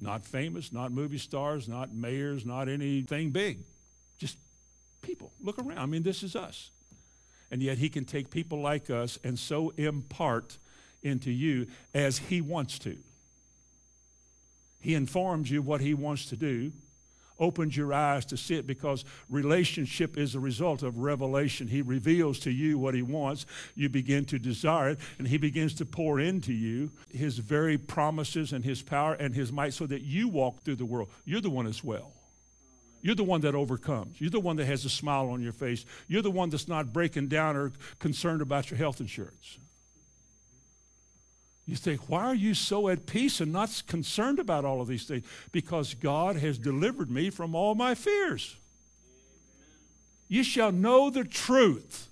Not 0.00 0.24
famous, 0.24 0.72
not 0.72 0.92
movie 0.92 1.18
stars, 1.18 1.68
not 1.68 1.92
mayors, 1.92 2.46
not 2.46 2.68
anything 2.68 3.30
big. 3.30 3.64
Just 4.16 4.38
people. 5.02 5.32
Look 5.40 5.58
around. 5.58 5.78
I 5.78 5.86
mean, 5.86 6.02
this 6.02 6.22
is 6.22 6.36
us. 6.36 6.70
And 7.50 7.62
yet 7.62 7.78
he 7.78 7.88
can 7.88 8.04
take 8.04 8.30
people 8.30 8.60
like 8.60 8.90
us 8.90 9.18
and 9.24 9.38
so 9.38 9.70
impart 9.76 10.58
into 11.02 11.30
you 11.30 11.66
as 11.94 12.18
he 12.18 12.40
wants 12.40 12.78
to. 12.80 12.98
He 14.80 14.94
informs 14.94 15.50
you 15.50 15.62
what 15.62 15.80
he 15.80 15.94
wants 15.94 16.26
to 16.26 16.36
do 16.36 16.72
opens 17.38 17.76
your 17.76 17.92
eyes 17.92 18.24
to 18.26 18.36
see 18.36 18.56
it 18.56 18.66
because 18.66 19.04
relationship 19.28 20.16
is 20.16 20.34
a 20.34 20.40
result 20.40 20.82
of 20.82 20.98
revelation. 20.98 21.68
He 21.68 21.82
reveals 21.82 22.38
to 22.40 22.50
you 22.50 22.78
what 22.78 22.94
He 22.94 23.02
wants. 23.02 23.46
You 23.74 23.88
begin 23.88 24.24
to 24.26 24.38
desire 24.38 24.90
it, 24.90 25.00
and 25.18 25.28
He 25.28 25.38
begins 25.38 25.74
to 25.74 25.86
pour 25.86 26.20
into 26.20 26.52
you 26.52 26.90
His 27.10 27.38
very 27.38 27.78
promises 27.78 28.52
and 28.52 28.64
His 28.64 28.82
power 28.82 29.14
and 29.14 29.34
His 29.34 29.52
might 29.52 29.74
so 29.74 29.86
that 29.86 30.02
you 30.02 30.28
walk 30.28 30.60
through 30.60 30.76
the 30.76 30.84
world. 30.84 31.10
You're 31.24 31.40
the 31.40 31.50
one 31.50 31.66
as 31.66 31.82
well. 31.82 32.12
You're 33.00 33.14
the 33.14 33.24
one 33.24 33.42
that 33.42 33.54
overcomes. 33.54 34.20
You're 34.20 34.30
the 34.30 34.40
one 34.40 34.56
that 34.56 34.66
has 34.66 34.84
a 34.84 34.90
smile 34.90 35.30
on 35.30 35.40
your 35.40 35.52
face. 35.52 35.84
You're 36.08 36.22
the 36.22 36.30
one 36.30 36.50
that's 36.50 36.68
not 36.68 36.92
breaking 36.92 37.28
down 37.28 37.56
or 37.56 37.72
concerned 37.98 38.42
about 38.42 38.70
your 38.70 38.78
health 38.78 39.00
insurance. 39.00 39.58
You 41.68 41.76
think, 41.76 42.08
why 42.08 42.24
are 42.24 42.34
you 42.34 42.54
so 42.54 42.88
at 42.88 43.04
peace 43.04 43.42
and 43.42 43.52
not 43.52 43.82
concerned 43.86 44.38
about 44.38 44.64
all 44.64 44.80
of 44.80 44.88
these 44.88 45.04
things? 45.04 45.26
Because 45.52 45.92
God 45.92 46.36
has 46.36 46.56
delivered 46.56 47.10
me 47.10 47.28
from 47.28 47.54
all 47.54 47.74
my 47.74 47.94
fears. 47.94 48.56
You 50.28 50.42
shall 50.42 50.72
know 50.72 51.10
the 51.10 51.24
truth, 51.24 52.08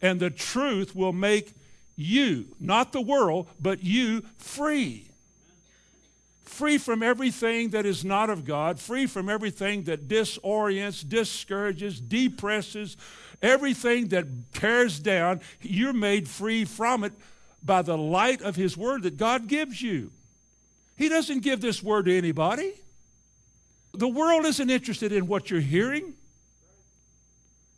and 0.00 0.18
the 0.18 0.30
truth 0.30 0.96
will 0.96 1.12
make 1.12 1.52
you, 1.94 2.56
not 2.58 2.92
the 2.92 3.02
world, 3.02 3.48
but 3.60 3.84
you 3.84 4.22
free. 4.38 5.10
Free 6.42 6.78
from 6.78 7.02
everything 7.02 7.68
that 7.70 7.84
is 7.84 8.02
not 8.02 8.30
of 8.30 8.46
God, 8.46 8.80
free 8.80 9.04
from 9.04 9.28
everything 9.28 9.82
that 9.84 10.08
disorients, 10.08 11.06
discourages, 11.06 12.00
depresses, 12.00 12.96
everything 13.42 14.08
that 14.08 14.54
tears 14.54 14.98
down. 15.00 15.42
You're 15.60 15.92
made 15.92 16.28
free 16.28 16.64
from 16.64 17.04
it 17.04 17.12
by 17.64 17.82
the 17.82 17.96
light 17.96 18.42
of 18.42 18.56
His 18.56 18.76
Word 18.76 19.02
that 19.04 19.16
God 19.16 19.48
gives 19.48 19.80
you. 19.80 20.10
He 20.96 21.08
doesn't 21.08 21.40
give 21.40 21.60
this 21.60 21.82
Word 21.82 22.06
to 22.06 22.16
anybody. 22.16 22.72
The 23.92 24.08
world 24.08 24.44
isn't 24.44 24.70
interested 24.70 25.12
in 25.12 25.26
what 25.26 25.50
you're 25.50 25.60
hearing. 25.60 26.14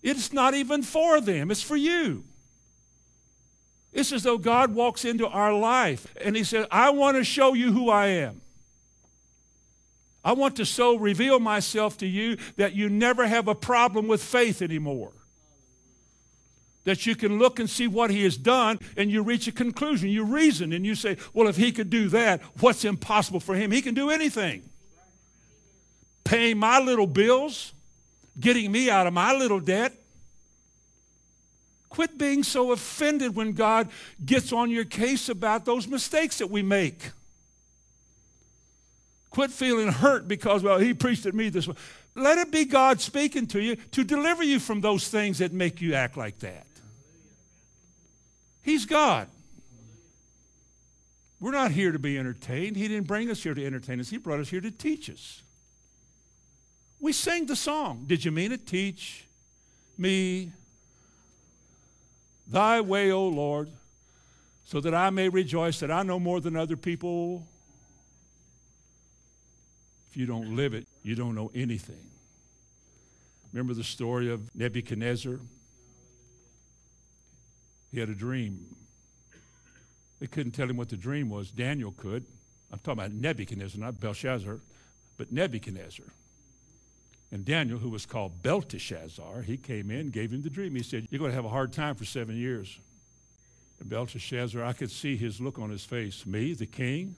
It's 0.03 0.33
not 0.33 0.55
even 0.55 0.83
for 0.83 1.21
them, 1.21 1.51
it's 1.51 1.63
for 1.63 1.77
you. 1.77 2.25
It's 3.93 4.13
as 4.13 4.25
though 4.25 4.39
God 4.39 4.75
walks 4.75 5.05
into 5.07 5.27
our 5.27 5.55
life 5.55 6.15
and 6.23 6.37
He 6.37 6.45
said, 6.45 6.67
I 6.71 6.91
want 6.91 7.17
to 7.17 7.25
show 7.25 7.55
you 7.55 7.73
who 7.73 7.89
I 7.89 8.07
am. 8.07 8.43
I 10.23 10.33
want 10.33 10.57
to 10.57 10.67
so 10.67 10.97
reveal 10.97 11.39
myself 11.39 11.99
to 11.99 12.07
you 12.07 12.37
that 12.57 12.75
you 12.75 12.89
never 12.89 13.27
have 13.27 13.47
a 13.47 13.55
problem 13.55 14.09
with 14.09 14.23
faith 14.23 14.61
anymore. 14.61 15.13
That 16.87 17.05
you 17.05 17.15
can 17.15 17.39
look 17.39 17.61
and 17.61 17.69
see 17.69 17.87
what 17.87 18.11
he 18.11 18.25
has 18.25 18.39
done 18.39 18.81
and 18.97 19.11
you 19.11 19.23
reach 19.23 19.47
a 19.47 19.53
conclusion. 19.53 20.09
You 20.09 20.25
reason 20.25 20.73
and 20.73 20.87
you 20.87 20.95
say, 20.95 21.19
well, 21.35 21.47
if 21.47 21.57
he 21.57 21.71
could 21.71 21.91
do 21.91 22.09
that, 22.09 22.41
what's 22.61 22.85
impossible 22.85 23.41
for 23.41 23.55
him? 23.55 23.71
He 23.71 23.83
can 23.83 23.95
do 23.95 24.09
anything. 24.09 24.63
Paying 26.25 26.59
my 26.59 26.81
little 26.81 27.07
bills, 27.07 27.75
getting 28.41 28.73
me 28.73 28.89
out 28.89 29.07
of 29.07 29.13
my 29.13 29.37
little 29.37 29.61
debt, 29.61 29.93
Quit 31.97 32.19
being 32.19 32.43
so 32.43 32.73
offended 32.73 33.35
when 33.35 33.53
God 33.53 33.89
gets 34.23 34.53
on 34.53 34.71
your 34.71 34.85
case 34.85 35.31
about 35.31 35.65
those 35.65 35.89
mistakes 35.89 36.37
that 36.39 36.51
we 36.51 36.63
make. 36.63 37.13
Quit 39.31 39.51
feeling 39.51 39.89
hurt 39.89 40.29
because, 40.29 40.63
well, 40.63 40.79
he 40.79 40.93
preached 40.93 41.25
at 41.25 41.35
me 41.35 41.49
this 41.49 41.67
way. 41.67 41.75
Let 42.15 42.37
it 42.37 42.51
be 42.51 42.67
God 42.67 43.01
speaking 43.01 43.47
to 43.47 43.63
you 43.63 43.77
to 43.93 44.05
deliver 44.05 44.43
you 44.43 44.59
from 44.59 44.83
those 44.83 45.09
things 45.09 45.39
that 45.39 45.55
make 45.55 45.81
you 45.81 45.95
act 45.95 46.19
like 46.19 46.39
that. 46.41 46.66
He's 48.67 48.85
God. 48.85 49.29
We're 51.39 51.53
not 51.53 51.71
here 51.71 51.93
to 51.93 52.01
be 52.01 52.19
entertained. 52.19 52.77
He 52.77 52.89
didn't 52.89 53.07
bring 53.07 53.31
us 53.31 53.41
here 53.41 53.55
to 53.55 53.65
entertain 53.65 54.01
us, 54.01 54.11
He 54.11 54.19
brought 54.19 54.41
us 54.41 54.49
here 54.51 54.61
to 54.61 54.73
teach 54.73 55.09
us. 55.09 55.43
We 56.99 57.13
sang 57.13 57.47
the 57.47 57.55
song. 57.55 58.05
Did 58.09 58.25
you 58.25 58.33
mean 58.33 58.51
it? 58.51 58.67
Teach 58.67 59.27
me 59.97 60.51
Thy 62.49 62.81
way, 62.81 63.13
O 63.13 63.29
Lord, 63.29 63.71
so 64.65 64.81
that 64.81 64.95
I 64.95 65.11
may 65.11 65.29
rejoice 65.29 65.81
that 65.81 65.91
I 65.91 66.03
know 66.03 66.19
more 66.19 66.41
than 66.41 66.57
other 66.57 66.77
people. 66.77 67.47
If 70.11 70.17
you 70.17 70.27
don't 70.27 70.57
live 70.57 70.75
it, 70.75 70.87
you 71.03 71.15
don't 71.15 71.35
know 71.35 71.51
anything. 71.55 72.11
Remember 73.53 73.75
the 73.75 73.85
story 73.85 74.31
of 74.31 74.55
Nebuchadnezzar? 74.57 75.39
He 77.91 78.01
had 78.01 78.09
a 78.09 78.15
dream. 78.15 78.77
They 80.21 80.27
couldn't 80.27 80.53
tell 80.53 80.69
him 80.69 80.77
what 80.77 80.89
the 80.89 80.97
dream 80.97 81.29
was. 81.29 81.51
Daniel 81.51 81.93
could. 81.93 82.25
I'm 82.73 82.79
talking 82.79 83.05
about 83.05 83.13
Nebuchadnezzar, 83.13 83.81
not 83.81 84.01
Belshazzar, 84.01 84.59
but 85.17 85.33
Nebuchadnezzar. 85.33 86.07
And 87.33 87.45
Daniel, 87.45 87.79
who 87.79 87.89
was 87.89 88.07
called 88.07 88.43
Belteshazzar, 88.43 89.43
he 89.43 89.57
came 89.57 89.91
in, 89.91 90.09
gave 90.09 90.33
him 90.33 90.43
the 90.43 90.51
dream. 90.51 90.75
He 90.75 90.83
said, 90.83 91.09
You're 91.11 91.19
going 91.19 91.31
to 91.31 91.35
have 91.35 91.45
a 91.45 91.51
hard 91.51 91.73
time 91.73 91.95
for 91.95 92.05
seven 92.05 92.37
years. 92.37 92.79
And 93.81 93.89
Belteshazzar, 93.89 94.63
I 94.65 94.73
could 94.73 94.91
see 94.91 95.17
his 95.17 95.41
look 95.41 95.59
on 95.59 95.71
his 95.71 95.85
face. 95.85 96.25
Me, 96.25 96.55
the 96.55 96.67
king, 96.67 97.17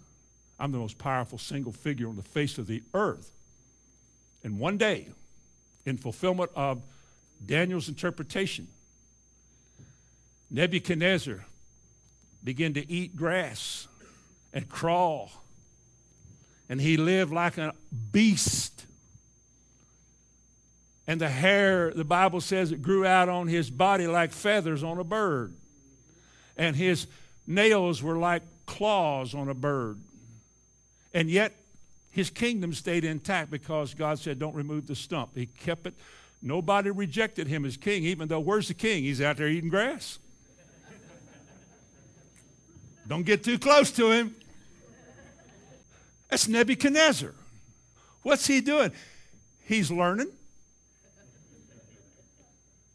I'm 0.59 0.73
the 0.73 0.79
most 0.79 0.99
powerful 0.99 1.39
single 1.39 1.73
figure 1.73 2.09
on 2.09 2.17
the 2.17 2.23
face 2.23 2.59
of 2.59 2.67
the 2.67 2.83
earth. 2.95 3.33
And 4.43 4.59
one 4.59 4.77
day, 4.77 5.09
in 5.85 5.99
fulfillment 5.99 6.51
of 6.55 6.85
Daniel's 7.45 7.89
interpretation, 7.89 8.69
Nebuchadnezzar 10.51 11.45
began 12.43 12.75
to 12.75 12.91
eat 12.91 13.17
grass 13.17 13.89
and 14.53 14.69
crawl. 14.69 15.31
And 16.69 16.81
he 16.81 16.97
lived 16.97 17.33
like 17.33 17.59
a 17.59 17.75
beast 18.13 18.87
and 21.09 21.19
the 21.19 21.29
hair, 21.31 21.91
the 21.91 22.05
Bible 22.05 22.43
says, 22.43 22.71
it 22.71 22.83
grew 22.83 23.07
out 23.07 23.31
on 23.31 23.49
his 23.49 23.71
body 23.71 24.07
like 24.07 24.31
feathers 24.31 24.85
on 24.85 24.99
a 24.99 25.05
bird. 25.05 25.55
And 26.55 26.77
his 26.77 27.07
nails 27.47 28.03
were 28.03 28.19
like 28.19 28.43
claws 28.67 29.35
on 29.35 29.49
a 29.49 29.55
bird. 29.55 29.99
And 31.15 31.31
yet, 31.31 31.55
his 32.11 32.29
kingdom 32.29 32.75
stayed 32.75 33.05
intact 33.05 33.51
because 33.51 33.95
God 33.95 34.19
said, 34.19 34.39
Don't 34.39 34.55
remove 34.55 34.87
the 34.87 34.95
stump. 34.95 35.31
He 35.35 35.47
kept 35.47 35.87
it. 35.87 35.95
Nobody 36.43 36.91
rejected 36.91 37.47
him 37.47 37.65
as 37.65 37.79
king, 37.79 38.05
even 38.05 38.29
though, 38.29 38.41
where's 38.41 38.69
the 38.69 38.75
king? 38.75 39.05
He's 39.05 39.23
out 39.23 39.39
there 39.39 39.49
eating 39.49 39.71
grass. 39.71 40.19
Don't 43.09 43.25
get 43.25 43.43
too 43.43 43.59
close 43.59 43.91
to 43.93 44.11
him. 44.11 44.37
That's 46.29 46.47
Nebuchadnezzar. 46.47 47.33
What's 48.23 48.47
he 48.47 48.61
doing? 48.61 48.93
He's 49.65 49.91
learning. 49.91 50.31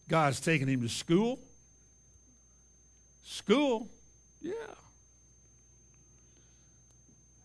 God's 0.07 0.39
taking 0.39 0.67
him 0.67 0.81
to 0.81 0.89
school. 0.89 1.39
School? 3.23 3.89
Yeah. 4.39 4.53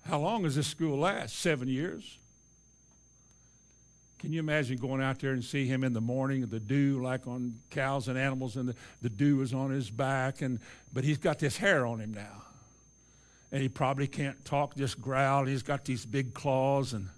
How 0.03 0.19
long 0.19 0.43
does 0.43 0.57
this 0.57 0.67
school 0.67 0.99
last? 0.99 1.39
Seven 1.39 1.69
years. 1.69 2.19
Can 4.19 4.33
you 4.33 4.41
imagine 4.41 4.77
going 4.77 5.01
out 5.01 5.21
there 5.21 5.33
and 5.33 5.43
see 5.45 5.67
him 5.67 5.85
in 5.85 5.93
the 5.93 6.01
morning, 6.01 6.45
the 6.47 6.61
dew 6.61 7.01
like 7.03 7.27
on 7.27 7.61
cows 7.71 8.09
and 8.09 8.19
animals, 8.19 8.57
and 8.57 8.69
the, 8.69 8.75
the 9.01 9.09
dew 9.09 9.41
is 9.41 9.55
on 9.55 9.71
his 9.71 9.91
back, 9.91 10.43
and 10.43 10.59
but 10.93 11.05
he's 11.05 11.19
got 11.19 11.39
this 11.39 11.57
hair 11.57 11.87
on 11.87 12.01
him 12.01 12.13
now. 12.13 12.48
And 13.51 13.63
he 13.63 13.69
probably 13.69 14.07
can't 14.07 14.45
talk, 14.45 14.77
just 14.77 15.01
growl. 15.01 15.47
He's 15.47 15.63
got 15.63 15.85
these 15.85 16.05
big 16.05 16.35
claws 16.35 16.93
and 16.93 17.09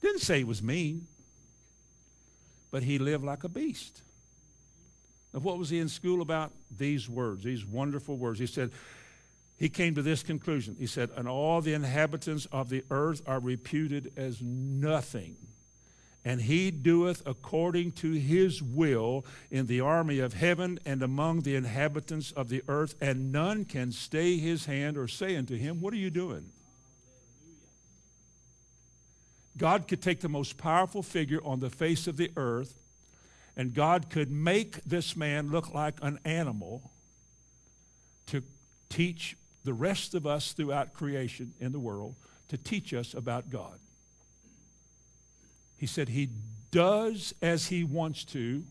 didn't 0.00 0.20
say 0.20 0.38
he 0.38 0.44
was 0.44 0.62
mean, 0.62 1.06
but 2.70 2.82
he 2.82 2.98
lived 2.98 3.24
like 3.24 3.44
a 3.44 3.48
beast 3.48 4.02
Now, 5.32 5.40
what 5.40 5.58
was 5.58 5.70
he 5.70 5.78
in 5.78 5.88
school 5.88 6.20
about? 6.22 6.52
These 6.76 7.08
words, 7.08 7.44
these 7.44 7.64
wonderful 7.64 8.16
words. 8.16 8.38
He 8.38 8.46
said, 8.46 8.72
he 9.56 9.68
came 9.68 9.94
to 9.94 10.02
this 10.02 10.22
conclusion. 10.22 10.76
He 10.78 10.86
said, 10.86 11.10
And 11.16 11.26
all 11.26 11.60
the 11.60 11.72
inhabitants 11.72 12.46
of 12.52 12.68
the 12.68 12.84
earth 12.90 13.22
are 13.26 13.40
reputed 13.40 14.12
as 14.16 14.42
nothing. 14.42 15.36
And 16.26 16.42
he 16.42 16.70
doeth 16.70 17.22
according 17.24 17.92
to 17.92 18.12
his 18.12 18.62
will 18.62 19.24
in 19.50 19.66
the 19.66 19.80
army 19.80 20.18
of 20.18 20.34
heaven 20.34 20.78
and 20.84 21.02
among 21.02 21.40
the 21.40 21.54
inhabitants 21.54 22.32
of 22.32 22.48
the 22.48 22.62
earth, 22.68 22.96
and 23.00 23.30
none 23.30 23.64
can 23.64 23.92
stay 23.92 24.36
his 24.36 24.66
hand 24.66 24.98
or 24.98 25.08
say 25.08 25.36
unto 25.36 25.56
him, 25.56 25.80
What 25.80 25.94
are 25.94 25.98
you 25.98 26.10
doing? 26.10 26.50
God 29.56 29.88
could 29.88 30.02
take 30.02 30.20
the 30.20 30.28
most 30.28 30.58
powerful 30.58 31.02
figure 31.02 31.40
on 31.44 31.60
the 31.60 31.70
face 31.70 32.06
of 32.06 32.16
the 32.18 32.30
earth 32.36 32.74
and 33.56 33.72
God 33.72 34.10
could 34.10 34.30
make 34.30 34.84
this 34.84 35.16
man 35.16 35.50
look 35.50 35.72
like 35.72 35.94
an 36.02 36.20
animal 36.24 36.90
to 38.26 38.42
teach 38.90 39.36
the 39.64 39.72
rest 39.72 40.14
of 40.14 40.26
us 40.26 40.52
throughout 40.52 40.92
creation 40.92 41.54
in 41.58 41.72
the 41.72 41.80
world 41.80 42.16
to 42.48 42.58
teach 42.58 42.92
us 42.92 43.14
about 43.14 43.48
God. 43.48 43.80
He 45.86 45.88
said 45.88 46.08
he 46.08 46.30
does 46.72 47.32
as 47.40 47.68
he 47.68 47.84
wants 47.84 48.24
to 48.24 48.64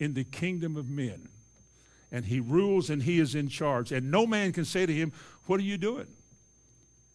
in 0.00 0.14
the 0.14 0.24
kingdom 0.24 0.76
of 0.76 0.88
men. 0.88 1.28
And 2.10 2.24
he 2.24 2.40
rules 2.40 2.90
and 2.90 3.04
he 3.04 3.20
is 3.20 3.36
in 3.36 3.46
charge. 3.46 3.92
And 3.92 4.10
no 4.10 4.26
man 4.26 4.52
can 4.52 4.64
say 4.64 4.84
to 4.84 4.92
him, 4.92 5.12
What 5.46 5.60
are 5.60 5.62
you 5.62 5.78
doing? 5.78 6.08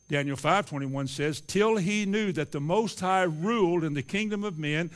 Daniel 0.08 0.38
5:21 0.38 1.10
says, 1.10 1.42
Till 1.42 1.76
he 1.76 2.06
knew 2.06 2.32
that 2.32 2.54
the 2.54 2.62
Most 2.62 3.02
High 3.02 3.24
ruled 3.24 3.84
in 3.84 3.96
the 3.96 4.02
kingdom 4.02 4.46
of 4.46 4.58
men, 4.58 4.92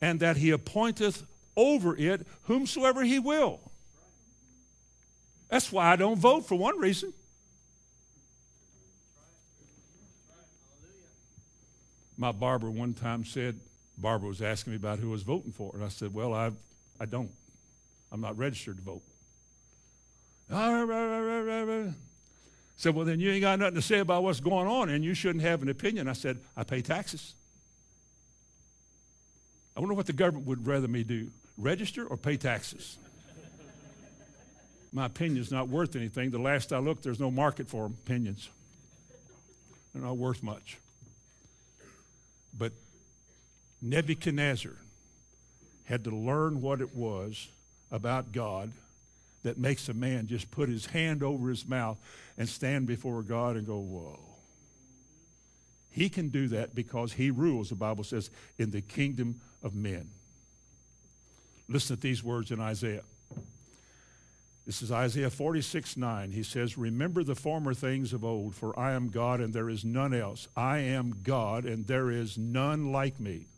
and 0.00 0.20
that 0.20 0.36
he 0.36 0.52
appointeth 0.52 1.24
over 1.56 1.96
it 1.96 2.24
whomsoever 2.42 3.02
he 3.02 3.18
will. 3.18 3.58
That's 5.48 5.72
why 5.72 5.90
I 5.90 5.96
don't 5.96 6.20
vote 6.20 6.46
for 6.46 6.54
one 6.54 6.78
reason. 6.78 7.12
My 12.16 12.30
barber 12.30 12.70
one 12.70 12.94
time 12.94 13.24
said, 13.24 13.58
Barbara 14.02 14.28
was 14.28 14.42
asking 14.42 14.72
me 14.72 14.76
about 14.76 14.98
who 14.98 15.08
I 15.08 15.12
was 15.12 15.22
voting 15.22 15.52
for, 15.52 15.70
and 15.74 15.82
I 15.82 15.88
said, 15.88 16.12
Well, 16.12 16.34
I, 16.34 16.50
I 17.00 17.06
don't. 17.06 17.30
I'm 18.10 18.20
not 18.20 18.36
registered 18.36 18.76
to 18.76 18.82
vote. 18.82 19.02
Said, 22.76 22.94
Well, 22.94 23.06
then 23.06 23.20
you 23.20 23.30
ain't 23.30 23.40
got 23.40 23.58
nothing 23.58 23.76
to 23.76 23.82
say 23.82 24.00
about 24.00 24.24
what's 24.24 24.40
going 24.40 24.66
on, 24.66 24.90
and 24.90 25.04
you 25.04 25.14
shouldn't 25.14 25.44
have 25.44 25.62
an 25.62 25.68
opinion. 25.68 26.08
I 26.08 26.12
said, 26.12 26.38
I 26.56 26.64
pay 26.64 26.82
taxes. 26.82 27.34
I 29.76 29.80
wonder 29.80 29.94
what 29.94 30.06
the 30.06 30.12
government 30.12 30.46
would 30.46 30.66
rather 30.66 30.88
me 30.88 31.04
do 31.04 31.30
register 31.56 32.04
or 32.04 32.16
pay 32.16 32.36
taxes? 32.36 32.98
My 34.92 35.06
opinion's 35.06 35.50
not 35.50 35.68
worth 35.68 35.96
anything. 35.96 36.30
The 36.30 36.38
last 36.38 36.72
I 36.72 36.78
looked, 36.78 37.02
there's 37.02 37.20
no 37.20 37.30
market 37.30 37.66
for 37.66 37.86
opinions. 37.86 38.50
They're 39.94 40.02
not 40.02 40.18
worth 40.18 40.42
much. 40.42 40.78
But 42.58 42.72
Nebuchadnezzar 43.82 44.76
had 45.84 46.04
to 46.04 46.10
learn 46.10 46.60
what 46.60 46.80
it 46.80 46.94
was 46.94 47.48
about 47.90 48.32
God 48.32 48.72
that 49.42 49.58
makes 49.58 49.88
a 49.88 49.94
man 49.94 50.28
just 50.28 50.50
put 50.50 50.68
his 50.68 50.86
hand 50.86 51.22
over 51.22 51.48
his 51.48 51.66
mouth 51.66 51.98
and 52.38 52.48
stand 52.48 52.86
before 52.86 53.22
God 53.22 53.56
and 53.56 53.66
go, 53.66 53.78
Whoa. 53.78 54.20
He 55.90 56.08
can 56.08 56.28
do 56.30 56.48
that 56.48 56.74
because 56.74 57.12
he 57.12 57.30
rules, 57.30 57.68
the 57.68 57.74
Bible 57.74 58.04
says, 58.04 58.30
in 58.56 58.70
the 58.70 58.80
kingdom 58.80 59.42
of 59.62 59.74
men. 59.74 60.10
Listen 61.68 61.96
to 61.96 62.02
these 62.02 62.24
words 62.24 62.50
in 62.50 62.60
Isaiah. 62.60 63.02
This 64.64 64.80
is 64.80 64.92
Isaiah 64.92 65.28
46 65.28 65.96
9. 65.96 66.30
He 66.30 66.42
says, 66.42 66.78
Remember 66.78 67.24
the 67.24 67.34
former 67.34 67.74
things 67.74 68.12
of 68.12 68.24
old, 68.24 68.54
for 68.54 68.78
I 68.78 68.92
am 68.92 69.08
God 69.08 69.40
and 69.40 69.52
there 69.52 69.68
is 69.68 69.84
none 69.84 70.14
else. 70.14 70.48
I 70.56 70.78
am 70.78 71.16
God 71.22 71.64
and 71.64 71.86
there 71.86 72.10
is 72.10 72.38
none 72.38 72.92
like 72.92 73.18
me, 73.18 73.48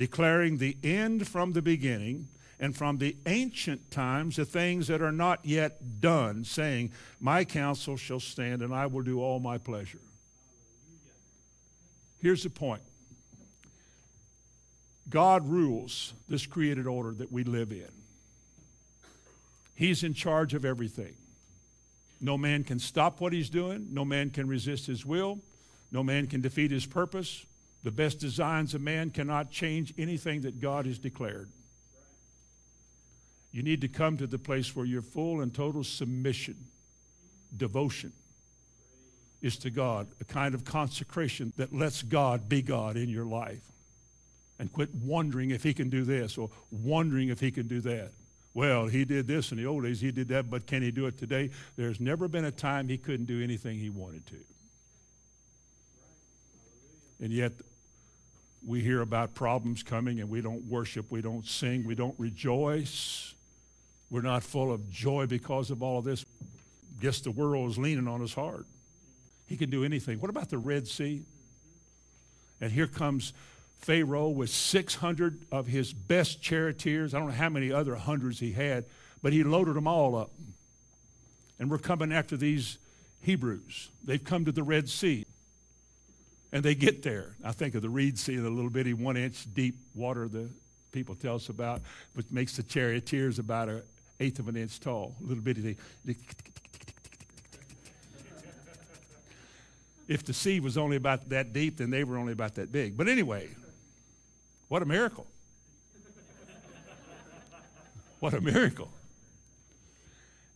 declaring 0.00 0.56
the 0.56 0.78
end 0.82 1.28
from 1.28 1.52
the 1.52 1.60
beginning 1.60 2.26
and 2.58 2.74
from 2.74 2.96
the 2.96 3.14
ancient 3.26 3.90
times 3.90 4.36
the 4.36 4.46
things 4.46 4.86
that 4.86 5.02
are 5.02 5.12
not 5.12 5.44
yet 5.44 6.00
done, 6.00 6.42
saying, 6.42 6.90
My 7.20 7.44
counsel 7.44 7.98
shall 7.98 8.18
stand 8.18 8.62
and 8.62 8.74
I 8.74 8.86
will 8.86 9.02
do 9.02 9.20
all 9.20 9.40
my 9.40 9.58
pleasure. 9.58 10.00
Here's 12.18 12.44
the 12.44 12.50
point 12.50 12.80
God 15.10 15.46
rules 15.46 16.14
this 16.30 16.46
created 16.46 16.86
order 16.86 17.12
that 17.12 17.30
we 17.30 17.44
live 17.44 17.70
in. 17.70 17.92
He's 19.74 20.02
in 20.02 20.14
charge 20.14 20.54
of 20.54 20.64
everything. 20.64 21.14
No 22.22 22.38
man 22.38 22.64
can 22.64 22.78
stop 22.78 23.20
what 23.20 23.34
he's 23.34 23.50
doing. 23.50 23.88
No 23.90 24.06
man 24.06 24.30
can 24.30 24.48
resist 24.48 24.86
his 24.86 25.04
will. 25.04 25.40
No 25.92 26.02
man 26.02 26.26
can 26.26 26.40
defeat 26.40 26.70
his 26.70 26.86
purpose. 26.86 27.44
The 27.82 27.90
best 27.90 28.18
designs 28.18 28.74
of 28.74 28.80
man 28.80 29.10
cannot 29.10 29.50
change 29.50 29.94
anything 29.96 30.42
that 30.42 30.60
God 30.60 30.86
has 30.86 30.98
declared. 30.98 31.50
You 33.52 33.62
need 33.62 33.80
to 33.80 33.88
come 33.88 34.16
to 34.18 34.26
the 34.26 34.38
place 34.38 34.76
where 34.76 34.86
your 34.86 35.02
full 35.02 35.40
and 35.40 35.52
total 35.52 35.82
submission, 35.82 36.68
devotion, 37.56 38.12
is 39.40 39.56
to 39.58 39.70
God, 39.70 40.08
a 40.20 40.24
kind 40.24 40.54
of 40.54 40.64
consecration 40.64 41.52
that 41.56 41.74
lets 41.74 42.02
God 42.02 42.48
be 42.48 42.62
God 42.62 42.96
in 42.96 43.08
your 43.08 43.24
life. 43.24 43.62
And 44.58 44.70
quit 44.70 44.94
wondering 44.94 45.50
if 45.50 45.62
He 45.62 45.72
can 45.72 45.88
do 45.88 46.04
this 46.04 46.36
or 46.36 46.50
wondering 46.70 47.30
if 47.30 47.40
He 47.40 47.50
can 47.50 47.66
do 47.66 47.80
that. 47.80 48.12
Well, 48.52 48.86
he 48.86 49.04
did 49.04 49.26
this 49.26 49.52
in 49.52 49.58
the 49.58 49.66
old 49.66 49.84
days, 49.84 50.00
he 50.00 50.10
did 50.10 50.28
that, 50.28 50.50
but 50.50 50.66
can 50.66 50.82
he 50.82 50.90
do 50.90 51.06
it 51.06 51.16
today? 51.16 51.50
There's 51.76 52.00
never 52.00 52.26
been 52.26 52.44
a 52.44 52.50
time 52.50 52.88
he 52.88 52.98
couldn't 52.98 53.26
do 53.26 53.42
anything 53.42 53.78
he 53.78 53.90
wanted 53.90 54.26
to. 54.26 54.36
And 57.20 57.32
yet, 57.32 57.52
we 58.64 58.80
hear 58.80 59.00
about 59.00 59.34
problems 59.34 59.82
coming 59.82 60.20
and 60.20 60.28
we 60.28 60.40
don't 60.40 60.64
worship, 60.64 61.10
we 61.10 61.22
don't 61.22 61.46
sing, 61.46 61.84
we 61.84 61.94
don't 61.94 62.14
rejoice. 62.18 63.34
We're 64.10 64.22
not 64.22 64.42
full 64.42 64.72
of 64.72 64.90
joy 64.90 65.26
because 65.26 65.70
of 65.70 65.82
all 65.82 65.98
of 65.98 66.04
this. 66.04 66.24
Guess 67.00 67.20
the 67.20 67.30
world 67.30 67.70
is 67.70 67.78
leaning 67.78 68.08
on 68.08 68.22
us 68.22 68.34
hard. 68.34 68.66
He 69.46 69.56
can 69.56 69.70
do 69.70 69.84
anything. 69.84 70.20
What 70.20 70.30
about 70.30 70.50
the 70.50 70.58
Red 70.58 70.86
Sea? 70.86 71.22
And 72.60 72.70
here 72.70 72.86
comes 72.86 73.32
Pharaoh 73.78 74.28
with 74.28 74.50
600 74.50 75.46
of 75.50 75.66
his 75.66 75.92
best 75.92 76.42
charioteers. 76.42 77.14
I 77.14 77.18
don't 77.18 77.28
know 77.28 77.34
how 77.34 77.48
many 77.48 77.72
other 77.72 77.94
hundreds 77.94 78.40
he 78.40 78.52
had, 78.52 78.84
but 79.22 79.32
he 79.32 79.42
loaded 79.42 79.74
them 79.74 79.86
all 79.86 80.16
up. 80.16 80.30
And 81.58 81.70
we're 81.70 81.78
coming 81.78 82.12
after 82.12 82.36
these 82.36 82.78
Hebrews. 83.20 83.90
They've 84.04 84.22
come 84.22 84.44
to 84.44 84.52
the 84.52 84.62
Red 84.62 84.88
Sea. 84.88 85.24
And 86.52 86.64
they 86.64 86.74
get 86.74 87.02
there. 87.02 87.36
I 87.44 87.52
think 87.52 87.74
of 87.74 87.82
the 87.82 87.90
Reed 87.90 88.18
Sea, 88.18 88.36
the 88.36 88.50
little 88.50 88.70
bitty 88.70 88.92
one 88.92 89.16
inch 89.16 89.46
deep 89.54 89.76
water 89.94 90.28
the 90.28 90.48
people 90.92 91.14
tell 91.14 91.36
us 91.36 91.48
about, 91.48 91.82
which 92.14 92.30
makes 92.30 92.56
the 92.56 92.62
charioteers 92.62 93.38
about 93.38 93.68
an 93.68 93.82
eighth 94.18 94.38
of 94.38 94.48
an 94.48 94.56
inch 94.56 94.80
tall. 94.80 95.14
A 95.20 95.26
little 95.26 95.42
bitty. 95.42 95.76
if 100.08 100.24
the 100.24 100.32
sea 100.32 100.60
was 100.60 100.76
only 100.76 100.96
about 100.96 101.28
that 101.28 101.52
deep, 101.52 101.76
then 101.78 101.90
they 101.90 102.02
were 102.04 102.16
only 102.16 102.32
about 102.32 102.56
that 102.56 102.72
big. 102.72 102.96
But 102.96 103.08
anyway, 103.08 103.48
what 104.68 104.82
a 104.82 104.86
miracle. 104.86 105.26
what 108.18 108.34
a 108.34 108.40
miracle. 108.40 108.90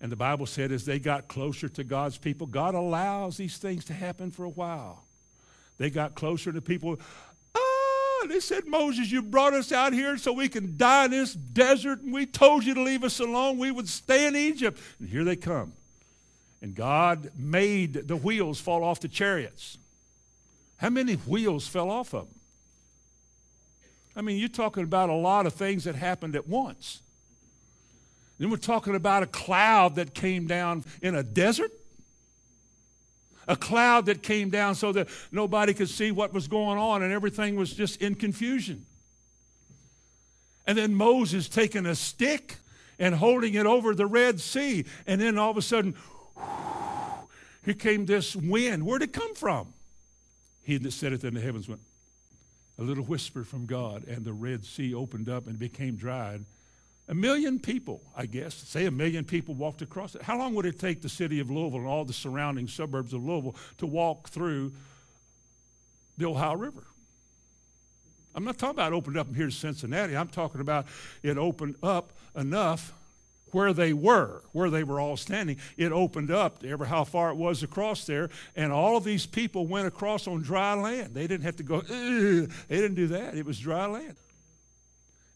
And 0.00 0.10
the 0.12 0.16
Bible 0.16 0.46
said 0.46 0.70
as 0.70 0.84
they 0.84 0.98
got 0.98 1.28
closer 1.28 1.68
to 1.70 1.84
God's 1.84 2.18
people, 2.18 2.46
God 2.46 2.74
allows 2.74 3.36
these 3.36 3.56
things 3.56 3.84
to 3.86 3.94
happen 3.94 4.30
for 4.30 4.44
a 4.44 4.50
while. 4.50 5.04
They 5.78 5.90
got 5.90 6.14
closer 6.14 6.52
to 6.52 6.60
people. 6.60 6.98
Ah, 7.54 8.26
they 8.28 8.40
said, 8.40 8.66
Moses, 8.66 9.10
you 9.10 9.22
brought 9.22 9.54
us 9.54 9.72
out 9.72 9.92
here 9.92 10.16
so 10.16 10.32
we 10.32 10.48
can 10.48 10.76
die 10.76 11.06
in 11.06 11.10
this 11.10 11.34
desert, 11.34 12.00
and 12.00 12.12
we 12.12 12.26
told 12.26 12.64
you 12.64 12.74
to 12.74 12.82
leave 12.82 13.04
us 13.04 13.20
alone. 13.20 13.58
We 13.58 13.70
would 13.70 13.88
stay 13.88 14.26
in 14.26 14.36
Egypt. 14.36 14.80
And 15.00 15.08
here 15.08 15.24
they 15.24 15.36
come. 15.36 15.72
And 16.62 16.74
God 16.74 17.30
made 17.36 18.08
the 18.08 18.16
wheels 18.16 18.60
fall 18.60 18.84
off 18.84 19.00
the 19.00 19.08
chariots. 19.08 19.78
How 20.76 20.90
many 20.90 21.14
wheels 21.14 21.66
fell 21.66 21.90
off 21.90 22.14
of 22.14 22.26
them? 22.26 22.34
I 24.16 24.22
mean, 24.22 24.38
you're 24.38 24.48
talking 24.48 24.84
about 24.84 25.10
a 25.10 25.14
lot 25.14 25.46
of 25.46 25.54
things 25.54 25.84
that 25.84 25.94
happened 25.94 26.36
at 26.36 26.48
once. 26.48 27.02
Then 28.38 28.50
we're 28.50 28.56
talking 28.56 28.94
about 28.94 29.22
a 29.22 29.26
cloud 29.26 29.96
that 29.96 30.14
came 30.14 30.46
down 30.46 30.84
in 31.02 31.14
a 31.14 31.22
desert. 31.22 31.70
A 33.48 33.56
cloud 33.56 34.06
that 34.06 34.22
came 34.22 34.50
down 34.50 34.74
so 34.74 34.92
that 34.92 35.08
nobody 35.30 35.74
could 35.74 35.88
see 35.88 36.10
what 36.10 36.32
was 36.32 36.48
going 36.48 36.78
on 36.78 37.02
and 37.02 37.12
everything 37.12 37.56
was 37.56 37.72
just 37.72 38.00
in 38.00 38.14
confusion. 38.14 38.86
And 40.66 40.78
then 40.78 40.94
Moses 40.94 41.48
taking 41.48 41.86
a 41.86 41.94
stick 41.94 42.56
and 42.98 43.14
holding 43.14 43.54
it 43.54 43.66
over 43.66 43.94
the 43.94 44.06
Red 44.06 44.40
Sea. 44.40 44.84
And 45.06 45.20
then 45.20 45.36
all 45.36 45.50
of 45.50 45.56
a 45.56 45.62
sudden, 45.62 45.94
here 47.64 47.74
came 47.74 48.06
this 48.06 48.34
wind. 48.34 48.86
Where'd 48.86 49.02
it 49.02 49.12
come 49.12 49.34
from? 49.34 49.74
He 50.62 50.78
that 50.78 50.92
said 50.92 51.12
it 51.12 51.24
in 51.24 51.34
the 51.34 51.40
heavens 51.40 51.68
went, 51.68 51.82
a 52.78 52.82
little 52.82 53.04
whisper 53.04 53.44
from 53.44 53.66
God, 53.66 54.04
and 54.08 54.24
the 54.24 54.32
Red 54.32 54.64
Sea 54.64 54.94
opened 54.94 55.28
up 55.28 55.46
and 55.46 55.58
became 55.58 55.96
dry. 55.96 56.40
A 57.06 57.14
million 57.14 57.58
people, 57.58 58.00
I 58.16 58.26
guess, 58.26 58.54
say 58.54 58.86
a 58.86 58.90
million 58.90 59.24
people 59.24 59.54
walked 59.54 59.82
across 59.82 60.14
it. 60.14 60.22
How 60.22 60.38
long 60.38 60.54
would 60.54 60.64
it 60.64 60.78
take 60.78 61.02
the 61.02 61.08
city 61.08 61.38
of 61.38 61.50
Louisville 61.50 61.80
and 61.80 61.88
all 61.88 62.04
the 62.04 62.14
surrounding 62.14 62.66
suburbs 62.66 63.12
of 63.12 63.22
Louisville 63.22 63.56
to 63.78 63.86
walk 63.86 64.30
through 64.30 64.72
the 66.16 66.26
Ohio 66.26 66.56
River? 66.56 66.84
I'm 68.34 68.44
not 68.44 68.58
talking 68.58 68.76
about 68.76 68.92
opened 68.92 69.18
up 69.18 69.34
here 69.34 69.46
to 69.46 69.52
Cincinnati. 69.52 70.16
I'm 70.16 70.28
talking 70.28 70.60
about 70.60 70.86
it 71.22 71.36
opened 71.36 71.76
up 71.82 72.12
enough 72.34 72.94
where 73.54 73.72
they 73.72 73.92
were, 73.92 74.42
where 74.52 74.68
they 74.68 74.82
were 74.82 74.98
all 74.98 75.16
standing, 75.16 75.56
it 75.76 75.92
opened 75.92 76.30
up 76.30 76.64
ever 76.64 76.84
how 76.84 77.04
far 77.04 77.30
it 77.30 77.36
was 77.36 77.62
across 77.62 78.04
there, 78.04 78.28
and 78.56 78.72
all 78.72 78.96
of 78.96 79.04
these 79.04 79.26
people 79.26 79.66
went 79.66 79.86
across 79.86 80.26
on 80.26 80.42
dry 80.42 80.74
land. 80.74 81.14
They 81.14 81.28
didn't 81.28 81.44
have 81.44 81.56
to 81.56 81.62
go, 81.62 81.76
Ugh. 81.76 82.50
they 82.68 82.76
didn't 82.76 82.96
do 82.96 83.06
that. 83.08 83.36
It 83.36 83.46
was 83.46 83.60
dry 83.60 83.86
land. 83.86 84.16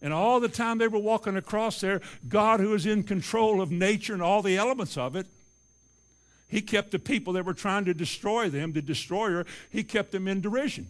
And 0.01 0.12
all 0.12 0.38
the 0.38 0.49
time 0.49 0.78
they 0.78 0.88
were 0.88 0.99
walking 0.99 1.36
across 1.36 1.80
there, 1.80 2.01
God, 2.28 2.61
who 2.61 2.74
is 2.74 2.86
in 2.86 3.03
control 3.03 3.61
of 3.61 3.70
nature 3.70 4.12
and 4.12 4.22
all 4.22 4.42
the 4.42 4.57
elements 4.57 4.96
of 4.96 5.16
it, 5.16 5.26
He 6.46 6.61
kept 6.61 6.92
the 6.92 6.99
people 6.99 7.32
that 7.32 7.44
were 7.44 7.55
trying 7.55 7.84
to 7.86 7.94
destroy 7.94 8.49
them, 8.49 8.72
the 8.72 8.82
destroyer, 8.82 9.44
He 9.70 9.82
kept 9.82 10.12
them 10.12 10.28
in 10.28 10.40
derision. 10.40 10.88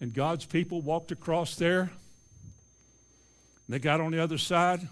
And 0.00 0.12
God's 0.12 0.44
people 0.44 0.82
walked 0.82 1.12
across 1.12 1.54
there. 1.54 1.90
They 3.68 3.78
got 3.78 4.00
on 4.00 4.10
the 4.10 4.22
other 4.22 4.36
side. 4.36 4.86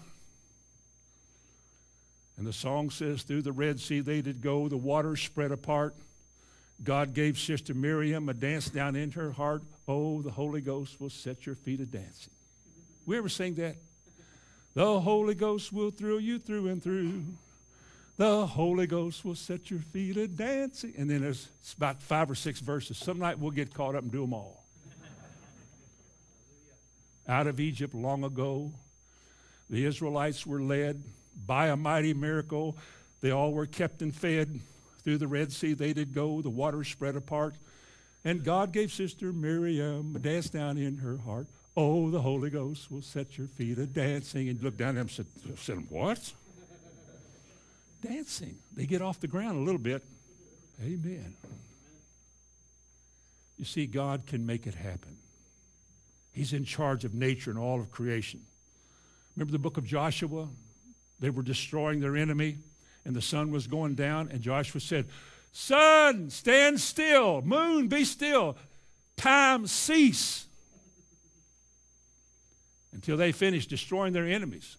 And 2.37 2.47
the 2.47 2.53
song 2.53 2.89
says, 2.89 3.21
Through 3.21 3.43
the 3.43 3.51
Red 3.51 3.79
Sea 3.79 3.99
they 3.99 4.21
did 4.21 4.41
go, 4.41 4.67
the 4.67 4.77
waters 4.77 5.21
spread 5.21 5.51
apart. 5.51 5.93
God 6.83 7.13
gave 7.13 7.37
Sister 7.37 7.75
Miriam 7.75 8.29
a 8.29 8.33
dance 8.33 8.69
down 8.69 8.95
in 8.95 9.11
her 9.11 9.31
heart. 9.31 9.61
Oh, 9.87 10.21
the 10.21 10.31
Holy 10.31 10.61
Ghost 10.61 10.99
will 10.99 11.09
set 11.09 11.45
your 11.45 11.55
feet 11.55 11.79
a 11.79 11.85
dancing. 11.85 12.33
We 13.05 13.17
ever 13.17 13.29
sing 13.29 13.55
that? 13.55 13.77
The 14.73 14.99
Holy 14.99 15.35
Ghost 15.35 15.73
will 15.73 15.91
thrill 15.91 16.19
you 16.19 16.39
through 16.39 16.67
and 16.67 16.81
through. 16.81 17.25
The 18.17 18.45
Holy 18.45 18.87
Ghost 18.87 19.25
will 19.25 19.35
set 19.35 19.71
your 19.71 19.79
feet 19.79 20.15
a 20.17 20.27
dancing. 20.27 20.93
And 20.97 21.09
then 21.09 21.21
there's 21.21 21.49
about 21.75 22.01
five 22.01 22.29
or 22.29 22.35
six 22.35 22.59
verses. 22.59 22.97
Some 22.97 23.19
night 23.19 23.39
we'll 23.39 23.51
get 23.51 23.73
caught 23.73 23.95
up 23.95 24.03
and 24.03 24.11
do 24.11 24.21
them 24.21 24.33
all. 24.33 24.63
Out 27.27 27.47
of 27.47 27.59
Egypt 27.59 27.93
long 27.93 28.23
ago, 28.23 28.71
the 29.69 29.85
Israelites 29.85 30.45
were 30.45 30.61
led 30.61 31.03
by 31.45 31.67
a 31.67 31.75
mighty 31.75 32.13
miracle. 32.13 32.77
They 33.21 33.31
all 33.31 33.53
were 33.53 33.65
kept 33.65 34.01
and 34.01 34.13
fed. 34.13 34.59
Through 35.03 35.17
the 35.17 35.27
Red 35.27 35.51
Sea 35.51 35.73
they 35.73 35.93
did 35.93 36.13
go, 36.13 36.41
the 36.41 36.49
waters 36.49 36.87
spread 36.87 37.15
apart. 37.15 37.55
And 38.23 38.43
God 38.43 38.71
gave 38.71 38.91
Sister 38.91 39.33
Miriam 39.33 40.15
a 40.15 40.19
dance 40.19 40.49
down 40.49 40.77
in 40.77 40.97
her 40.97 41.17
heart. 41.17 41.47
Oh, 41.75 42.11
the 42.11 42.21
Holy 42.21 42.49
Ghost 42.49 42.91
will 42.91 43.01
set 43.01 43.37
your 43.37 43.47
feet 43.47 43.79
a 43.79 43.87
dancing. 43.87 44.49
And 44.49 44.61
look 44.61 44.77
down 44.77 44.97
at 44.97 45.01
him 45.01 45.25
and 45.47 45.57
said 45.57 45.85
What? 45.89 46.33
dancing. 48.01 48.57
They 48.73 48.85
get 48.85 49.01
off 49.01 49.19
the 49.19 49.27
ground 49.27 49.57
a 49.57 49.61
little 49.61 49.79
bit. 49.79 50.03
Amen. 50.81 51.35
You 53.57 53.65
see, 53.65 53.85
God 53.85 54.25
can 54.25 54.45
make 54.45 54.65
it 54.65 54.73
happen. 54.73 55.17
He's 56.31 56.53
in 56.53 56.63
charge 56.65 57.05
of 57.05 57.13
nature 57.13 57.51
and 57.51 57.59
all 57.59 57.79
of 57.79 57.91
creation. 57.91 58.41
Remember 59.35 59.51
the 59.51 59.59
book 59.59 59.77
of 59.77 59.85
Joshua? 59.85 60.47
They 61.19 61.29
were 61.29 61.43
destroying 61.43 61.99
their 61.99 62.17
enemy, 62.17 62.57
and 63.05 63.15
the 63.15 63.21
sun 63.21 63.51
was 63.51 63.67
going 63.67 63.93
down, 63.93 64.29
and 64.31 64.41
Joshua 64.41 64.81
said, 64.81 65.07
Sun, 65.51 66.29
stand 66.29 66.79
still. 66.79 67.41
Moon, 67.41 67.87
be 67.87 68.05
still. 68.05 68.57
Time, 69.17 69.67
cease. 69.67 70.45
Until 72.93 73.17
they 73.17 73.31
finished 73.31 73.69
destroying 73.69 74.13
their 74.13 74.27
enemies. 74.27 74.77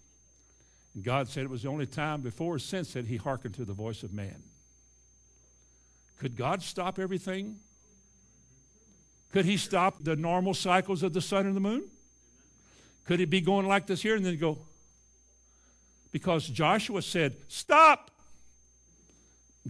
And 0.95 1.03
God 1.03 1.29
said 1.29 1.45
it 1.45 1.51
was 1.51 1.62
the 1.62 1.68
only 1.68 1.87
time 1.87 2.20
before 2.20 2.57
or 2.57 2.59
since 2.59 2.93
that 2.93 3.07
he 3.07 3.16
hearkened 3.16 3.55
to 3.55 3.64
the 3.64 3.73
voice 3.73 4.03
of 4.03 4.12
man. 4.12 4.43
Could 6.18 6.37
God 6.37 6.62
stop 6.62 6.99
everything? 6.99 7.59
Could 9.33 9.45
he 9.45 9.57
stop 9.57 10.05
the 10.05 10.14
normal 10.14 10.55
cycles 10.55 11.03
of 11.03 11.12
the 11.12 11.20
sun 11.20 11.47
and 11.47 11.57
the 11.57 11.61
moon? 11.61 11.85
Could 13.05 13.20
it 13.20 13.31
be 13.31 13.41
going 13.41 13.66
like 13.66 13.87
this 13.87 14.03
here 14.03 14.14
and 14.14 14.25
then 14.25 14.37
go? 14.37 14.59
Because 16.12 16.47
Joshua 16.47 17.03
said, 17.03 17.37
Stop! 17.49 18.12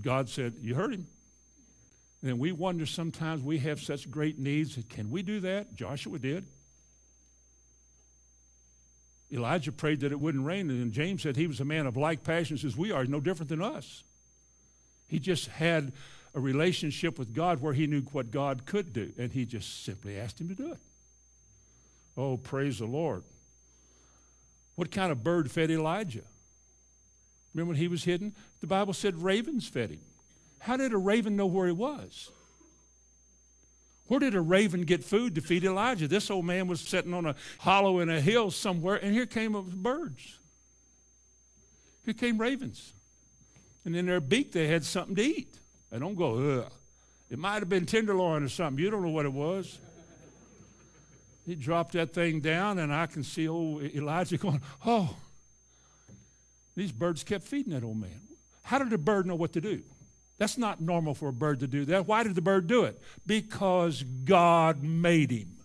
God 0.01 0.29
said, 0.29 0.55
You 0.61 0.75
heard 0.75 0.95
him. 0.95 1.07
And 2.23 2.39
we 2.39 2.53
wonder 2.53 2.87
sometimes 2.87 3.43
we 3.43 3.59
have 3.59 3.81
such 3.81 4.11
great 4.11 4.39
needs. 4.39 4.79
Can 4.89 5.11
we 5.11 5.23
do 5.23 5.41
that? 5.41 5.75
Joshua 5.75 6.19
did. 6.19 6.47
Elijah 9.33 9.73
prayed 9.73 10.01
that 10.01 10.13
it 10.13 10.21
wouldn't 10.21 10.45
rain, 10.45 10.71
and 10.71 10.93
James 10.93 11.23
said 11.23 11.37
he 11.37 11.47
was 11.47 11.61
a 11.61 11.65
man 11.65 11.87
of 11.87 11.97
like 11.97 12.23
passions 12.23 12.65
as 12.65 12.77
we 12.77 12.93
are, 12.93 13.05
no 13.07 13.19
different 13.19 13.49
than 13.49 13.63
us. 13.63 14.05
He 15.09 15.19
just 15.19 15.47
had 15.47 15.93
a 16.35 16.41
relationship 16.41 17.19
with 17.19 17.33
God 17.33 17.61
where 17.61 17.73
he 17.73 17.87
knew 17.87 18.03
what 18.13 18.31
God 18.31 18.67
could 18.67 18.93
do, 18.93 19.13
and 19.19 19.33
he 19.33 19.47
just 19.47 19.85
simply 19.85 20.19
asked 20.19 20.41
him 20.41 20.49
to 20.49 20.55
do 20.55 20.73
it. 20.73 20.81
Oh, 22.17 22.37
praise 22.37 22.79
the 22.79 22.87
Lord. 22.87 23.25
What 24.75 24.91
kind 24.91 25.11
of 25.11 25.25
bird 25.25 25.51
fed 25.51 25.71
Elijah? 25.71 26.25
Remember 27.55 27.71
when 27.71 27.79
he 27.79 27.89
was 27.89 28.05
hidden? 28.05 28.35
The 28.61 28.67
Bible 28.67 28.95
said 28.95 29.23
ravens 29.23 29.69
fed 29.69 29.91
him. 29.91 30.01
How 30.59 30.77
did 30.77 30.93
a 30.93 30.99
raven 30.99 31.37
know 31.37 31.47
where 31.47 31.67
he 31.67 31.73
was? 31.73 32.31
Where 34.07 34.21
did 34.21 34.35
a 34.35 34.41
raven 34.41 34.83
get 34.83 35.03
food 35.03 35.35
to 35.35 35.41
feed 35.41 35.65
Elijah? 35.65 36.07
This 36.07 36.31
old 36.31 36.45
man 36.45 36.67
was 36.67 36.81
sitting 36.81 37.15
on 37.15 37.27
a 37.27 37.35
hollow 37.59 38.01
in 38.01 38.11
a 38.11 38.21
hill 38.21 38.51
somewhere, 38.51 38.97
and 38.97 39.13
here 39.13 39.27
came 39.27 39.53
birds. 39.83 40.39
Here 42.05 42.15
came 42.15 42.39
ravens. 42.39 42.95
And 43.85 43.97
in 43.97 44.07
their 44.07 44.21
beak, 44.21 44.53
they 44.53 44.69
had 44.69 44.85
something 44.85 45.17
to 45.17 45.23
eat. 45.23 45.59
I 45.91 45.99
don't 45.99 46.15
go, 46.15 46.61
ugh. 46.61 46.73
It 47.31 47.39
might 47.39 47.61
have 47.61 47.69
been 47.69 47.87
tenderloin 47.87 48.43
or 48.43 48.49
something. 48.49 48.83
You 48.83 48.91
don't 48.91 49.03
know 49.03 49.09
what 49.09 49.25
it 49.25 49.33
was. 49.33 49.81
He 51.47 51.55
dropped 51.55 51.95
that 51.95 52.13
thing 52.13 52.41
down, 52.41 52.79
and 52.79 52.95
I 52.95 53.07
can 53.07 53.25
see 53.25 53.49
old 53.49 53.83
Elijah 53.83 54.37
going, 54.39 54.61
oh. 54.87 55.17
These 56.75 56.93
birds 56.93 57.25
kept 57.25 57.45
feeding 57.45 57.73
that 57.73 57.85
old 57.85 58.01
man. 58.01 58.21
How 58.63 58.79
did 58.79 58.93
a 58.93 58.99
bird 58.99 59.27
know 59.27 59.35
what 59.35 59.53
to 59.53 59.61
do? 59.61 59.83
That's 60.39 60.59
not 60.59 60.81
normal 60.81 61.15
for 61.15 61.29
a 61.29 61.33
bird 61.33 61.61
to 61.61 61.67
do 61.67 61.85
that. 61.87 62.07
Why 62.07 62.23
did 62.23 62.35
the 62.35 62.43
bird 62.43 62.67
do 62.67 62.85
it? 62.85 63.01
Because 63.27 64.03
God 64.03 64.83
made 64.83 65.31
him. 65.31 65.59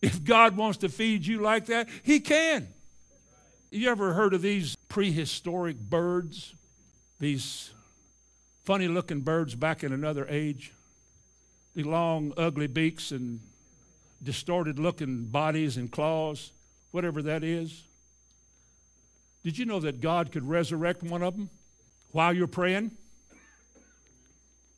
If 0.00 0.22
God 0.22 0.56
wants 0.56 0.78
to 0.78 0.90
feed 0.90 1.26
you 1.26 1.40
like 1.40 1.66
that, 1.66 1.88
He 2.02 2.20
can. 2.20 2.68
You 3.70 3.90
ever 3.90 4.12
heard 4.12 4.34
of 4.34 4.42
these 4.42 4.76
prehistoric 4.88 5.78
birds? 5.78 6.54
These 7.18 7.72
funny 8.64 8.86
looking 8.86 9.20
birds 9.22 9.54
back 9.54 9.82
in 9.82 9.92
another 9.92 10.26
age? 10.28 10.74
The 11.74 11.84
long, 11.84 12.34
ugly 12.36 12.66
beaks 12.66 13.12
and 13.12 13.40
distorted 14.22 14.78
looking 14.78 15.24
bodies 15.24 15.78
and 15.78 15.90
claws, 15.90 16.52
whatever 16.90 17.22
that 17.22 17.42
is. 17.42 17.84
Did 19.44 19.58
you 19.58 19.66
know 19.66 19.78
that 19.80 20.00
God 20.00 20.32
could 20.32 20.48
resurrect 20.48 21.02
one 21.02 21.22
of 21.22 21.36
them 21.36 21.50
while 22.12 22.32
you're 22.32 22.46
praying 22.46 22.92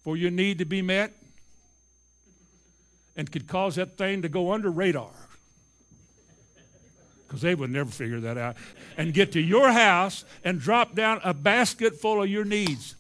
for 0.03 0.17
your 0.17 0.33
need 0.33 0.59
to 0.59 0.65
be 0.65 0.83
met? 0.83 1.13
And 3.19 3.31
could 3.33 3.47
cause 3.47 3.77
that 3.77 3.97
thing 3.97 4.23
to 4.23 4.29
go 4.29 4.53
under 4.53 4.71
radar. 4.71 5.09
Because 7.27 7.41
they 7.41 7.55
would 7.55 7.71
never 7.71 7.91
figure 7.91 8.21
that 8.21 8.37
out. 8.37 8.57
And 8.99 9.15
get 9.15 9.33
to 9.33 9.41
your 9.41 9.71
house 9.71 10.25
and 10.45 10.61
drop 10.61 10.95
down 10.95 11.21
a 11.25 11.33
basket 11.33 11.97
full 11.99 12.23
of 12.23 12.29
your 12.29 12.45
needs. 12.45 12.95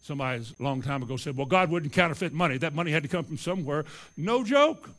Somebody 0.00 0.42
a 0.58 0.62
long 0.62 0.82
time 0.82 1.02
ago 1.02 1.16
said, 1.16 1.36
Well, 1.36 1.46
God 1.46 1.70
wouldn't 1.70 1.92
counterfeit 1.92 2.32
money. 2.32 2.58
That 2.58 2.74
money 2.74 2.90
had 2.90 3.04
to 3.04 3.08
come 3.08 3.24
from 3.24 3.36
somewhere. 3.36 3.84
No 4.16 4.42
joke. 4.42 4.90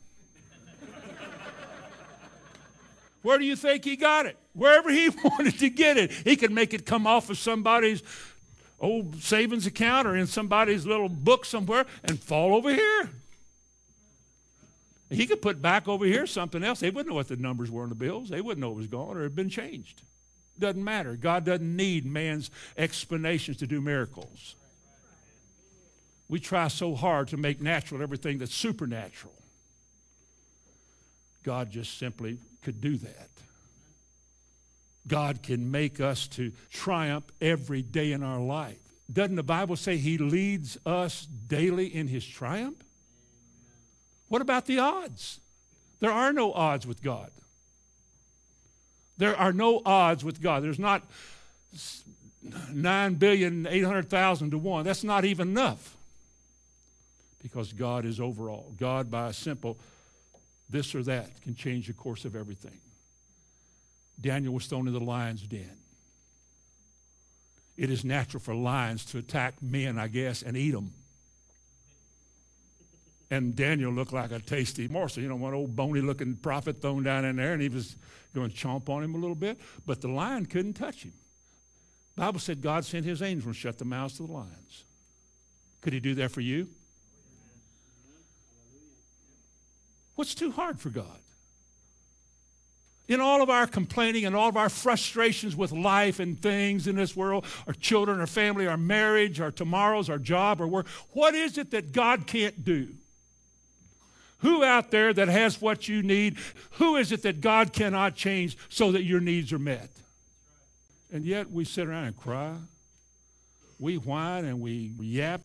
Where 3.22 3.38
do 3.38 3.44
you 3.44 3.56
think 3.56 3.84
he 3.84 3.96
got 3.96 4.26
it? 4.26 4.36
Wherever 4.54 4.90
he 4.90 5.08
wanted 5.24 5.58
to 5.58 5.70
get 5.70 5.96
it. 5.96 6.10
He 6.12 6.36
could 6.36 6.52
make 6.52 6.74
it 6.74 6.86
come 6.86 7.06
off 7.06 7.30
of 7.30 7.38
somebody's 7.38 8.02
old 8.80 9.16
savings 9.22 9.66
account 9.66 10.06
or 10.06 10.16
in 10.16 10.26
somebody's 10.26 10.86
little 10.86 11.08
book 11.08 11.44
somewhere 11.44 11.84
and 12.04 12.18
fall 12.18 12.54
over 12.54 12.72
here. 12.72 13.10
He 15.10 15.26
could 15.26 15.42
put 15.42 15.60
back 15.60 15.88
over 15.88 16.04
here 16.04 16.26
something 16.26 16.62
else. 16.62 16.80
They 16.80 16.90
wouldn't 16.90 17.08
know 17.08 17.16
what 17.16 17.28
the 17.28 17.36
numbers 17.36 17.70
were 17.70 17.82
on 17.82 17.88
the 17.88 17.96
bills. 17.96 18.28
They 18.28 18.40
wouldn't 18.40 18.60
know 18.60 18.70
it 18.70 18.76
was 18.76 18.86
gone 18.86 19.16
or 19.16 19.24
had 19.24 19.34
been 19.34 19.48
changed. 19.48 20.02
Doesn't 20.58 20.82
matter. 20.82 21.16
God 21.16 21.44
doesn't 21.44 21.76
need 21.76 22.06
man's 22.06 22.50
explanations 22.76 23.56
to 23.58 23.66
do 23.66 23.80
miracles. 23.80 24.54
We 26.28 26.38
try 26.38 26.68
so 26.68 26.94
hard 26.94 27.28
to 27.28 27.36
make 27.36 27.60
natural 27.60 28.02
everything 28.02 28.38
that's 28.38 28.54
supernatural. 28.54 29.34
God 31.42 31.70
just 31.70 31.98
simply 31.98 32.38
could 32.62 32.80
do 32.80 32.96
that. 32.96 33.28
God 35.06 35.42
can 35.42 35.70
make 35.70 36.00
us 36.00 36.28
to 36.28 36.52
triumph 36.70 37.24
every 37.40 37.82
day 37.82 38.12
in 38.12 38.22
our 38.22 38.40
life. 38.40 38.78
Doesn't 39.12 39.36
the 39.36 39.42
Bible 39.42 39.76
say 39.76 39.96
he 39.96 40.18
leads 40.18 40.78
us 40.86 41.26
daily 41.26 41.86
in 41.86 42.06
his 42.06 42.24
triumph? 42.24 42.76
What 44.28 44.40
about 44.40 44.66
the 44.66 44.78
odds? 44.78 45.40
There 45.98 46.12
are 46.12 46.32
no 46.32 46.52
odds 46.52 46.86
with 46.86 47.02
God. 47.02 47.30
There 49.16 49.36
are 49.36 49.52
no 49.52 49.82
odds 49.84 50.24
with 50.24 50.40
God. 50.40 50.62
There's 50.62 50.78
not 50.78 51.02
9 52.72 53.14
billion 53.14 53.66
800,000 53.66 54.52
to 54.52 54.58
1. 54.58 54.84
That's 54.84 55.04
not 55.04 55.24
even 55.24 55.48
enough. 55.48 55.96
Because 57.42 57.72
God 57.72 58.04
is 58.04 58.20
overall. 58.20 58.72
God, 58.78 59.10
by 59.10 59.28
a 59.28 59.32
simple 59.32 59.78
this 60.70 60.94
or 60.94 61.02
that, 61.04 61.40
can 61.42 61.54
change 61.54 61.86
the 61.86 61.92
course 61.92 62.24
of 62.24 62.36
everything. 62.36 62.80
Daniel 64.20 64.54
was 64.54 64.66
thrown 64.66 64.86
into 64.86 64.98
the 64.98 65.04
lion's 65.04 65.42
den. 65.42 65.78
It 67.76 67.90
is 67.90 68.04
natural 68.04 68.40
for 68.40 68.54
lions 68.54 69.04
to 69.06 69.18
attack 69.18 69.62
men, 69.62 69.98
I 69.98 70.08
guess, 70.08 70.42
and 70.42 70.56
eat 70.56 70.72
them. 70.72 70.92
And 73.30 73.54
Daniel 73.54 73.92
looked 73.92 74.12
like 74.12 74.32
a 74.32 74.40
tasty 74.40 74.88
morsel, 74.88 75.22
you 75.22 75.28
know, 75.28 75.36
one 75.36 75.54
old 75.54 75.76
bony 75.76 76.00
looking 76.00 76.34
prophet 76.34 76.82
thrown 76.82 77.04
down 77.04 77.24
in 77.24 77.36
there, 77.36 77.52
and 77.52 77.62
he 77.62 77.68
was 77.68 77.96
going 78.34 78.50
to 78.50 78.56
chomp 78.56 78.88
on 78.88 79.04
him 79.04 79.14
a 79.14 79.18
little 79.18 79.36
bit, 79.36 79.60
but 79.86 80.00
the 80.00 80.08
lion 80.08 80.46
couldn't 80.46 80.74
touch 80.74 81.04
him. 81.04 81.14
Bible 82.16 82.40
said 82.40 82.60
God 82.60 82.84
sent 82.84 83.06
his 83.06 83.22
angels 83.22 83.46
and 83.46 83.56
shut 83.56 83.78
the 83.78 83.84
mouths 83.84 84.20
of 84.20 84.26
the 84.26 84.32
lions. 84.32 84.84
Could 85.80 85.92
he 85.92 86.00
do 86.00 86.14
that 86.16 86.32
for 86.32 86.42
you? 86.42 86.68
What's 90.20 90.34
too 90.34 90.50
hard 90.50 90.78
for 90.78 90.90
God? 90.90 91.06
in 93.08 93.20
all 93.20 93.40
of 93.42 93.48
our 93.48 93.66
complaining 93.66 94.26
and 94.26 94.36
all 94.36 94.50
of 94.50 94.56
our 94.58 94.68
frustrations 94.68 95.56
with 95.56 95.72
life 95.72 96.20
and 96.20 96.40
things 96.40 96.86
in 96.86 96.94
this 96.94 97.16
world, 97.16 97.46
our 97.66 97.72
children, 97.72 98.20
our 98.20 98.26
family, 98.26 98.66
our 98.68 98.76
marriage, 98.76 99.40
our 99.40 99.50
tomorrows, 99.50 100.10
our 100.10 100.18
job, 100.18 100.60
our 100.60 100.66
work, 100.66 100.86
what 101.12 101.34
is 101.34 101.56
it 101.56 101.70
that 101.70 101.92
God 101.92 102.26
can't 102.26 102.64
do? 102.64 102.94
Who 104.40 104.62
out 104.62 104.90
there 104.90 105.14
that 105.14 105.28
has 105.28 105.58
what 105.60 105.88
you 105.88 106.02
need, 106.02 106.36
who 106.72 106.96
is 106.96 107.12
it 107.12 107.22
that 107.22 107.40
God 107.40 107.72
cannot 107.72 108.14
change 108.14 108.58
so 108.68 108.92
that 108.92 109.04
your 109.04 109.20
needs 109.20 109.54
are 109.54 109.58
met? 109.58 109.90
And 111.10 111.24
yet 111.24 111.50
we 111.50 111.64
sit 111.64 111.88
around 111.88 112.04
and 112.04 112.16
cry. 112.16 112.56
We 113.78 113.96
whine 113.96 114.44
and 114.44 114.60
we 114.60 114.92
yap. 115.00 115.40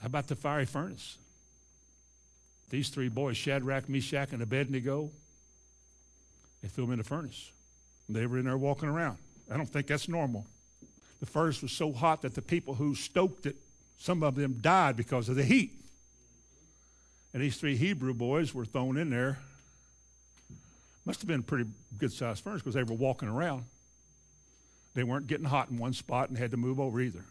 How 0.00 0.06
about 0.06 0.26
the 0.26 0.36
fiery 0.36 0.66
furnace? 0.66 1.16
These 2.70 2.88
three 2.88 3.08
boys, 3.08 3.36
Shadrach, 3.36 3.88
Meshach, 3.88 4.32
and 4.32 4.42
Abednego, 4.42 5.10
they 6.62 6.68
threw 6.68 6.84
them 6.84 6.92
in 6.92 6.98
the 6.98 7.04
furnace. 7.04 7.52
They 8.08 8.26
were 8.26 8.38
in 8.38 8.44
there 8.44 8.58
walking 8.58 8.88
around. 8.88 9.18
I 9.50 9.56
don't 9.56 9.68
think 9.68 9.86
that's 9.86 10.08
normal. 10.08 10.46
The 11.20 11.26
furnace 11.26 11.62
was 11.62 11.72
so 11.72 11.92
hot 11.92 12.22
that 12.22 12.34
the 12.34 12.42
people 12.42 12.74
who 12.74 12.94
stoked 12.94 13.46
it, 13.46 13.56
some 13.96 14.22
of 14.22 14.34
them 14.34 14.58
died 14.60 14.96
because 14.96 15.28
of 15.28 15.36
the 15.36 15.44
heat. 15.44 15.72
And 17.32 17.42
these 17.42 17.56
three 17.56 17.76
Hebrew 17.76 18.14
boys 18.14 18.54
were 18.54 18.64
thrown 18.64 18.96
in 18.96 19.10
there 19.10 19.38
Must 21.04 21.20
have 21.20 21.28
been 21.28 21.40
a 21.40 21.44
pretty 21.44 21.68
good 21.98 22.12
sized 22.12 22.42
furnace 22.42 22.62
because 22.62 22.74
they 22.74 22.82
were 22.82 22.94
walking 22.94 23.28
around. 23.28 23.64
They 24.94 25.04
weren't 25.04 25.26
getting 25.26 25.46
hot 25.46 25.70
in 25.70 25.76
one 25.76 25.92
spot 25.92 26.28
and 26.28 26.38
had 26.38 26.52
to 26.52 26.56
move 26.56 26.80
over 26.80 27.00
either. 27.00 27.24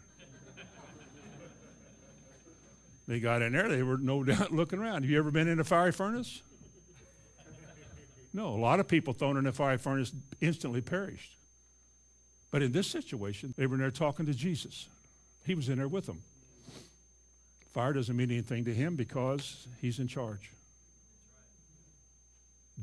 They 3.07 3.19
got 3.19 3.41
in 3.41 3.53
there, 3.53 3.67
they 3.67 3.83
were 3.83 3.97
no 3.97 4.23
doubt 4.23 4.51
looking 4.53 4.79
around. 4.79 5.03
Have 5.03 5.09
you 5.09 5.17
ever 5.17 5.31
been 5.31 5.47
in 5.47 5.59
a 5.59 5.63
fiery 5.63 5.91
furnace? 5.91 6.41
No, 8.33 8.47
a 8.47 8.57
lot 8.57 8.79
of 8.79 8.87
people 8.87 9.13
thrown 9.13 9.37
in 9.37 9.45
a 9.45 9.51
fiery 9.51 9.77
furnace 9.77 10.13
instantly 10.41 10.81
perished. 10.81 11.37
But 12.49 12.63
in 12.63 12.71
this 12.71 12.87
situation, 12.87 13.53
they 13.57 13.67
were 13.67 13.75
in 13.75 13.81
there 13.81 13.91
talking 13.91 14.25
to 14.25 14.33
Jesus. 14.33 14.89
He 15.45 15.53
was 15.53 15.69
in 15.69 15.77
there 15.77 15.87
with 15.87 16.05
them. 16.05 16.23
Fire 17.73 17.93
doesn't 17.93 18.15
mean 18.15 18.31
anything 18.31 18.65
to 18.65 18.73
him 18.73 18.95
because 18.95 19.67
he's 19.81 19.99
in 19.99 20.07
charge. 20.07 20.51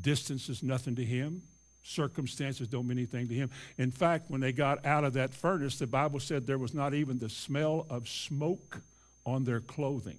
Distance 0.01 0.49
is 0.49 0.63
nothing 0.63 0.95
to 0.97 1.05
him. 1.05 1.43
Circumstances 1.83 2.69
don't 2.69 2.87
mean 2.87 2.99
anything 2.99 3.29
to 3.29 3.35
him. 3.35 3.51
In 3.79 3.91
fact, 3.91 4.31
when 4.31 4.41
they 4.41 4.53
got 4.53 4.85
out 4.85 5.05
of 5.05 5.15
that 5.15 5.33
furnace, 5.33 5.79
the 5.79 5.87
Bible 5.87 6.21
said 6.21 6.47
there 6.47 6.59
was 6.59 6.75
not 6.75 6.93
even 6.93 7.19
the 7.19 7.29
smell 7.29 7.87
of 7.89 8.09
smoke 8.09 8.83
on 9.31 9.45
their 9.45 9.61
clothing. 9.61 10.19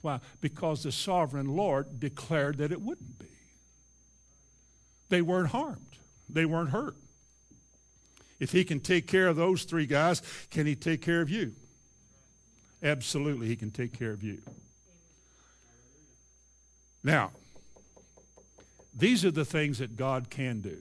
Why? 0.00 0.20
Because 0.40 0.82
the 0.82 0.92
sovereign 0.92 1.54
Lord 1.56 2.00
declared 2.00 2.58
that 2.58 2.72
it 2.72 2.80
wouldn't 2.80 3.18
be. 3.18 3.26
They 5.08 5.22
weren't 5.22 5.50
harmed, 5.50 5.98
they 6.28 6.44
weren't 6.44 6.70
hurt. 6.70 6.96
If 8.40 8.50
he 8.50 8.64
can 8.64 8.80
take 8.80 9.06
care 9.06 9.28
of 9.28 9.36
those 9.36 9.62
three 9.62 9.86
guys, 9.86 10.20
can 10.50 10.66
he 10.66 10.74
take 10.74 11.00
care 11.00 11.20
of 11.20 11.30
you? 11.30 11.52
Absolutely, 12.82 13.46
he 13.46 13.54
can 13.54 13.70
take 13.70 13.96
care 13.96 14.10
of 14.10 14.24
you. 14.24 14.42
Now, 17.04 17.30
these 18.94 19.24
are 19.24 19.30
the 19.30 19.44
things 19.44 19.78
that 19.78 19.96
God 19.96 20.28
can 20.28 20.60
do. 20.60 20.78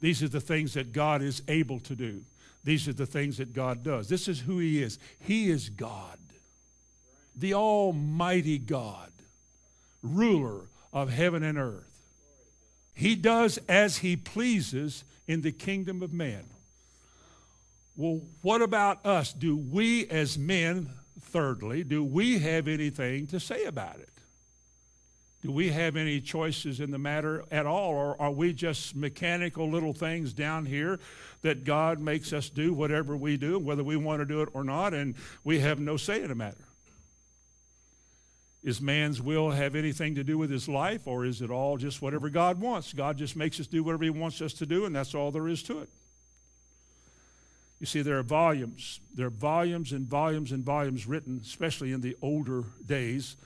These 0.00 0.22
are 0.22 0.28
the 0.28 0.40
things 0.40 0.74
that 0.74 0.92
God 0.92 1.22
is 1.22 1.42
able 1.48 1.80
to 1.80 1.94
do. 1.94 2.22
These 2.64 2.88
are 2.88 2.94
the 2.94 3.06
things 3.06 3.36
that 3.36 3.52
God 3.52 3.82
does. 3.82 4.08
This 4.08 4.26
is 4.26 4.40
who 4.40 4.58
He 4.58 4.82
is. 4.82 4.98
He 5.18 5.50
is 5.50 5.68
God, 5.68 6.18
the 7.36 7.54
Almighty 7.54 8.58
God, 8.58 9.12
ruler 10.02 10.68
of 10.92 11.10
heaven 11.10 11.42
and 11.42 11.58
earth. 11.58 12.00
He 12.94 13.14
does 13.16 13.58
as 13.68 13.98
He 13.98 14.16
pleases 14.16 15.04
in 15.26 15.42
the 15.42 15.52
kingdom 15.52 16.02
of 16.02 16.12
man. 16.12 16.44
Well, 17.96 18.22
what 18.42 18.62
about 18.62 19.04
us? 19.04 19.32
Do 19.32 19.56
we 19.56 20.08
as 20.08 20.38
men, 20.38 20.90
thirdly, 21.20 21.84
do 21.84 22.02
we 22.02 22.38
have 22.38 22.66
anything 22.66 23.26
to 23.28 23.38
say 23.38 23.64
about 23.64 24.00
it? 24.00 24.13
Do 25.44 25.52
we 25.52 25.68
have 25.68 25.94
any 25.96 26.22
choices 26.22 26.80
in 26.80 26.90
the 26.90 26.98
matter 26.98 27.44
at 27.50 27.66
all, 27.66 27.90
or 27.90 28.18
are 28.18 28.30
we 28.30 28.54
just 28.54 28.96
mechanical 28.96 29.68
little 29.68 29.92
things 29.92 30.32
down 30.32 30.64
here 30.64 30.98
that 31.42 31.64
God 31.64 32.00
makes 32.00 32.32
us 32.32 32.48
do 32.48 32.72
whatever 32.72 33.14
we 33.14 33.36
do, 33.36 33.58
whether 33.58 33.84
we 33.84 33.98
want 33.98 34.20
to 34.20 34.24
do 34.24 34.40
it 34.40 34.48
or 34.54 34.64
not, 34.64 34.94
and 34.94 35.14
we 35.44 35.60
have 35.60 35.78
no 35.78 35.98
say 35.98 36.22
in 36.22 36.28
the 36.28 36.34
matter? 36.34 36.64
Is 38.62 38.80
man's 38.80 39.20
will 39.20 39.50
have 39.50 39.74
anything 39.74 40.14
to 40.14 40.24
do 40.24 40.38
with 40.38 40.48
his 40.48 40.66
life, 40.66 41.06
or 41.06 41.26
is 41.26 41.42
it 41.42 41.50
all 41.50 41.76
just 41.76 42.00
whatever 42.00 42.30
God 42.30 42.58
wants? 42.58 42.94
God 42.94 43.18
just 43.18 43.36
makes 43.36 43.60
us 43.60 43.66
do 43.66 43.84
whatever 43.84 44.04
he 44.04 44.08
wants 44.08 44.40
us 44.40 44.54
to 44.54 44.64
do, 44.64 44.86
and 44.86 44.96
that's 44.96 45.14
all 45.14 45.30
there 45.30 45.46
is 45.46 45.62
to 45.64 45.80
it. 45.80 45.90
You 47.80 47.86
see, 47.86 48.00
there 48.00 48.18
are 48.18 48.22
volumes. 48.22 49.00
There 49.12 49.26
are 49.26 49.30
volumes 49.30 49.92
and 49.92 50.08
volumes 50.08 50.52
and 50.52 50.64
volumes 50.64 51.06
written, 51.06 51.38
especially 51.44 51.92
in 51.92 52.00
the 52.00 52.16
older 52.22 52.64
days 52.86 53.36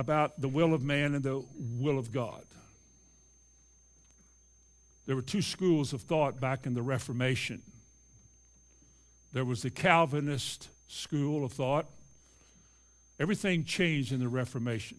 about 0.00 0.40
the 0.40 0.48
will 0.48 0.72
of 0.72 0.82
man 0.82 1.14
and 1.14 1.22
the 1.22 1.44
will 1.58 1.98
of 1.98 2.10
God. 2.10 2.42
There 5.04 5.14
were 5.14 5.20
two 5.20 5.42
schools 5.42 5.92
of 5.92 6.00
thought 6.00 6.40
back 6.40 6.64
in 6.64 6.72
the 6.72 6.80
Reformation. 6.80 7.60
There 9.34 9.44
was 9.44 9.60
the 9.60 9.68
Calvinist 9.68 10.70
school 10.86 11.44
of 11.44 11.52
thought. 11.52 11.84
Everything 13.18 13.62
changed 13.64 14.10
in 14.10 14.20
the 14.20 14.28
Reformation. 14.28 14.98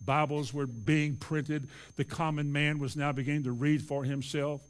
Bibles 0.00 0.54
were 0.54 0.66
being 0.66 1.16
printed. 1.16 1.68
The 1.96 2.06
common 2.06 2.52
man 2.52 2.78
was 2.78 2.96
now 2.96 3.12
beginning 3.12 3.44
to 3.44 3.52
read 3.52 3.82
for 3.82 4.04
himself. 4.04 4.62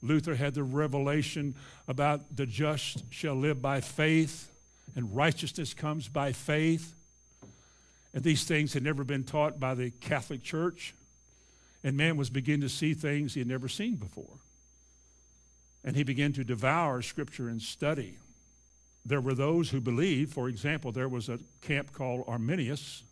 Luther 0.00 0.34
had 0.34 0.54
the 0.54 0.64
revelation 0.64 1.56
about 1.86 2.34
the 2.34 2.46
just 2.46 3.04
shall 3.10 3.34
live 3.34 3.60
by 3.60 3.82
faith, 3.82 4.50
and 4.96 5.14
righteousness 5.14 5.74
comes 5.74 6.08
by 6.08 6.32
faith. 6.32 6.94
And 8.12 8.24
these 8.24 8.44
things 8.44 8.74
had 8.74 8.82
never 8.82 9.04
been 9.04 9.24
taught 9.24 9.60
by 9.60 9.74
the 9.74 9.90
Catholic 9.90 10.42
Church. 10.42 10.94
And 11.82 11.96
man 11.96 12.16
was 12.16 12.30
beginning 12.30 12.62
to 12.62 12.68
see 12.68 12.94
things 12.94 13.34
he 13.34 13.40
had 13.40 13.48
never 13.48 13.68
seen 13.68 13.96
before. 13.96 14.40
And 15.84 15.96
he 15.96 16.02
began 16.02 16.32
to 16.34 16.44
devour 16.44 17.02
Scripture 17.02 17.48
and 17.48 17.62
study. 17.62 18.18
There 19.06 19.20
were 19.20 19.34
those 19.34 19.70
who 19.70 19.80
believed, 19.80 20.32
for 20.32 20.48
example, 20.48 20.92
there 20.92 21.08
was 21.08 21.28
a 21.28 21.38
camp 21.62 21.92
called 21.92 22.24
Arminius. 22.26 23.04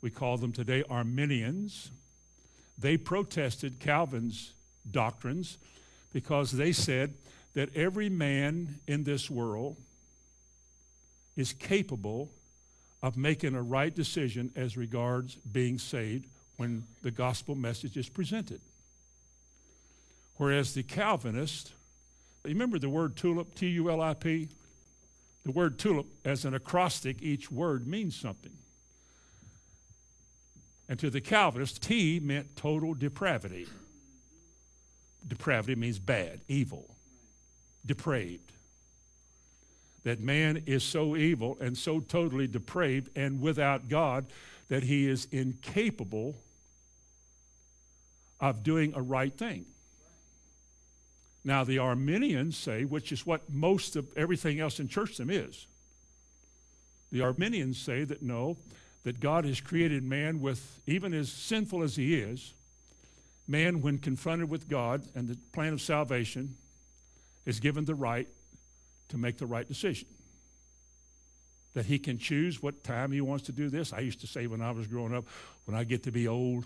We 0.00 0.10
call 0.10 0.36
them 0.36 0.52
today 0.52 0.82
Arminians. 0.90 1.92
They 2.76 2.96
protested 2.96 3.78
Calvin's 3.78 4.54
doctrines 4.90 5.58
because 6.12 6.52
they 6.52 6.72
said 6.72 7.14
that 7.52 7.74
every 7.76 8.08
man 8.08 8.80
in 8.88 9.04
this 9.04 9.30
world 9.30 9.76
is 11.36 11.52
capable 11.52 12.32
of 13.04 13.18
making 13.18 13.54
a 13.54 13.62
right 13.62 13.94
decision 13.94 14.50
as 14.56 14.78
regards 14.78 15.36
being 15.52 15.78
saved 15.78 16.26
when 16.56 16.82
the 17.02 17.10
gospel 17.10 17.54
message 17.54 17.98
is 17.98 18.08
presented. 18.08 18.62
Whereas 20.36 20.72
the 20.72 20.82
Calvinist, 20.82 21.74
remember 22.44 22.78
the 22.78 22.88
word 22.88 23.14
tulip, 23.14 23.54
T 23.54 23.68
U 23.68 23.90
L 23.90 24.00
I 24.00 24.14
P? 24.14 24.48
The 25.44 25.52
word 25.52 25.78
tulip, 25.78 26.06
as 26.24 26.46
an 26.46 26.54
acrostic, 26.54 27.20
each 27.20 27.52
word 27.52 27.86
means 27.86 28.16
something. 28.16 28.56
And 30.88 30.98
to 30.98 31.10
the 31.10 31.20
Calvinist, 31.20 31.82
T 31.82 32.20
meant 32.20 32.56
total 32.56 32.94
depravity. 32.94 33.66
Depravity 35.28 35.74
means 35.74 35.98
bad, 35.98 36.40
evil, 36.48 36.96
depraved 37.84 38.53
that 40.04 40.20
man 40.20 40.62
is 40.66 40.84
so 40.84 41.16
evil 41.16 41.56
and 41.60 41.76
so 41.76 41.98
totally 41.98 42.46
depraved 42.46 43.10
and 43.16 43.40
without 43.40 43.88
God 43.88 44.26
that 44.68 44.84
he 44.84 45.08
is 45.08 45.26
incapable 45.32 46.36
of 48.40 48.62
doing 48.62 48.92
a 48.94 49.02
right 49.02 49.36
thing. 49.36 49.66
Now, 51.42 51.64
the 51.64 51.78
Arminians 51.78 52.56
say, 52.56 52.84
which 52.84 53.12
is 53.12 53.26
what 53.26 53.52
most 53.52 53.96
of 53.96 54.06
everything 54.16 54.60
else 54.60 54.80
in 54.80 54.88
churchdom 54.88 55.30
is, 55.30 55.66
the 57.10 57.22
Arminians 57.22 57.78
say 57.78 58.04
that 58.04 58.22
no, 58.22 58.56
that 59.04 59.20
God 59.20 59.44
has 59.44 59.60
created 59.60 60.02
man 60.02 60.40
with, 60.40 60.80
even 60.86 61.12
as 61.12 61.30
sinful 61.30 61.82
as 61.82 61.96
he 61.96 62.14
is, 62.14 62.54
man, 63.46 63.82
when 63.82 63.98
confronted 63.98 64.48
with 64.48 64.68
God 64.68 65.06
and 65.14 65.28
the 65.28 65.38
plan 65.52 65.74
of 65.74 65.82
salvation, 65.82 66.56
is 67.44 67.60
given 67.60 67.84
the 67.84 67.94
right 67.94 68.26
to 69.08 69.18
make 69.18 69.38
the 69.38 69.46
right 69.46 69.66
decision. 69.66 70.08
That 71.74 71.86
he 71.86 71.98
can 71.98 72.18
choose 72.18 72.62
what 72.62 72.84
time 72.84 73.10
he 73.12 73.20
wants 73.20 73.44
to 73.46 73.52
do 73.52 73.68
this. 73.68 73.92
I 73.92 74.00
used 74.00 74.20
to 74.20 74.26
say 74.26 74.46
when 74.46 74.62
I 74.62 74.70
was 74.70 74.86
growing 74.86 75.14
up, 75.14 75.26
when 75.64 75.76
I 75.76 75.84
get 75.84 76.04
to 76.04 76.12
be 76.12 76.28
old, 76.28 76.64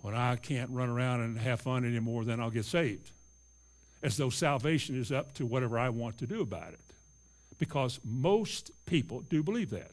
when 0.00 0.14
I 0.14 0.36
can't 0.36 0.70
run 0.70 0.88
around 0.88 1.20
and 1.20 1.38
have 1.38 1.60
fun 1.60 1.84
anymore, 1.84 2.24
then 2.24 2.40
I'll 2.40 2.50
get 2.50 2.64
saved. 2.64 3.10
As 4.02 4.16
though 4.16 4.30
salvation 4.30 5.00
is 5.00 5.10
up 5.10 5.32
to 5.34 5.46
whatever 5.46 5.78
I 5.78 5.88
want 5.88 6.18
to 6.18 6.26
do 6.26 6.42
about 6.42 6.72
it. 6.74 6.80
Because 7.58 8.00
most 8.04 8.70
people 8.84 9.20
do 9.20 9.42
believe 9.42 9.70
that. 9.70 9.92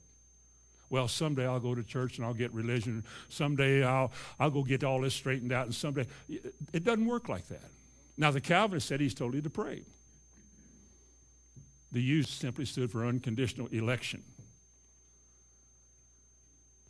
Well, 0.89 1.07
someday 1.07 1.47
I'll 1.47 1.61
go 1.61 1.73
to 1.73 1.83
church 1.83 2.17
and 2.17 2.25
I'll 2.25 2.33
get 2.33 2.53
religion. 2.53 3.05
Someday 3.29 3.83
I'll, 3.83 4.11
I'll 4.37 4.49
go 4.49 4.63
get 4.63 4.83
all 4.83 4.99
this 4.99 5.13
straightened 5.13 5.53
out. 5.53 5.67
And 5.67 5.73
someday, 5.73 6.05
it 6.27 6.83
doesn't 6.83 7.05
work 7.05 7.29
like 7.29 7.47
that. 7.47 7.71
Now, 8.17 8.31
the 8.31 8.41
Calvinist 8.41 8.89
said 8.89 8.99
he's 8.99 9.13
totally 9.13 9.39
depraved. 9.39 9.89
The 11.91 12.01
U 12.01 12.23
simply 12.23 12.65
stood 12.65 12.91
for 12.91 13.05
unconditional 13.05 13.67
election. 13.67 14.23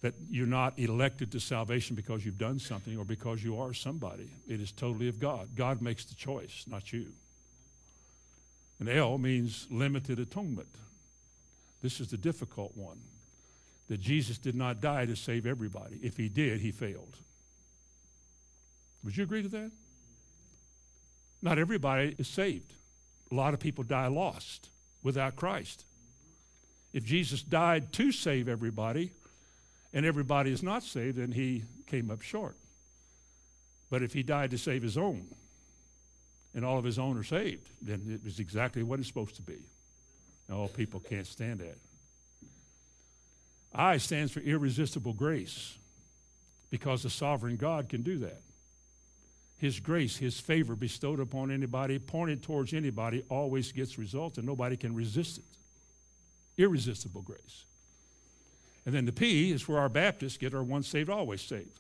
That 0.02 0.14
you're 0.30 0.48
not 0.48 0.78
elected 0.80 1.32
to 1.32 1.40
salvation 1.40 1.96
because 1.96 2.26
you've 2.26 2.38
done 2.38 2.60
something 2.60 2.98
or 2.98 3.06
because 3.06 3.44
you 3.44 3.60
are 3.60 3.74
somebody. 3.74 4.32
It 4.48 4.62
is 4.62 4.72
totally 4.72 5.08
of 5.08 5.20
God. 5.20 5.50
God 5.56 5.82
makes 5.82 6.06
the 6.06 6.16
choice, 6.16 6.66
not 6.68 6.92
you. 6.92 7.14
And 8.80 8.90
L 8.90 9.18
means 9.18 9.68
limited 9.70 10.20
atonement. 10.20 10.76
This 11.82 12.00
is 12.00 12.10
the 12.10 12.18
difficult 12.18 12.76
one. 12.76 13.00
That 13.88 14.00
Jesus 14.00 14.38
did 14.38 14.56
not 14.56 14.82
die 14.82 15.06
to 15.06 15.16
save 15.16 15.46
everybody. 15.46 16.00
If 16.02 16.18
he 16.18 16.30
did, 16.30 16.62
he 16.62 16.72
failed. 16.72 17.18
Would 19.04 19.18
you 19.18 19.24
agree 19.24 19.44
to 19.44 19.50
that? 19.50 19.72
Not 21.42 21.60
everybody 21.60 22.16
is 22.18 22.28
saved. 22.28 22.74
A 23.32 23.36
lot 23.36 23.54
of 23.54 23.60
people 23.60 23.84
die 23.84 24.08
lost 24.08 24.70
without 25.04 25.36
Christ. 25.36 25.86
If 26.94 27.04
Jesus 27.04 27.42
died 27.42 27.94
to 27.94 28.12
save 28.12 28.48
everybody 28.48 29.12
and 29.94 30.06
everybody 30.06 30.52
is 30.52 30.64
not 30.64 30.84
saved, 30.84 31.18
then 31.18 31.32
he 31.32 31.64
came 31.88 32.12
up 32.12 32.22
short. 32.22 32.58
But 33.90 34.04
if 34.04 34.14
he 34.14 34.24
died 34.24 34.52
to 34.52 34.58
save 34.58 34.84
his 34.84 34.98
own, 34.98 35.28
and 36.54 36.66
all 36.66 36.78
of 36.78 36.84
his 36.84 37.00
own 37.00 37.18
are 37.18 37.24
saved, 37.24 37.70
then 37.82 38.10
it 38.10 38.24
was 38.24 38.40
exactly 38.40 38.84
what 38.84 39.00
it's 39.00 39.08
supposed 39.08 39.36
to 39.36 39.42
be. 39.42 39.68
All 40.52 40.68
people 40.68 41.00
can't 41.00 41.28
stand 41.28 41.60
that. 41.60 41.78
I 43.74 43.98
stands 43.98 44.34
for 44.34 44.42
irresistible 44.42 45.14
grace 45.14 45.78
because 46.70 47.04
the 47.04 47.10
sovereign 47.10 47.56
God 47.56 47.88
can 47.88 48.02
do 48.02 48.18
that. 48.20 48.42
His 49.62 49.80
grace, 49.80 50.18
His 50.18 50.40
favor 50.40 50.76
bestowed 50.76 51.20
upon 51.20 51.52
anybody, 51.52 52.00
pointed 52.00 52.42
towards 52.42 52.74
anybody, 52.74 53.24
always 53.30 53.72
gets 53.72 54.00
results, 54.00 54.40
and 54.40 54.48
nobody 54.48 54.76
can 54.76 54.96
resist 54.96 55.38
it. 55.38 55.44
Irresistible 56.58 57.22
grace. 57.22 57.66
And 58.88 58.96
then 58.96 59.06
the 59.06 59.12
P 59.12 59.52
is 59.52 59.68
where 59.68 59.78
our 59.78 59.88
Baptists 59.88 60.38
get 60.38 60.56
our 60.56 60.64
once 60.64 60.88
saved, 60.88 61.12
always 61.12 61.44
saved. 61.44 61.80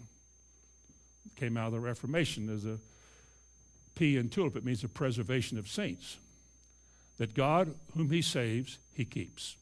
Came 1.35 1.57
out 1.57 1.67
of 1.67 1.73
the 1.73 1.79
Reformation 1.79 2.53
as 2.53 2.65
a 2.65 2.77
P 3.95 4.15
in 4.15 4.29
tulip. 4.29 4.55
It 4.55 4.63
means 4.63 4.83
the 4.83 4.87
preservation 4.87 5.57
of 5.57 5.67
saints. 5.67 6.19
That 7.17 7.33
God, 7.33 7.73
whom 7.97 8.11
He 8.11 8.21
saves, 8.21 8.77
He 8.93 9.05
keeps. 9.05 9.57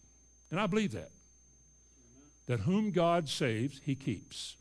And 0.51 0.59
I 0.59 0.67
believe 0.67 0.91
that. 0.91 1.11
That 2.47 2.59
whom 2.59 2.91
God 2.91 3.30
saves, 3.30 3.80
He 3.82 3.95
keeps. 3.95 4.57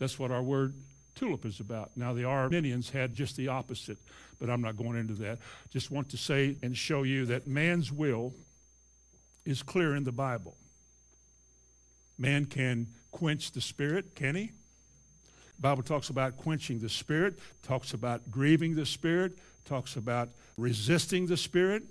That's 0.00 0.18
what 0.18 0.32
our 0.32 0.42
word 0.42 0.74
tulip 1.14 1.44
is 1.44 1.60
about. 1.60 1.90
Now, 1.96 2.12
the 2.12 2.24
Arminians 2.24 2.90
had 2.90 3.14
just 3.14 3.36
the 3.36 3.48
opposite, 3.48 3.98
but 4.38 4.50
I'm 4.50 4.62
not 4.62 4.76
going 4.76 4.98
into 4.98 5.14
that. 5.14 5.38
Just 5.70 5.90
want 5.90 6.08
to 6.10 6.16
say 6.16 6.56
and 6.62 6.76
show 6.76 7.02
you 7.02 7.26
that 7.26 7.46
man's 7.46 7.92
will 7.92 8.34
is 9.44 9.62
clear 9.62 9.94
in 9.94 10.04
the 10.04 10.12
Bible. 10.12 10.56
Man 12.18 12.44
can 12.44 12.88
quench 13.10 13.52
the 13.52 13.60
spirit, 13.60 14.14
can 14.14 14.34
he? 14.34 14.52
Bible 15.60 15.82
talks 15.82 16.10
about 16.10 16.36
quenching 16.36 16.80
the 16.80 16.88
spirit, 16.88 17.38
talks 17.62 17.94
about 17.94 18.30
grieving 18.30 18.74
the 18.74 18.84
spirit, 18.84 19.38
talks 19.64 19.94
about 19.96 20.30
resisting 20.56 21.26
the 21.26 21.36
spirit. 21.36 21.84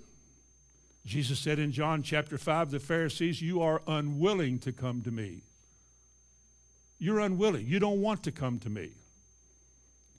Jesus 1.06 1.38
said 1.38 1.58
in 1.58 1.72
John 1.72 2.02
chapter 2.02 2.36
5, 2.36 2.70
the 2.70 2.78
Pharisees, 2.78 3.40
You 3.40 3.62
are 3.62 3.82
unwilling 3.86 4.58
to 4.60 4.72
come 4.72 5.02
to 5.02 5.10
me. 5.10 5.42
You're 6.98 7.20
unwilling. 7.20 7.66
You 7.66 7.80
don't 7.80 8.00
want 8.00 8.22
to 8.24 8.30
come 8.30 8.58
to 8.60 8.70
me. 8.70 8.92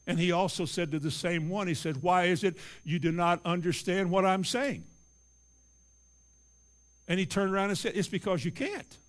And 0.06 0.20
he 0.20 0.32
also 0.32 0.66
said 0.66 0.91
to 0.91 0.99
the 0.99 1.12
same 1.12 1.49
one, 1.49 1.68
He 1.68 1.74
said, 1.74 2.04
Why 2.04 2.26
is 2.26 2.43
it 2.43 2.58
you 2.84 2.99
do 2.99 3.12
not 3.12 3.39
understand 3.45 4.10
what 4.10 4.26
I'm 4.26 4.43
saying? 4.43 4.84
And 7.08 7.20
he 7.20 7.26
turned 7.26 7.54
around 7.54 7.70
and 7.70 7.78
said, 7.78 7.93
It's 7.95 8.08
because 8.08 8.43
you 8.43 8.51
can't. 8.51 8.99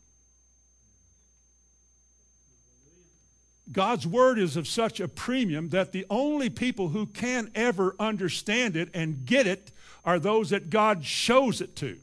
God's 3.73 4.07
word 4.07 4.39
is 4.39 4.57
of 4.57 4.69
such 4.69 5.01
a 5.01 5.09
premium 5.09 5.71
that 5.71 5.93
the 5.93 6.07
only 6.11 6.51
people 6.51 6.89
who 6.89 7.07
can 7.07 7.51
ever 7.55 7.97
understand 7.99 8.77
it 8.77 8.91
and 8.93 9.25
get 9.25 9.47
it 9.47 9.73
are 10.05 10.19
those 10.19 10.51
that 10.51 10.71
God 10.71 11.05
shows 11.05 11.61
it 11.61 11.75
to. 11.77 11.99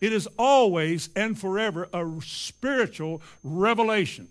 It 0.00 0.12
is 0.12 0.28
always 0.36 1.08
and 1.14 1.38
forever 1.38 1.88
a 1.92 2.04
spiritual 2.20 3.22
revelation, 3.44 4.28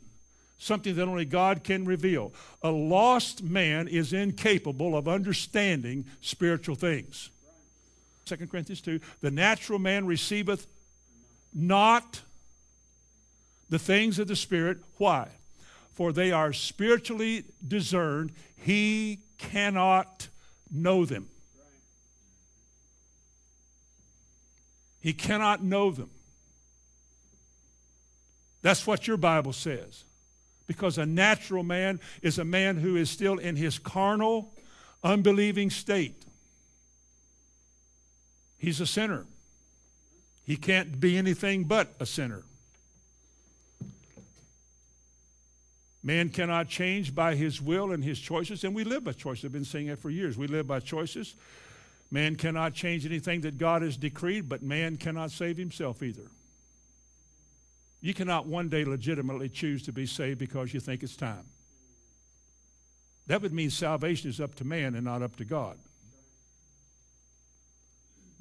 something 0.61 0.95
that 0.95 1.07
only 1.07 1.25
God 1.25 1.63
can 1.63 1.85
reveal. 1.85 2.31
A 2.61 2.69
lost 2.69 3.43
man 3.43 3.87
is 3.87 4.13
incapable 4.13 4.95
of 4.95 5.07
understanding 5.07 6.05
spiritual 6.21 6.75
things. 6.75 7.31
2 8.25 8.37
Corinthians 8.47 8.81
2 8.81 8.99
The 9.21 9.31
natural 9.31 9.79
man 9.79 10.05
receiveth 10.05 10.67
not 11.51 12.21
the 13.69 13.79
things 13.79 14.19
of 14.19 14.27
the 14.27 14.35
Spirit. 14.35 14.77
Why? 14.97 15.29
For 15.93 16.13
they 16.13 16.31
are 16.31 16.53
spiritually 16.53 17.45
discerned. 17.67 18.31
He 18.55 19.21
cannot 19.39 20.27
know 20.69 21.05
them. 21.05 21.27
He 24.99 25.13
cannot 25.13 25.63
know 25.63 25.89
them. 25.89 26.11
That's 28.61 28.85
what 28.85 29.07
your 29.07 29.17
Bible 29.17 29.53
says. 29.53 30.03
Because 30.67 30.97
a 30.97 31.05
natural 31.05 31.63
man 31.63 31.99
is 32.21 32.37
a 32.37 32.45
man 32.45 32.77
who 32.77 32.95
is 32.95 33.09
still 33.09 33.37
in 33.37 33.55
his 33.55 33.77
carnal, 33.77 34.53
unbelieving 35.03 35.69
state. 35.69 36.23
He's 38.57 38.79
a 38.79 38.85
sinner. 38.85 39.25
He 40.43 40.55
can't 40.55 40.99
be 40.99 41.17
anything 41.17 41.63
but 41.65 41.93
a 41.99 42.05
sinner. 42.05 42.43
Man 46.03 46.29
cannot 46.29 46.67
change 46.67 47.13
by 47.13 47.35
his 47.35 47.61
will 47.61 47.91
and 47.91 48.03
his 48.03 48.19
choices, 48.19 48.63
and 48.63 48.73
we 48.73 48.83
live 48.83 49.03
by 49.03 49.11
choices. 49.11 49.45
I've 49.45 49.51
been 49.51 49.65
saying 49.65 49.87
that 49.87 49.99
for 49.99 50.09
years. 50.09 50.37
We 50.37 50.47
live 50.47 50.67
by 50.67 50.79
choices. 50.79 51.35
Man 52.09 52.35
cannot 52.35 52.73
change 52.73 53.05
anything 53.05 53.41
that 53.41 53.57
God 53.57 53.83
has 53.83 53.97
decreed, 53.97 54.49
but 54.49 54.63
man 54.63 54.97
cannot 54.97 55.31
save 55.31 55.57
himself 55.57 56.01
either. 56.01 56.29
You 58.01 58.13
cannot 58.13 58.47
one 58.47 58.67
day 58.67 58.83
legitimately 58.83 59.49
choose 59.49 59.83
to 59.83 59.93
be 59.93 60.05
saved 60.05 60.39
because 60.39 60.73
you 60.73 60.79
think 60.79 61.03
it's 61.03 61.15
time. 61.15 61.45
That 63.27 63.41
would 63.41 63.53
mean 63.53 63.69
salvation 63.69 64.29
is 64.29 64.41
up 64.41 64.55
to 64.55 64.65
man 64.65 64.95
and 64.95 65.05
not 65.05 65.21
up 65.21 65.35
to 65.37 65.45
God 65.45 65.77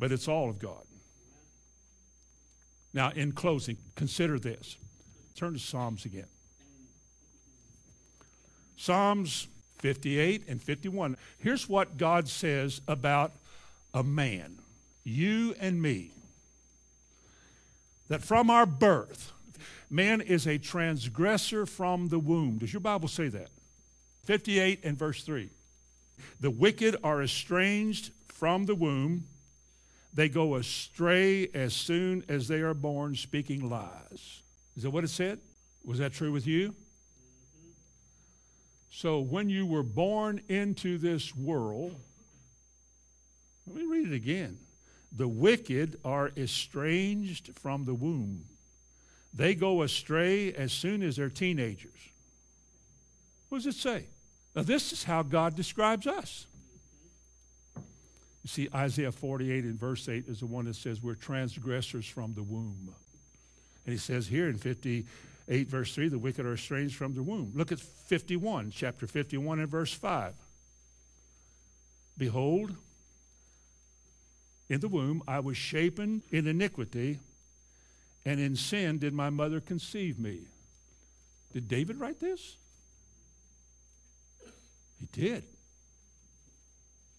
but 0.00 0.10
it's 0.10 0.26
all 0.26 0.48
of 0.48 0.58
God. 0.58 0.82
Now, 2.92 3.10
in 3.10 3.32
closing, 3.32 3.76
consider 3.94 4.38
this. 4.40 4.78
Turn 5.36 5.52
to 5.52 5.60
Psalms 5.60 6.06
again. 6.06 6.26
Psalms 8.76 9.46
58 9.78 10.48
and 10.48 10.60
51. 10.60 11.16
Here's 11.38 11.68
what 11.68 11.98
God 11.98 12.28
says 12.28 12.80
about 12.88 13.32
a 13.92 14.02
man, 14.02 14.58
you 15.04 15.54
and 15.60 15.80
me. 15.80 16.12
That 18.08 18.22
from 18.22 18.50
our 18.50 18.66
birth, 18.66 19.32
man 19.90 20.20
is 20.20 20.46
a 20.46 20.58
transgressor 20.58 21.66
from 21.66 22.08
the 22.08 22.18
womb. 22.18 22.58
Does 22.58 22.72
your 22.72 22.80
Bible 22.80 23.08
say 23.08 23.28
that? 23.28 23.50
58 24.24 24.80
and 24.84 24.96
verse 24.96 25.22
3. 25.24 25.50
The 26.38 26.50
wicked 26.50 26.96
are 27.02 27.22
estranged 27.22 28.12
from 28.28 28.66
the 28.66 28.74
womb 28.74 29.26
they 30.12 30.28
go 30.28 30.56
astray 30.56 31.48
as 31.54 31.74
soon 31.74 32.24
as 32.28 32.48
they 32.48 32.60
are 32.60 32.74
born, 32.74 33.14
speaking 33.14 33.68
lies. 33.68 34.42
Is 34.76 34.82
that 34.82 34.90
what 34.90 35.04
it 35.04 35.10
said? 35.10 35.38
Was 35.84 35.98
that 35.98 36.12
true 36.12 36.32
with 36.32 36.46
you? 36.46 36.74
So 38.90 39.20
when 39.20 39.48
you 39.48 39.66
were 39.66 39.84
born 39.84 40.40
into 40.48 40.98
this 40.98 41.34
world, 41.34 41.94
let 43.66 43.76
me 43.76 43.84
read 43.84 44.08
it 44.08 44.14
again. 44.14 44.58
The 45.12 45.28
wicked 45.28 46.00
are 46.04 46.32
estranged 46.36 47.52
from 47.56 47.84
the 47.84 47.94
womb. 47.94 48.46
They 49.32 49.54
go 49.54 49.82
astray 49.82 50.52
as 50.52 50.72
soon 50.72 51.02
as 51.02 51.16
they're 51.16 51.30
teenagers. 51.30 51.98
What 53.48 53.58
does 53.58 53.66
it 53.66 53.78
say? 53.78 54.06
Now, 54.54 54.62
this 54.62 54.92
is 54.92 55.04
how 55.04 55.22
God 55.22 55.54
describes 55.54 56.06
us. 56.06 56.46
You 58.42 58.48
see, 58.48 58.68
Isaiah 58.74 59.12
48 59.12 59.64
and 59.64 59.78
verse 59.78 60.08
8 60.08 60.26
is 60.26 60.40
the 60.40 60.46
one 60.46 60.64
that 60.64 60.76
says 60.76 61.02
we're 61.02 61.14
transgressors 61.14 62.06
from 62.06 62.34
the 62.34 62.42
womb. 62.42 62.94
And 63.84 63.92
he 63.92 63.98
says 63.98 64.26
here 64.26 64.48
in 64.48 64.56
58 64.56 65.68
verse 65.68 65.94
3, 65.94 66.08
the 66.08 66.18
wicked 66.18 66.46
are 66.46 66.54
estranged 66.54 66.96
from 66.96 67.14
the 67.14 67.22
womb. 67.22 67.52
Look 67.54 67.70
at 67.70 67.78
51, 67.78 68.70
chapter 68.70 69.06
51 69.06 69.60
and 69.60 69.68
verse 69.68 69.92
5. 69.92 70.34
Behold, 72.16 72.74
in 74.68 74.80
the 74.80 74.88
womb 74.88 75.22
I 75.28 75.40
was 75.40 75.56
shapen 75.56 76.22
in 76.30 76.46
iniquity, 76.46 77.18
and 78.24 78.40
in 78.40 78.56
sin 78.56 78.98
did 78.98 79.14
my 79.14 79.30
mother 79.30 79.60
conceive 79.60 80.18
me. 80.18 80.42
Did 81.52 81.68
David 81.68 81.98
write 81.98 82.20
this? 82.20 82.56
He 84.98 85.06
did. 85.12 85.44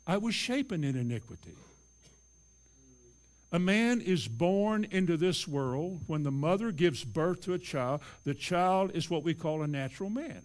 I 0.05 0.17
was 0.17 0.35
shapen 0.35 0.83
in 0.83 0.95
iniquity. 0.95 1.55
A 3.51 3.59
man 3.59 3.99
is 3.99 4.27
born 4.27 4.85
into 4.91 5.17
this 5.17 5.47
world 5.47 6.03
when 6.07 6.23
the 6.23 6.31
mother 6.31 6.71
gives 6.71 7.03
birth 7.03 7.41
to 7.41 7.53
a 7.53 7.59
child. 7.59 8.01
The 8.23 8.33
child 8.33 8.91
is 8.93 9.09
what 9.09 9.23
we 9.23 9.33
call 9.33 9.61
a 9.61 9.67
natural 9.67 10.09
man. 10.09 10.43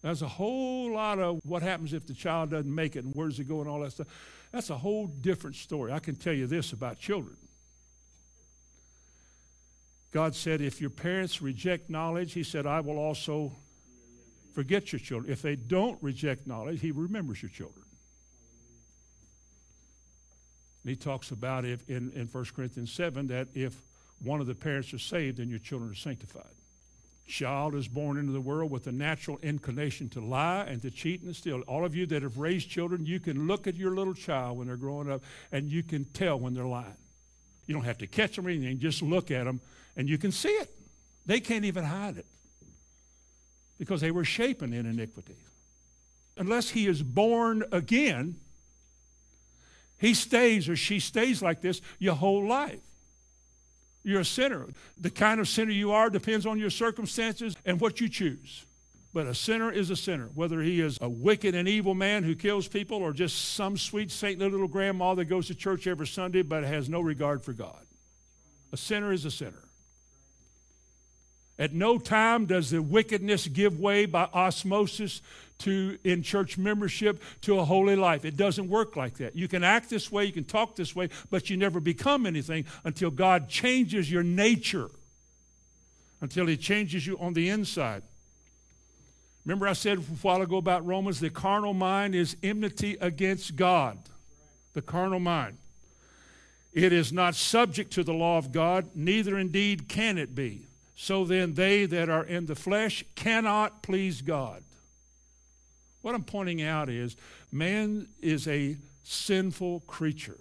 There's 0.00 0.22
a 0.22 0.28
whole 0.28 0.92
lot 0.92 1.18
of 1.18 1.40
what 1.44 1.62
happens 1.62 1.92
if 1.92 2.06
the 2.06 2.14
child 2.14 2.50
doesn't 2.50 2.74
make 2.74 2.96
it 2.96 3.04
and 3.04 3.14
where 3.14 3.28
does 3.28 3.38
it 3.38 3.48
go 3.48 3.60
and 3.60 3.68
all 3.68 3.80
that 3.80 3.92
stuff. 3.92 4.06
That's 4.52 4.70
a 4.70 4.76
whole 4.76 5.06
different 5.06 5.56
story. 5.56 5.92
I 5.92 5.98
can 5.98 6.14
tell 6.14 6.32
you 6.32 6.46
this 6.46 6.72
about 6.72 6.98
children. 6.98 7.36
God 10.14 10.36
said, 10.36 10.60
if 10.60 10.80
your 10.80 10.90
parents 10.90 11.42
reject 11.42 11.90
knowledge, 11.90 12.34
He 12.34 12.44
said, 12.44 12.66
I 12.66 12.78
will 12.78 12.98
also 12.98 13.52
forget 14.54 14.92
your 14.92 15.00
children. 15.00 15.30
If 15.30 15.42
they 15.42 15.56
don't 15.56 16.00
reject 16.02 16.46
knowledge, 16.46 16.80
he 16.80 16.92
remembers 16.92 17.42
your 17.42 17.50
children. 17.50 17.84
And 20.84 20.90
he 20.90 20.96
talks 20.96 21.32
about 21.32 21.64
if 21.64 21.88
in, 21.88 22.12
in 22.12 22.28
1 22.28 22.44
Corinthians 22.54 22.92
7 22.92 23.26
that 23.26 23.48
if 23.54 23.82
one 24.20 24.40
of 24.40 24.46
the 24.46 24.54
parents 24.54 24.94
are 24.94 24.98
saved 24.98 25.40
and 25.40 25.50
your 25.50 25.58
children 25.58 25.90
are 25.90 25.96
sanctified. 25.96 26.44
Child 27.26 27.74
is 27.74 27.88
born 27.88 28.18
into 28.18 28.32
the 28.32 28.40
world 28.40 28.70
with 28.70 28.86
a 28.86 28.92
natural 28.92 29.38
inclination 29.42 30.08
to 30.10 30.20
lie 30.20 30.64
and 30.68 30.80
to 30.82 30.90
cheat 30.90 31.22
and 31.22 31.34
steal. 31.34 31.62
All 31.62 31.84
of 31.84 31.96
you 31.96 32.06
that 32.06 32.22
have 32.22 32.38
raised 32.38 32.68
children, 32.68 33.06
you 33.06 33.18
can 33.18 33.48
look 33.48 33.66
at 33.66 33.76
your 33.76 33.96
little 33.96 34.14
child 34.14 34.58
when 34.58 34.68
they're 34.68 34.76
growing 34.76 35.10
up 35.10 35.24
and 35.50 35.72
you 35.72 35.82
can 35.82 36.04
tell 36.04 36.38
when 36.38 36.54
they're 36.54 36.66
lying. 36.66 36.96
You 37.66 37.74
don't 37.74 37.84
have 37.84 37.98
to 37.98 38.06
catch 38.06 38.36
them 38.36 38.46
or 38.46 38.50
anything, 38.50 38.78
just 38.78 39.02
look 39.02 39.30
at 39.30 39.44
them 39.44 39.60
and 39.96 40.08
you 40.08 40.18
can 40.18 40.32
see 40.32 40.48
it. 40.48 40.74
They 41.26 41.40
can't 41.40 41.64
even 41.64 41.84
hide 41.84 42.18
it 42.18 42.26
because 43.78 44.00
they 44.00 44.10
were 44.10 44.24
shapen 44.24 44.72
in 44.72 44.86
iniquity. 44.86 45.36
Unless 46.36 46.70
he 46.70 46.86
is 46.86 47.02
born 47.02 47.64
again, 47.72 48.36
he 49.96 50.14
stays 50.14 50.68
or 50.68 50.76
she 50.76 51.00
stays 51.00 51.42
like 51.42 51.60
this 51.60 51.80
your 51.98 52.14
whole 52.14 52.46
life. 52.46 52.80
You're 54.02 54.20
a 54.20 54.24
sinner. 54.24 54.66
The 55.00 55.10
kind 55.10 55.40
of 55.40 55.48
sinner 55.48 55.70
you 55.70 55.92
are 55.92 56.10
depends 56.10 56.44
on 56.44 56.58
your 56.58 56.70
circumstances 56.70 57.56
and 57.64 57.80
what 57.80 58.00
you 58.00 58.08
choose. 58.08 58.66
But 59.14 59.26
a 59.26 59.34
sinner 59.34 59.70
is 59.70 59.90
a 59.90 59.96
sinner, 59.96 60.28
whether 60.34 60.60
he 60.60 60.80
is 60.80 60.98
a 61.00 61.08
wicked 61.08 61.54
and 61.54 61.68
evil 61.68 61.94
man 61.94 62.24
who 62.24 62.34
kills 62.34 62.66
people 62.66 62.98
or 62.98 63.12
just 63.12 63.54
some 63.54 63.78
sweet 63.78 64.10
saintly 64.10 64.50
little 64.50 64.68
grandma 64.68 65.14
that 65.14 65.26
goes 65.26 65.46
to 65.46 65.54
church 65.54 65.86
every 65.86 66.06
Sunday 66.06 66.42
but 66.42 66.64
has 66.64 66.88
no 66.88 67.00
regard 67.00 67.42
for 67.44 67.52
God. 67.52 67.86
A 68.72 68.76
sinner 68.76 69.12
is 69.12 69.24
a 69.24 69.30
sinner. 69.30 69.62
At 71.58 71.72
no 71.72 71.98
time 71.98 72.46
does 72.46 72.70
the 72.70 72.82
wickedness 72.82 73.46
give 73.46 73.78
way 73.78 74.06
by 74.06 74.24
osmosis 74.34 75.22
to 75.58 75.98
in 76.02 76.22
church 76.22 76.58
membership 76.58 77.22
to 77.42 77.58
a 77.60 77.64
holy 77.64 77.94
life. 77.94 78.24
It 78.24 78.36
doesn't 78.36 78.68
work 78.68 78.96
like 78.96 79.18
that. 79.18 79.36
You 79.36 79.46
can 79.46 79.62
act 79.62 79.88
this 79.88 80.10
way, 80.10 80.24
you 80.24 80.32
can 80.32 80.44
talk 80.44 80.74
this 80.74 80.96
way, 80.96 81.10
but 81.30 81.48
you 81.48 81.56
never 81.56 81.78
become 81.78 82.26
anything 82.26 82.64
until 82.82 83.10
God 83.10 83.48
changes 83.48 84.10
your 84.10 84.24
nature. 84.24 84.90
Until 86.20 86.46
he 86.46 86.56
changes 86.56 87.06
you 87.06 87.18
on 87.18 87.34
the 87.34 87.50
inside. 87.50 88.02
Remember 89.44 89.68
I 89.68 89.74
said 89.74 89.98
a 89.98 90.00
while 90.00 90.42
ago 90.42 90.56
about 90.56 90.86
Romans 90.86 91.20
the 91.20 91.30
carnal 91.30 91.74
mind 91.74 92.14
is 92.14 92.36
enmity 92.42 92.96
against 93.00 93.56
God. 93.56 93.98
The 94.72 94.82
carnal 94.82 95.20
mind. 95.20 95.58
It 96.72 96.92
is 96.92 97.12
not 97.12 97.36
subject 97.36 97.92
to 97.92 98.02
the 98.02 98.12
law 98.12 98.38
of 98.38 98.50
God, 98.50 98.90
neither 98.94 99.38
indeed 99.38 99.88
can 99.88 100.18
it 100.18 100.34
be. 100.34 100.66
So 100.94 101.24
then, 101.24 101.54
they 101.54 101.86
that 101.86 102.08
are 102.08 102.24
in 102.24 102.46
the 102.46 102.54
flesh 102.54 103.04
cannot 103.14 103.82
please 103.82 104.22
God. 104.22 104.62
What 106.02 106.14
I'm 106.14 106.24
pointing 106.24 106.62
out 106.62 106.88
is 106.88 107.16
man 107.50 108.08
is 108.20 108.46
a 108.46 108.76
sinful 109.02 109.80
creature, 109.80 110.38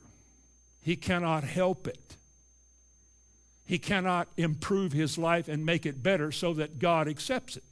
he 0.82 0.95
cannot 0.95 1.43
help 1.43 1.88
it. 1.88 2.18
He 3.66 3.80
cannot 3.80 4.28
improve 4.36 4.91
his 4.91 5.18
life 5.18 5.47
and 5.47 5.66
make 5.66 5.86
it 5.86 6.04
better 6.04 6.34
so 6.34 6.54
that 6.56 6.80
God 6.80 7.08
accepts 7.08 7.56
it. 7.56 7.64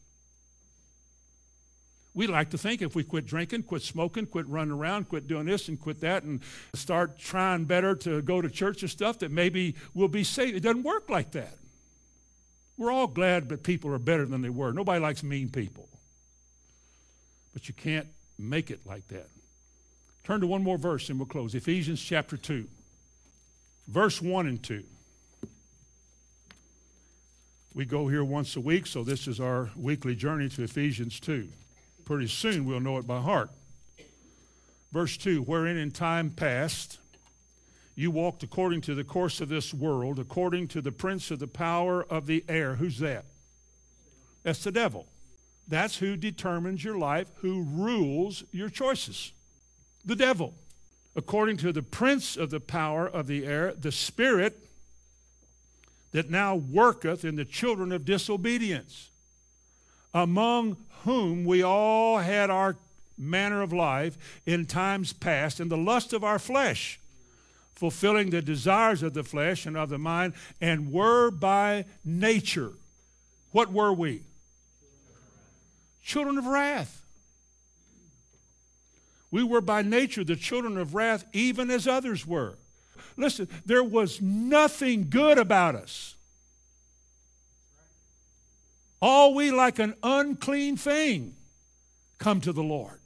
We 2.13 2.27
like 2.27 2.49
to 2.51 2.57
think 2.57 2.81
if 2.81 2.95
we 2.95 3.03
quit 3.03 3.25
drinking, 3.25 3.63
quit 3.63 3.81
smoking, 3.81 4.25
quit 4.25 4.47
running 4.47 4.73
around, 4.73 5.09
quit 5.09 5.27
doing 5.27 5.45
this 5.45 5.67
and 5.67 5.79
quit 5.79 5.99
that, 6.01 6.23
and 6.23 6.41
start 6.73 7.17
trying 7.17 7.65
better 7.65 7.93
to 7.95 8.21
go 8.21 8.41
to 8.41 8.49
church 8.49 8.81
and 8.81 8.91
stuff, 8.91 9.19
that 9.19 9.31
maybe 9.31 9.75
we'll 9.93 10.07
be 10.07 10.23
saved. 10.23 10.55
It 10.55 10.61
doesn't 10.61 10.83
work 10.83 11.09
like 11.09 11.31
that. 11.31 11.57
We're 12.81 12.91
all 12.91 13.05
glad 13.05 13.49
that 13.49 13.61
people 13.61 13.93
are 13.93 13.99
better 13.99 14.25
than 14.25 14.41
they 14.41 14.49
were. 14.49 14.73
Nobody 14.73 14.99
likes 14.99 15.21
mean 15.21 15.49
people. 15.49 15.87
But 17.53 17.67
you 17.67 17.75
can't 17.75 18.07
make 18.39 18.71
it 18.71 18.87
like 18.87 19.07
that. 19.09 19.29
Turn 20.23 20.41
to 20.41 20.47
one 20.47 20.63
more 20.63 20.79
verse 20.79 21.07
and 21.07 21.19
we'll 21.19 21.27
close. 21.27 21.53
Ephesians 21.53 22.01
chapter 22.01 22.37
2, 22.37 22.67
verse 23.87 24.19
1 24.19 24.47
and 24.47 24.63
2. 24.63 24.83
We 27.75 27.85
go 27.85 28.07
here 28.07 28.23
once 28.23 28.55
a 28.55 28.59
week, 28.59 28.87
so 28.87 29.03
this 29.03 29.27
is 29.27 29.39
our 29.39 29.69
weekly 29.75 30.15
journey 30.15 30.49
to 30.49 30.63
Ephesians 30.63 31.19
2. 31.19 31.49
Pretty 32.03 32.25
soon 32.25 32.65
we'll 32.65 32.79
know 32.79 32.97
it 32.97 33.05
by 33.05 33.21
heart. 33.21 33.51
Verse 34.91 35.17
2 35.17 35.43
Wherein 35.43 35.77
in 35.77 35.91
time 35.91 36.31
past 36.31 36.97
you 38.01 38.09
walked 38.09 38.41
according 38.41 38.81
to 38.81 38.95
the 38.95 39.03
course 39.03 39.41
of 39.41 39.49
this 39.49 39.75
world, 39.75 40.17
according 40.17 40.67
to 40.69 40.81
the 40.81 40.91
prince 40.91 41.29
of 41.29 41.37
the 41.37 41.47
power 41.47 42.03
of 42.03 42.25
the 42.25 42.43
air. 42.49 42.75
Who's 42.75 42.97
that? 42.97 43.25
That's 44.41 44.63
the 44.63 44.71
devil. 44.71 45.05
That's 45.67 45.97
who 45.97 46.17
determines 46.17 46.83
your 46.83 46.97
life, 46.97 47.27
who 47.35 47.63
rules 47.63 48.43
your 48.51 48.69
choices. 48.69 49.33
The 50.03 50.15
devil. 50.15 50.55
According 51.15 51.57
to 51.57 51.71
the 51.71 51.83
prince 51.83 52.37
of 52.37 52.49
the 52.49 52.59
power 52.59 53.07
of 53.07 53.27
the 53.27 53.45
air, 53.45 53.73
the 53.73 53.91
spirit 53.91 54.67
that 56.11 56.31
now 56.31 56.55
worketh 56.55 57.23
in 57.23 57.35
the 57.35 57.45
children 57.45 57.91
of 57.91 58.03
disobedience, 58.03 59.11
among 60.11 60.77
whom 61.03 61.45
we 61.45 61.61
all 61.61 62.17
had 62.17 62.49
our 62.49 62.77
manner 63.15 63.61
of 63.61 63.71
life 63.71 64.17
in 64.47 64.65
times 64.65 65.13
past 65.13 65.59
in 65.59 65.69
the 65.69 65.77
lust 65.77 66.13
of 66.13 66.23
our 66.23 66.39
flesh 66.39 66.99
fulfilling 67.81 68.29
the 68.29 68.43
desires 68.43 69.01
of 69.01 69.15
the 69.15 69.23
flesh 69.23 69.65
and 69.65 69.75
of 69.75 69.89
the 69.89 69.97
mind, 69.97 70.33
and 70.61 70.91
were 70.91 71.31
by 71.31 71.83
nature. 72.05 72.73
What 73.53 73.73
were 73.73 73.91
we? 73.91 74.21
Children 76.03 76.37
of 76.37 76.45
wrath. 76.45 77.01
We 79.31 79.43
were 79.43 79.61
by 79.61 79.81
nature 79.81 80.23
the 80.23 80.35
children 80.35 80.77
of 80.77 80.93
wrath, 80.93 81.25
even 81.33 81.71
as 81.71 81.87
others 81.87 82.23
were. 82.23 82.53
Listen, 83.17 83.47
there 83.65 83.83
was 83.83 84.21
nothing 84.21 85.07
good 85.09 85.39
about 85.39 85.73
us. 85.73 86.15
All 89.01 89.33
we, 89.33 89.49
like 89.49 89.79
an 89.79 89.95
unclean 90.03 90.77
thing, 90.77 91.33
come 92.19 92.41
to 92.41 92.53
the 92.53 92.61
Lord. 92.61 92.99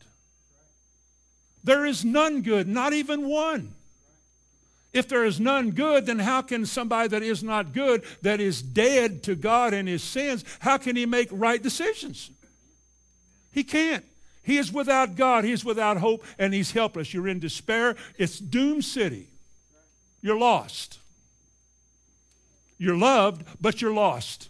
There 1.64 1.86
is 1.86 2.04
none 2.04 2.42
good, 2.42 2.68
not 2.68 2.92
even 2.92 3.26
one. 3.30 3.74
If 4.96 5.10
there 5.10 5.26
is 5.26 5.42
none 5.42 5.72
good, 5.72 6.06
then 6.06 6.20
how 6.20 6.42
can 6.42 6.66
somebody 6.66 7.10
that 7.10 7.22
is 7.22 7.44
not 7.44 7.74
good, 7.74 8.06
that 8.22 8.40
is 8.40 8.62
dead 8.62 9.24
to 9.24 9.36
God 9.36 9.74
and 9.74 9.90
his 9.90 10.02
sins, 10.02 10.46
how 10.60 10.78
can 10.78 10.96
he 10.96 11.06
make 11.06 11.28
right 11.32 11.62
decisions? 11.62 12.32
He 13.52 13.66
can't. 13.66 14.06
He 14.42 14.58
is 14.58 14.72
without 14.72 15.18
God, 15.18 15.44
he 15.44 15.52
is 15.52 15.66
without 15.66 15.98
hope, 15.98 16.24
and 16.40 16.54
he's 16.54 16.72
helpless. 16.72 17.14
You're 17.14 17.28
in 17.28 17.40
despair. 17.40 17.98
It's 18.18 18.40
doom 18.40 18.82
city. 18.82 19.28
You're 20.22 20.40
lost. 20.40 21.00
You're 22.78 22.96
loved, 22.96 23.44
but 23.60 23.82
you're 23.82 23.94
lost. 23.94 24.48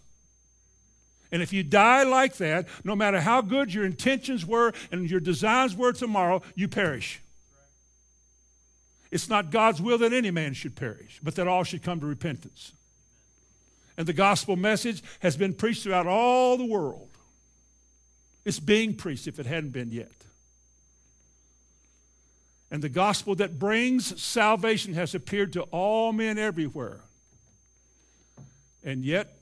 And 1.31 1.41
if 1.41 1.53
you 1.53 1.63
die 1.63 2.03
like 2.03 2.37
that, 2.37 2.67
no 2.83 2.95
matter 2.95 3.19
how 3.19 3.41
good 3.41 3.73
your 3.73 3.83
intentions 3.83 4.45
were 4.45 4.73
and 4.91 5.09
your 5.09 5.19
designs 5.19 5.75
were 5.75 5.91
tomorrow, 5.91 6.43
you 6.53 6.67
perish. 6.67 7.21
It's 9.15 9.29
not 9.29 9.49
God's 9.49 9.81
will 9.81 9.97
that 9.99 10.11
any 10.11 10.29
man 10.29 10.53
should 10.53 10.75
perish, 10.75 11.21
but 11.23 11.35
that 11.35 11.47
all 11.47 11.63
should 11.63 11.81
come 11.81 12.01
to 12.01 12.05
repentance. 12.05 12.73
And 13.95 14.05
the 14.05 14.11
gospel 14.11 14.57
message 14.57 15.01
has 15.19 15.37
been 15.37 15.53
preached 15.53 15.83
throughout 15.83 16.05
all 16.05 16.57
the 16.57 16.65
world. 16.65 17.17
It's 18.43 18.59
being 18.59 18.93
preached 18.93 19.25
if 19.25 19.39
it 19.39 19.45
hadn't 19.45 19.69
been 19.69 19.89
yet. 19.89 20.25
And 22.69 22.83
the 22.83 22.89
gospel 22.89 23.35
that 23.35 23.57
brings 23.57 24.21
salvation 24.21 24.95
has 24.95 25.15
appeared 25.15 25.53
to 25.53 25.61
all 25.61 26.11
men 26.11 26.37
everywhere. 26.37 26.99
And 28.83 29.05
yet, 29.05 29.37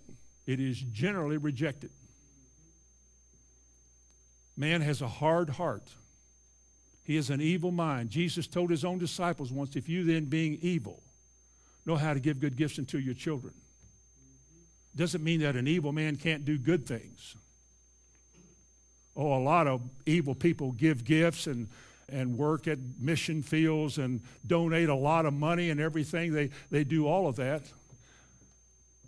it 0.45 0.59
is 0.59 0.77
generally 0.77 1.37
rejected. 1.37 1.89
Man 4.55 4.81
has 4.81 5.01
a 5.01 5.07
hard 5.07 5.49
heart. 5.49 5.95
He 7.03 7.17
is 7.17 7.29
an 7.29 7.41
evil 7.41 7.71
mind. 7.71 8.09
Jesus 8.09 8.47
told 8.47 8.69
his 8.69 8.85
own 8.85 8.97
disciples 8.97 9.51
once 9.51 9.75
if 9.75 9.89
you 9.89 10.05
then, 10.05 10.25
being 10.25 10.57
evil, 10.61 11.03
know 11.85 11.97
how 11.97 12.13
to 12.13 12.19
give 12.19 12.39
good 12.39 12.55
gifts 12.55 12.79
unto 12.79 12.97
your 12.97 13.13
children, 13.13 13.53
doesn't 14.95 15.23
mean 15.23 15.41
that 15.41 15.55
an 15.55 15.67
evil 15.67 15.91
man 15.91 16.15
can't 16.15 16.45
do 16.45 16.57
good 16.57 16.85
things. 16.85 17.35
Oh, 19.15 19.35
a 19.35 19.43
lot 19.43 19.67
of 19.67 19.81
evil 20.05 20.33
people 20.33 20.71
give 20.71 21.03
gifts 21.03 21.45
and, 21.45 21.67
and 22.09 22.37
work 22.37 22.67
at 22.67 22.79
mission 22.99 23.43
fields 23.43 23.97
and 23.97 24.21
donate 24.47 24.89
a 24.89 24.95
lot 24.95 25.25
of 25.25 25.33
money 25.33 25.69
and 25.69 25.79
everything. 25.79 26.31
They, 26.31 26.51
they 26.71 26.83
do 26.83 27.05
all 27.05 27.27
of 27.27 27.35
that. 27.35 27.63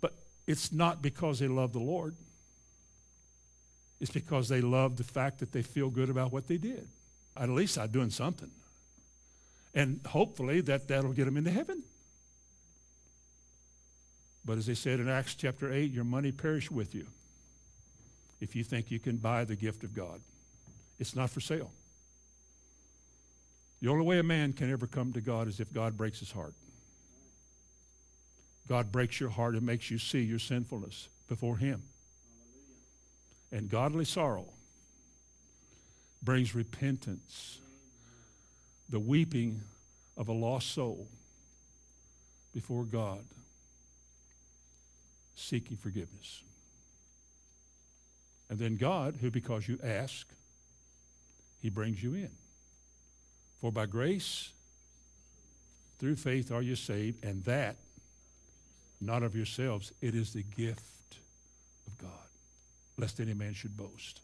But 0.00 0.12
it's 0.46 0.70
not 0.70 1.02
because 1.02 1.38
they 1.38 1.48
love 1.48 1.72
the 1.72 1.80
Lord, 1.80 2.14
it's 4.00 4.10
because 4.10 4.48
they 4.48 4.60
love 4.60 4.96
the 4.96 5.04
fact 5.04 5.38
that 5.38 5.52
they 5.52 5.62
feel 5.62 5.88
good 5.88 6.10
about 6.10 6.30
what 6.30 6.46
they 6.46 6.58
did 6.58 6.88
at 7.36 7.48
least 7.48 7.78
I'm 7.78 7.90
doing 7.90 8.10
something. 8.10 8.50
And 9.74 10.00
hopefully 10.06 10.60
that, 10.62 10.88
that'll 10.88 11.12
get 11.12 11.26
them 11.26 11.36
into 11.36 11.50
heaven. 11.50 11.82
But 14.44 14.58
as 14.58 14.66
they 14.66 14.74
said 14.74 15.00
in 15.00 15.08
Acts 15.08 15.34
chapter 15.34 15.72
8, 15.72 15.90
your 15.92 16.04
money 16.04 16.32
perish 16.32 16.70
with 16.70 16.94
you 16.94 17.06
if 18.40 18.54
you 18.54 18.62
think 18.62 18.90
you 18.90 18.98
can 18.98 19.16
buy 19.16 19.44
the 19.44 19.56
gift 19.56 19.82
of 19.82 19.94
God. 19.94 20.20
It's 20.98 21.16
not 21.16 21.30
for 21.30 21.40
sale. 21.40 21.72
The 23.80 23.88
only 23.88 24.04
way 24.04 24.18
a 24.18 24.22
man 24.22 24.52
can 24.52 24.70
ever 24.72 24.86
come 24.86 25.12
to 25.12 25.20
God 25.20 25.48
is 25.48 25.60
if 25.60 25.72
God 25.72 25.96
breaks 25.96 26.20
his 26.20 26.32
heart. 26.32 26.54
God 28.68 28.90
breaks 28.90 29.20
your 29.20 29.30
heart 29.30 29.54
and 29.54 29.64
makes 29.64 29.90
you 29.90 29.98
see 29.98 30.20
your 30.20 30.38
sinfulness 30.38 31.08
before 31.28 31.56
Him. 31.56 31.82
And 33.52 33.68
godly 33.68 34.04
sorrow 34.04 34.46
brings 36.26 36.54
repentance, 36.54 37.60
the 38.90 38.98
weeping 38.98 39.62
of 40.16 40.28
a 40.28 40.32
lost 40.32 40.72
soul 40.72 41.06
before 42.52 42.84
God, 42.84 43.24
seeking 45.36 45.76
forgiveness. 45.76 46.42
And 48.50 48.58
then 48.58 48.76
God, 48.76 49.18
who 49.20 49.30
because 49.30 49.68
you 49.68 49.78
ask, 49.82 50.26
He 51.60 51.70
brings 51.70 52.02
you 52.02 52.14
in. 52.14 52.30
For 53.60 53.70
by 53.70 53.86
grace, 53.86 54.52
through 55.98 56.16
faith 56.16 56.50
are 56.50 56.62
you 56.62 56.74
saved, 56.74 57.24
and 57.24 57.44
that 57.44 57.76
not 59.00 59.22
of 59.22 59.36
yourselves. 59.36 59.92
It 60.00 60.14
is 60.14 60.32
the 60.32 60.42
gift 60.42 61.18
of 61.86 61.96
God, 61.98 62.10
lest 62.98 63.20
any 63.20 63.34
man 63.34 63.54
should 63.54 63.76
boast. 63.76 64.22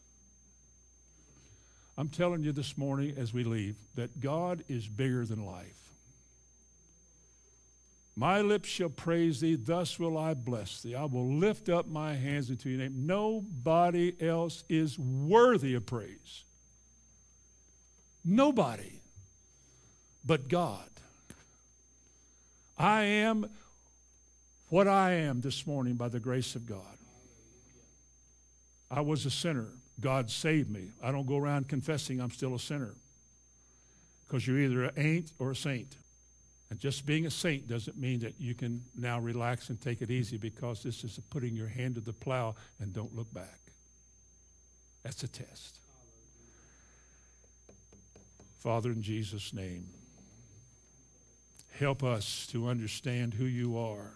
I'm 1.97 2.09
telling 2.09 2.43
you 2.43 2.51
this 2.51 2.77
morning 2.77 3.13
as 3.17 3.33
we 3.33 3.43
leave 3.43 3.75
that 3.95 4.19
God 4.19 4.63
is 4.67 4.87
bigger 4.87 5.25
than 5.25 5.45
life. 5.45 5.91
My 8.15 8.41
lips 8.41 8.69
shall 8.69 8.89
praise 8.89 9.39
thee, 9.39 9.55
thus 9.55 9.97
will 9.99 10.17
I 10.17 10.33
bless 10.33 10.81
thee. 10.81 10.95
I 10.95 11.05
will 11.05 11.33
lift 11.33 11.69
up 11.69 11.87
my 11.87 12.13
hands 12.13 12.49
into 12.49 12.69
your 12.69 12.79
name. 12.79 13.05
Nobody 13.05 14.15
else 14.19 14.63
is 14.69 14.99
worthy 14.99 15.73
of 15.73 15.85
praise. 15.85 16.43
Nobody 18.23 19.01
but 20.23 20.47
God. 20.47 20.89
I 22.77 23.03
am 23.03 23.49
what 24.69 24.87
I 24.87 25.11
am 25.13 25.41
this 25.41 25.65
morning 25.67 25.95
by 25.95 26.09
the 26.09 26.19
grace 26.19 26.55
of 26.55 26.65
God. 26.65 26.97
I 28.89 29.01
was 29.01 29.25
a 29.25 29.31
sinner. 29.31 29.69
God 29.99 30.29
saved 30.29 30.69
me. 30.69 30.91
I 31.01 31.11
don't 31.11 31.25
go 31.25 31.37
around 31.37 31.67
confessing 31.67 32.19
I'm 32.19 32.31
still 32.31 32.55
a 32.55 32.59
sinner 32.59 32.95
because 34.27 34.47
you're 34.47 34.59
either 34.59 34.85
an 34.85 34.93
ain't 34.97 35.33
or 35.39 35.51
a 35.51 35.55
saint. 35.55 35.95
And 36.69 36.79
just 36.79 37.05
being 37.05 37.27
a 37.27 37.31
saint 37.31 37.67
doesn't 37.67 37.97
mean 37.97 38.19
that 38.21 38.39
you 38.39 38.55
can 38.55 38.83
now 38.95 39.19
relax 39.19 39.69
and 39.69 39.79
take 39.79 40.01
it 40.01 40.09
easy 40.09 40.37
because 40.37 40.81
this 40.81 41.03
is 41.03 41.19
putting 41.29 41.55
your 41.55 41.67
hand 41.67 41.95
to 41.95 42.01
the 42.01 42.13
plow 42.13 42.55
and 42.79 42.91
don't 42.91 43.15
look 43.15 43.31
back. 43.31 43.59
That's 45.03 45.21
a 45.23 45.27
test. 45.27 45.79
Father, 48.57 48.91
in 48.91 49.03
Jesus' 49.03 49.53
name, 49.53 49.89
help 51.77 52.03
us 52.03 52.47
to 52.47 52.67
understand 52.67 53.33
who 53.33 53.45
you 53.45 53.77
are 53.77 54.13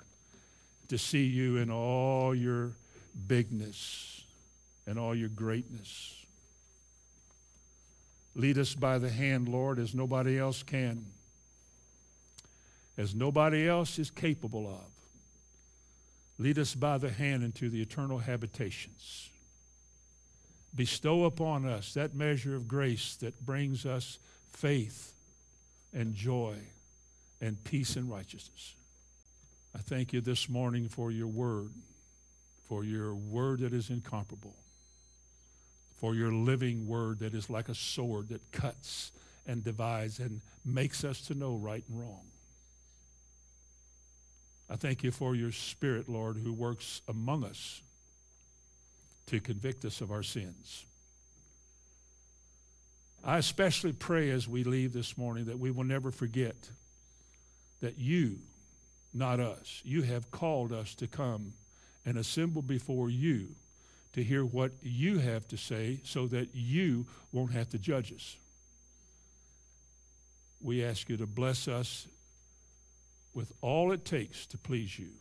to 0.87 0.97
see 0.97 1.25
you 1.25 1.57
in 1.57 1.69
all 1.69 2.33
your 2.33 2.71
bigness 3.27 4.16
and 4.87 4.97
all 4.97 5.13
your 5.13 5.29
greatness. 5.29 6.25
Lead 8.33 8.57
us 8.57 8.73
by 8.73 8.97
the 8.97 9.09
hand, 9.09 9.49
Lord, 9.49 9.77
as 9.77 9.93
nobody 9.93 10.39
else 10.39 10.63
can, 10.63 11.05
as 12.97 13.13
nobody 13.13 13.67
else 13.67 13.99
is 13.99 14.09
capable 14.09 14.67
of. 14.67 14.91
Lead 16.39 16.57
us 16.57 16.73
by 16.75 16.97
the 16.97 17.09
hand 17.09 17.43
into 17.43 17.69
the 17.69 17.81
eternal 17.81 18.19
habitations. 18.19 19.31
Bestow 20.75 21.25
upon 21.25 21.65
us 21.65 21.93
that 21.95 22.13
measure 22.13 22.55
of 22.55 22.67
grace 22.67 23.15
that 23.17 23.43
brings 23.45 23.85
us 23.85 24.19
faith 24.51 25.13
and 25.91 26.13
joy 26.13 26.55
and 27.41 27.63
peace 27.63 27.95
and 27.95 28.09
righteousness. 28.09 28.75
I 29.75 29.79
thank 29.79 30.13
you 30.13 30.21
this 30.21 30.47
morning 30.47 30.87
for 30.87 31.11
your 31.11 31.27
word, 31.27 31.71
for 32.65 32.83
your 32.83 33.15
word 33.15 33.59
that 33.61 33.73
is 33.73 33.89
incomparable, 33.89 34.55
for 35.97 36.15
your 36.15 36.31
living 36.31 36.87
word 36.87 37.19
that 37.19 37.33
is 37.33 37.49
like 37.49 37.69
a 37.69 37.75
sword 37.75 38.29
that 38.29 38.51
cuts 38.51 39.11
and 39.45 39.63
divides 39.63 40.19
and 40.19 40.41
makes 40.63 41.03
us 41.03 41.21
to 41.21 41.33
know 41.33 41.55
right 41.55 41.83
and 41.89 41.99
wrong. 41.99 42.27
I 44.69 44.75
thank 44.75 45.03
you 45.03 45.11
for 45.11 45.35
your 45.35 45.51
spirit, 45.51 46.07
Lord, 46.07 46.37
who 46.37 46.53
works 46.53 47.01
among 47.07 47.43
us 47.43 47.81
to 49.27 49.39
convict 49.39 49.85
us 49.85 50.01
of 50.01 50.11
our 50.11 50.23
sins. 50.23 50.85
I 53.23 53.37
especially 53.37 53.93
pray 53.93 54.29
as 54.29 54.47
we 54.47 54.63
leave 54.63 54.93
this 54.93 55.17
morning 55.17 55.45
that 55.45 55.59
we 55.59 55.71
will 55.71 55.83
never 55.83 56.11
forget 56.11 56.69
that 57.79 57.97
you 57.97 58.39
not 59.13 59.39
us. 59.39 59.81
You 59.83 60.03
have 60.03 60.31
called 60.31 60.71
us 60.71 60.93
to 60.95 61.07
come 61.07 61.53
and 62.05 62.17
assemble 62.17 62.61
before 62.61 63.09
you 63.09 63.55
to 64.17 64.23
hear 64.23 64.43
what 64.43 64.71
you 64.81 65.19
have 65.19 65.47
to 65.47 65.55
say 65.55 66.01
so 66.03 66.25
that 66.25 66.49
you 66.55 67.05
won't 67.31 67.53
have 67.53 67.69
to 67.69 67.77
judge 67.77 68.11
us. 68.11 68.37
We 70.59 70.83
ask 70.83 71.07
you 71.07 71.17
to 71.17 71.27
bless 71.27 71.67
us 71.67 72.07
with 73.35 73.51
all 73.61 73.91
it 73.91 74.05
takes 74.05 74.47
to 74.47 74.57
please 74.57 74.97
you. 74.97 75.11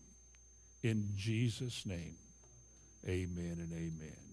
In 0.82 1.10
Jesus' 1.14 1.84
name, 1.84 2.16
amen 3.06 3.58
and 3.60 3.70
amen. 3.74 4.25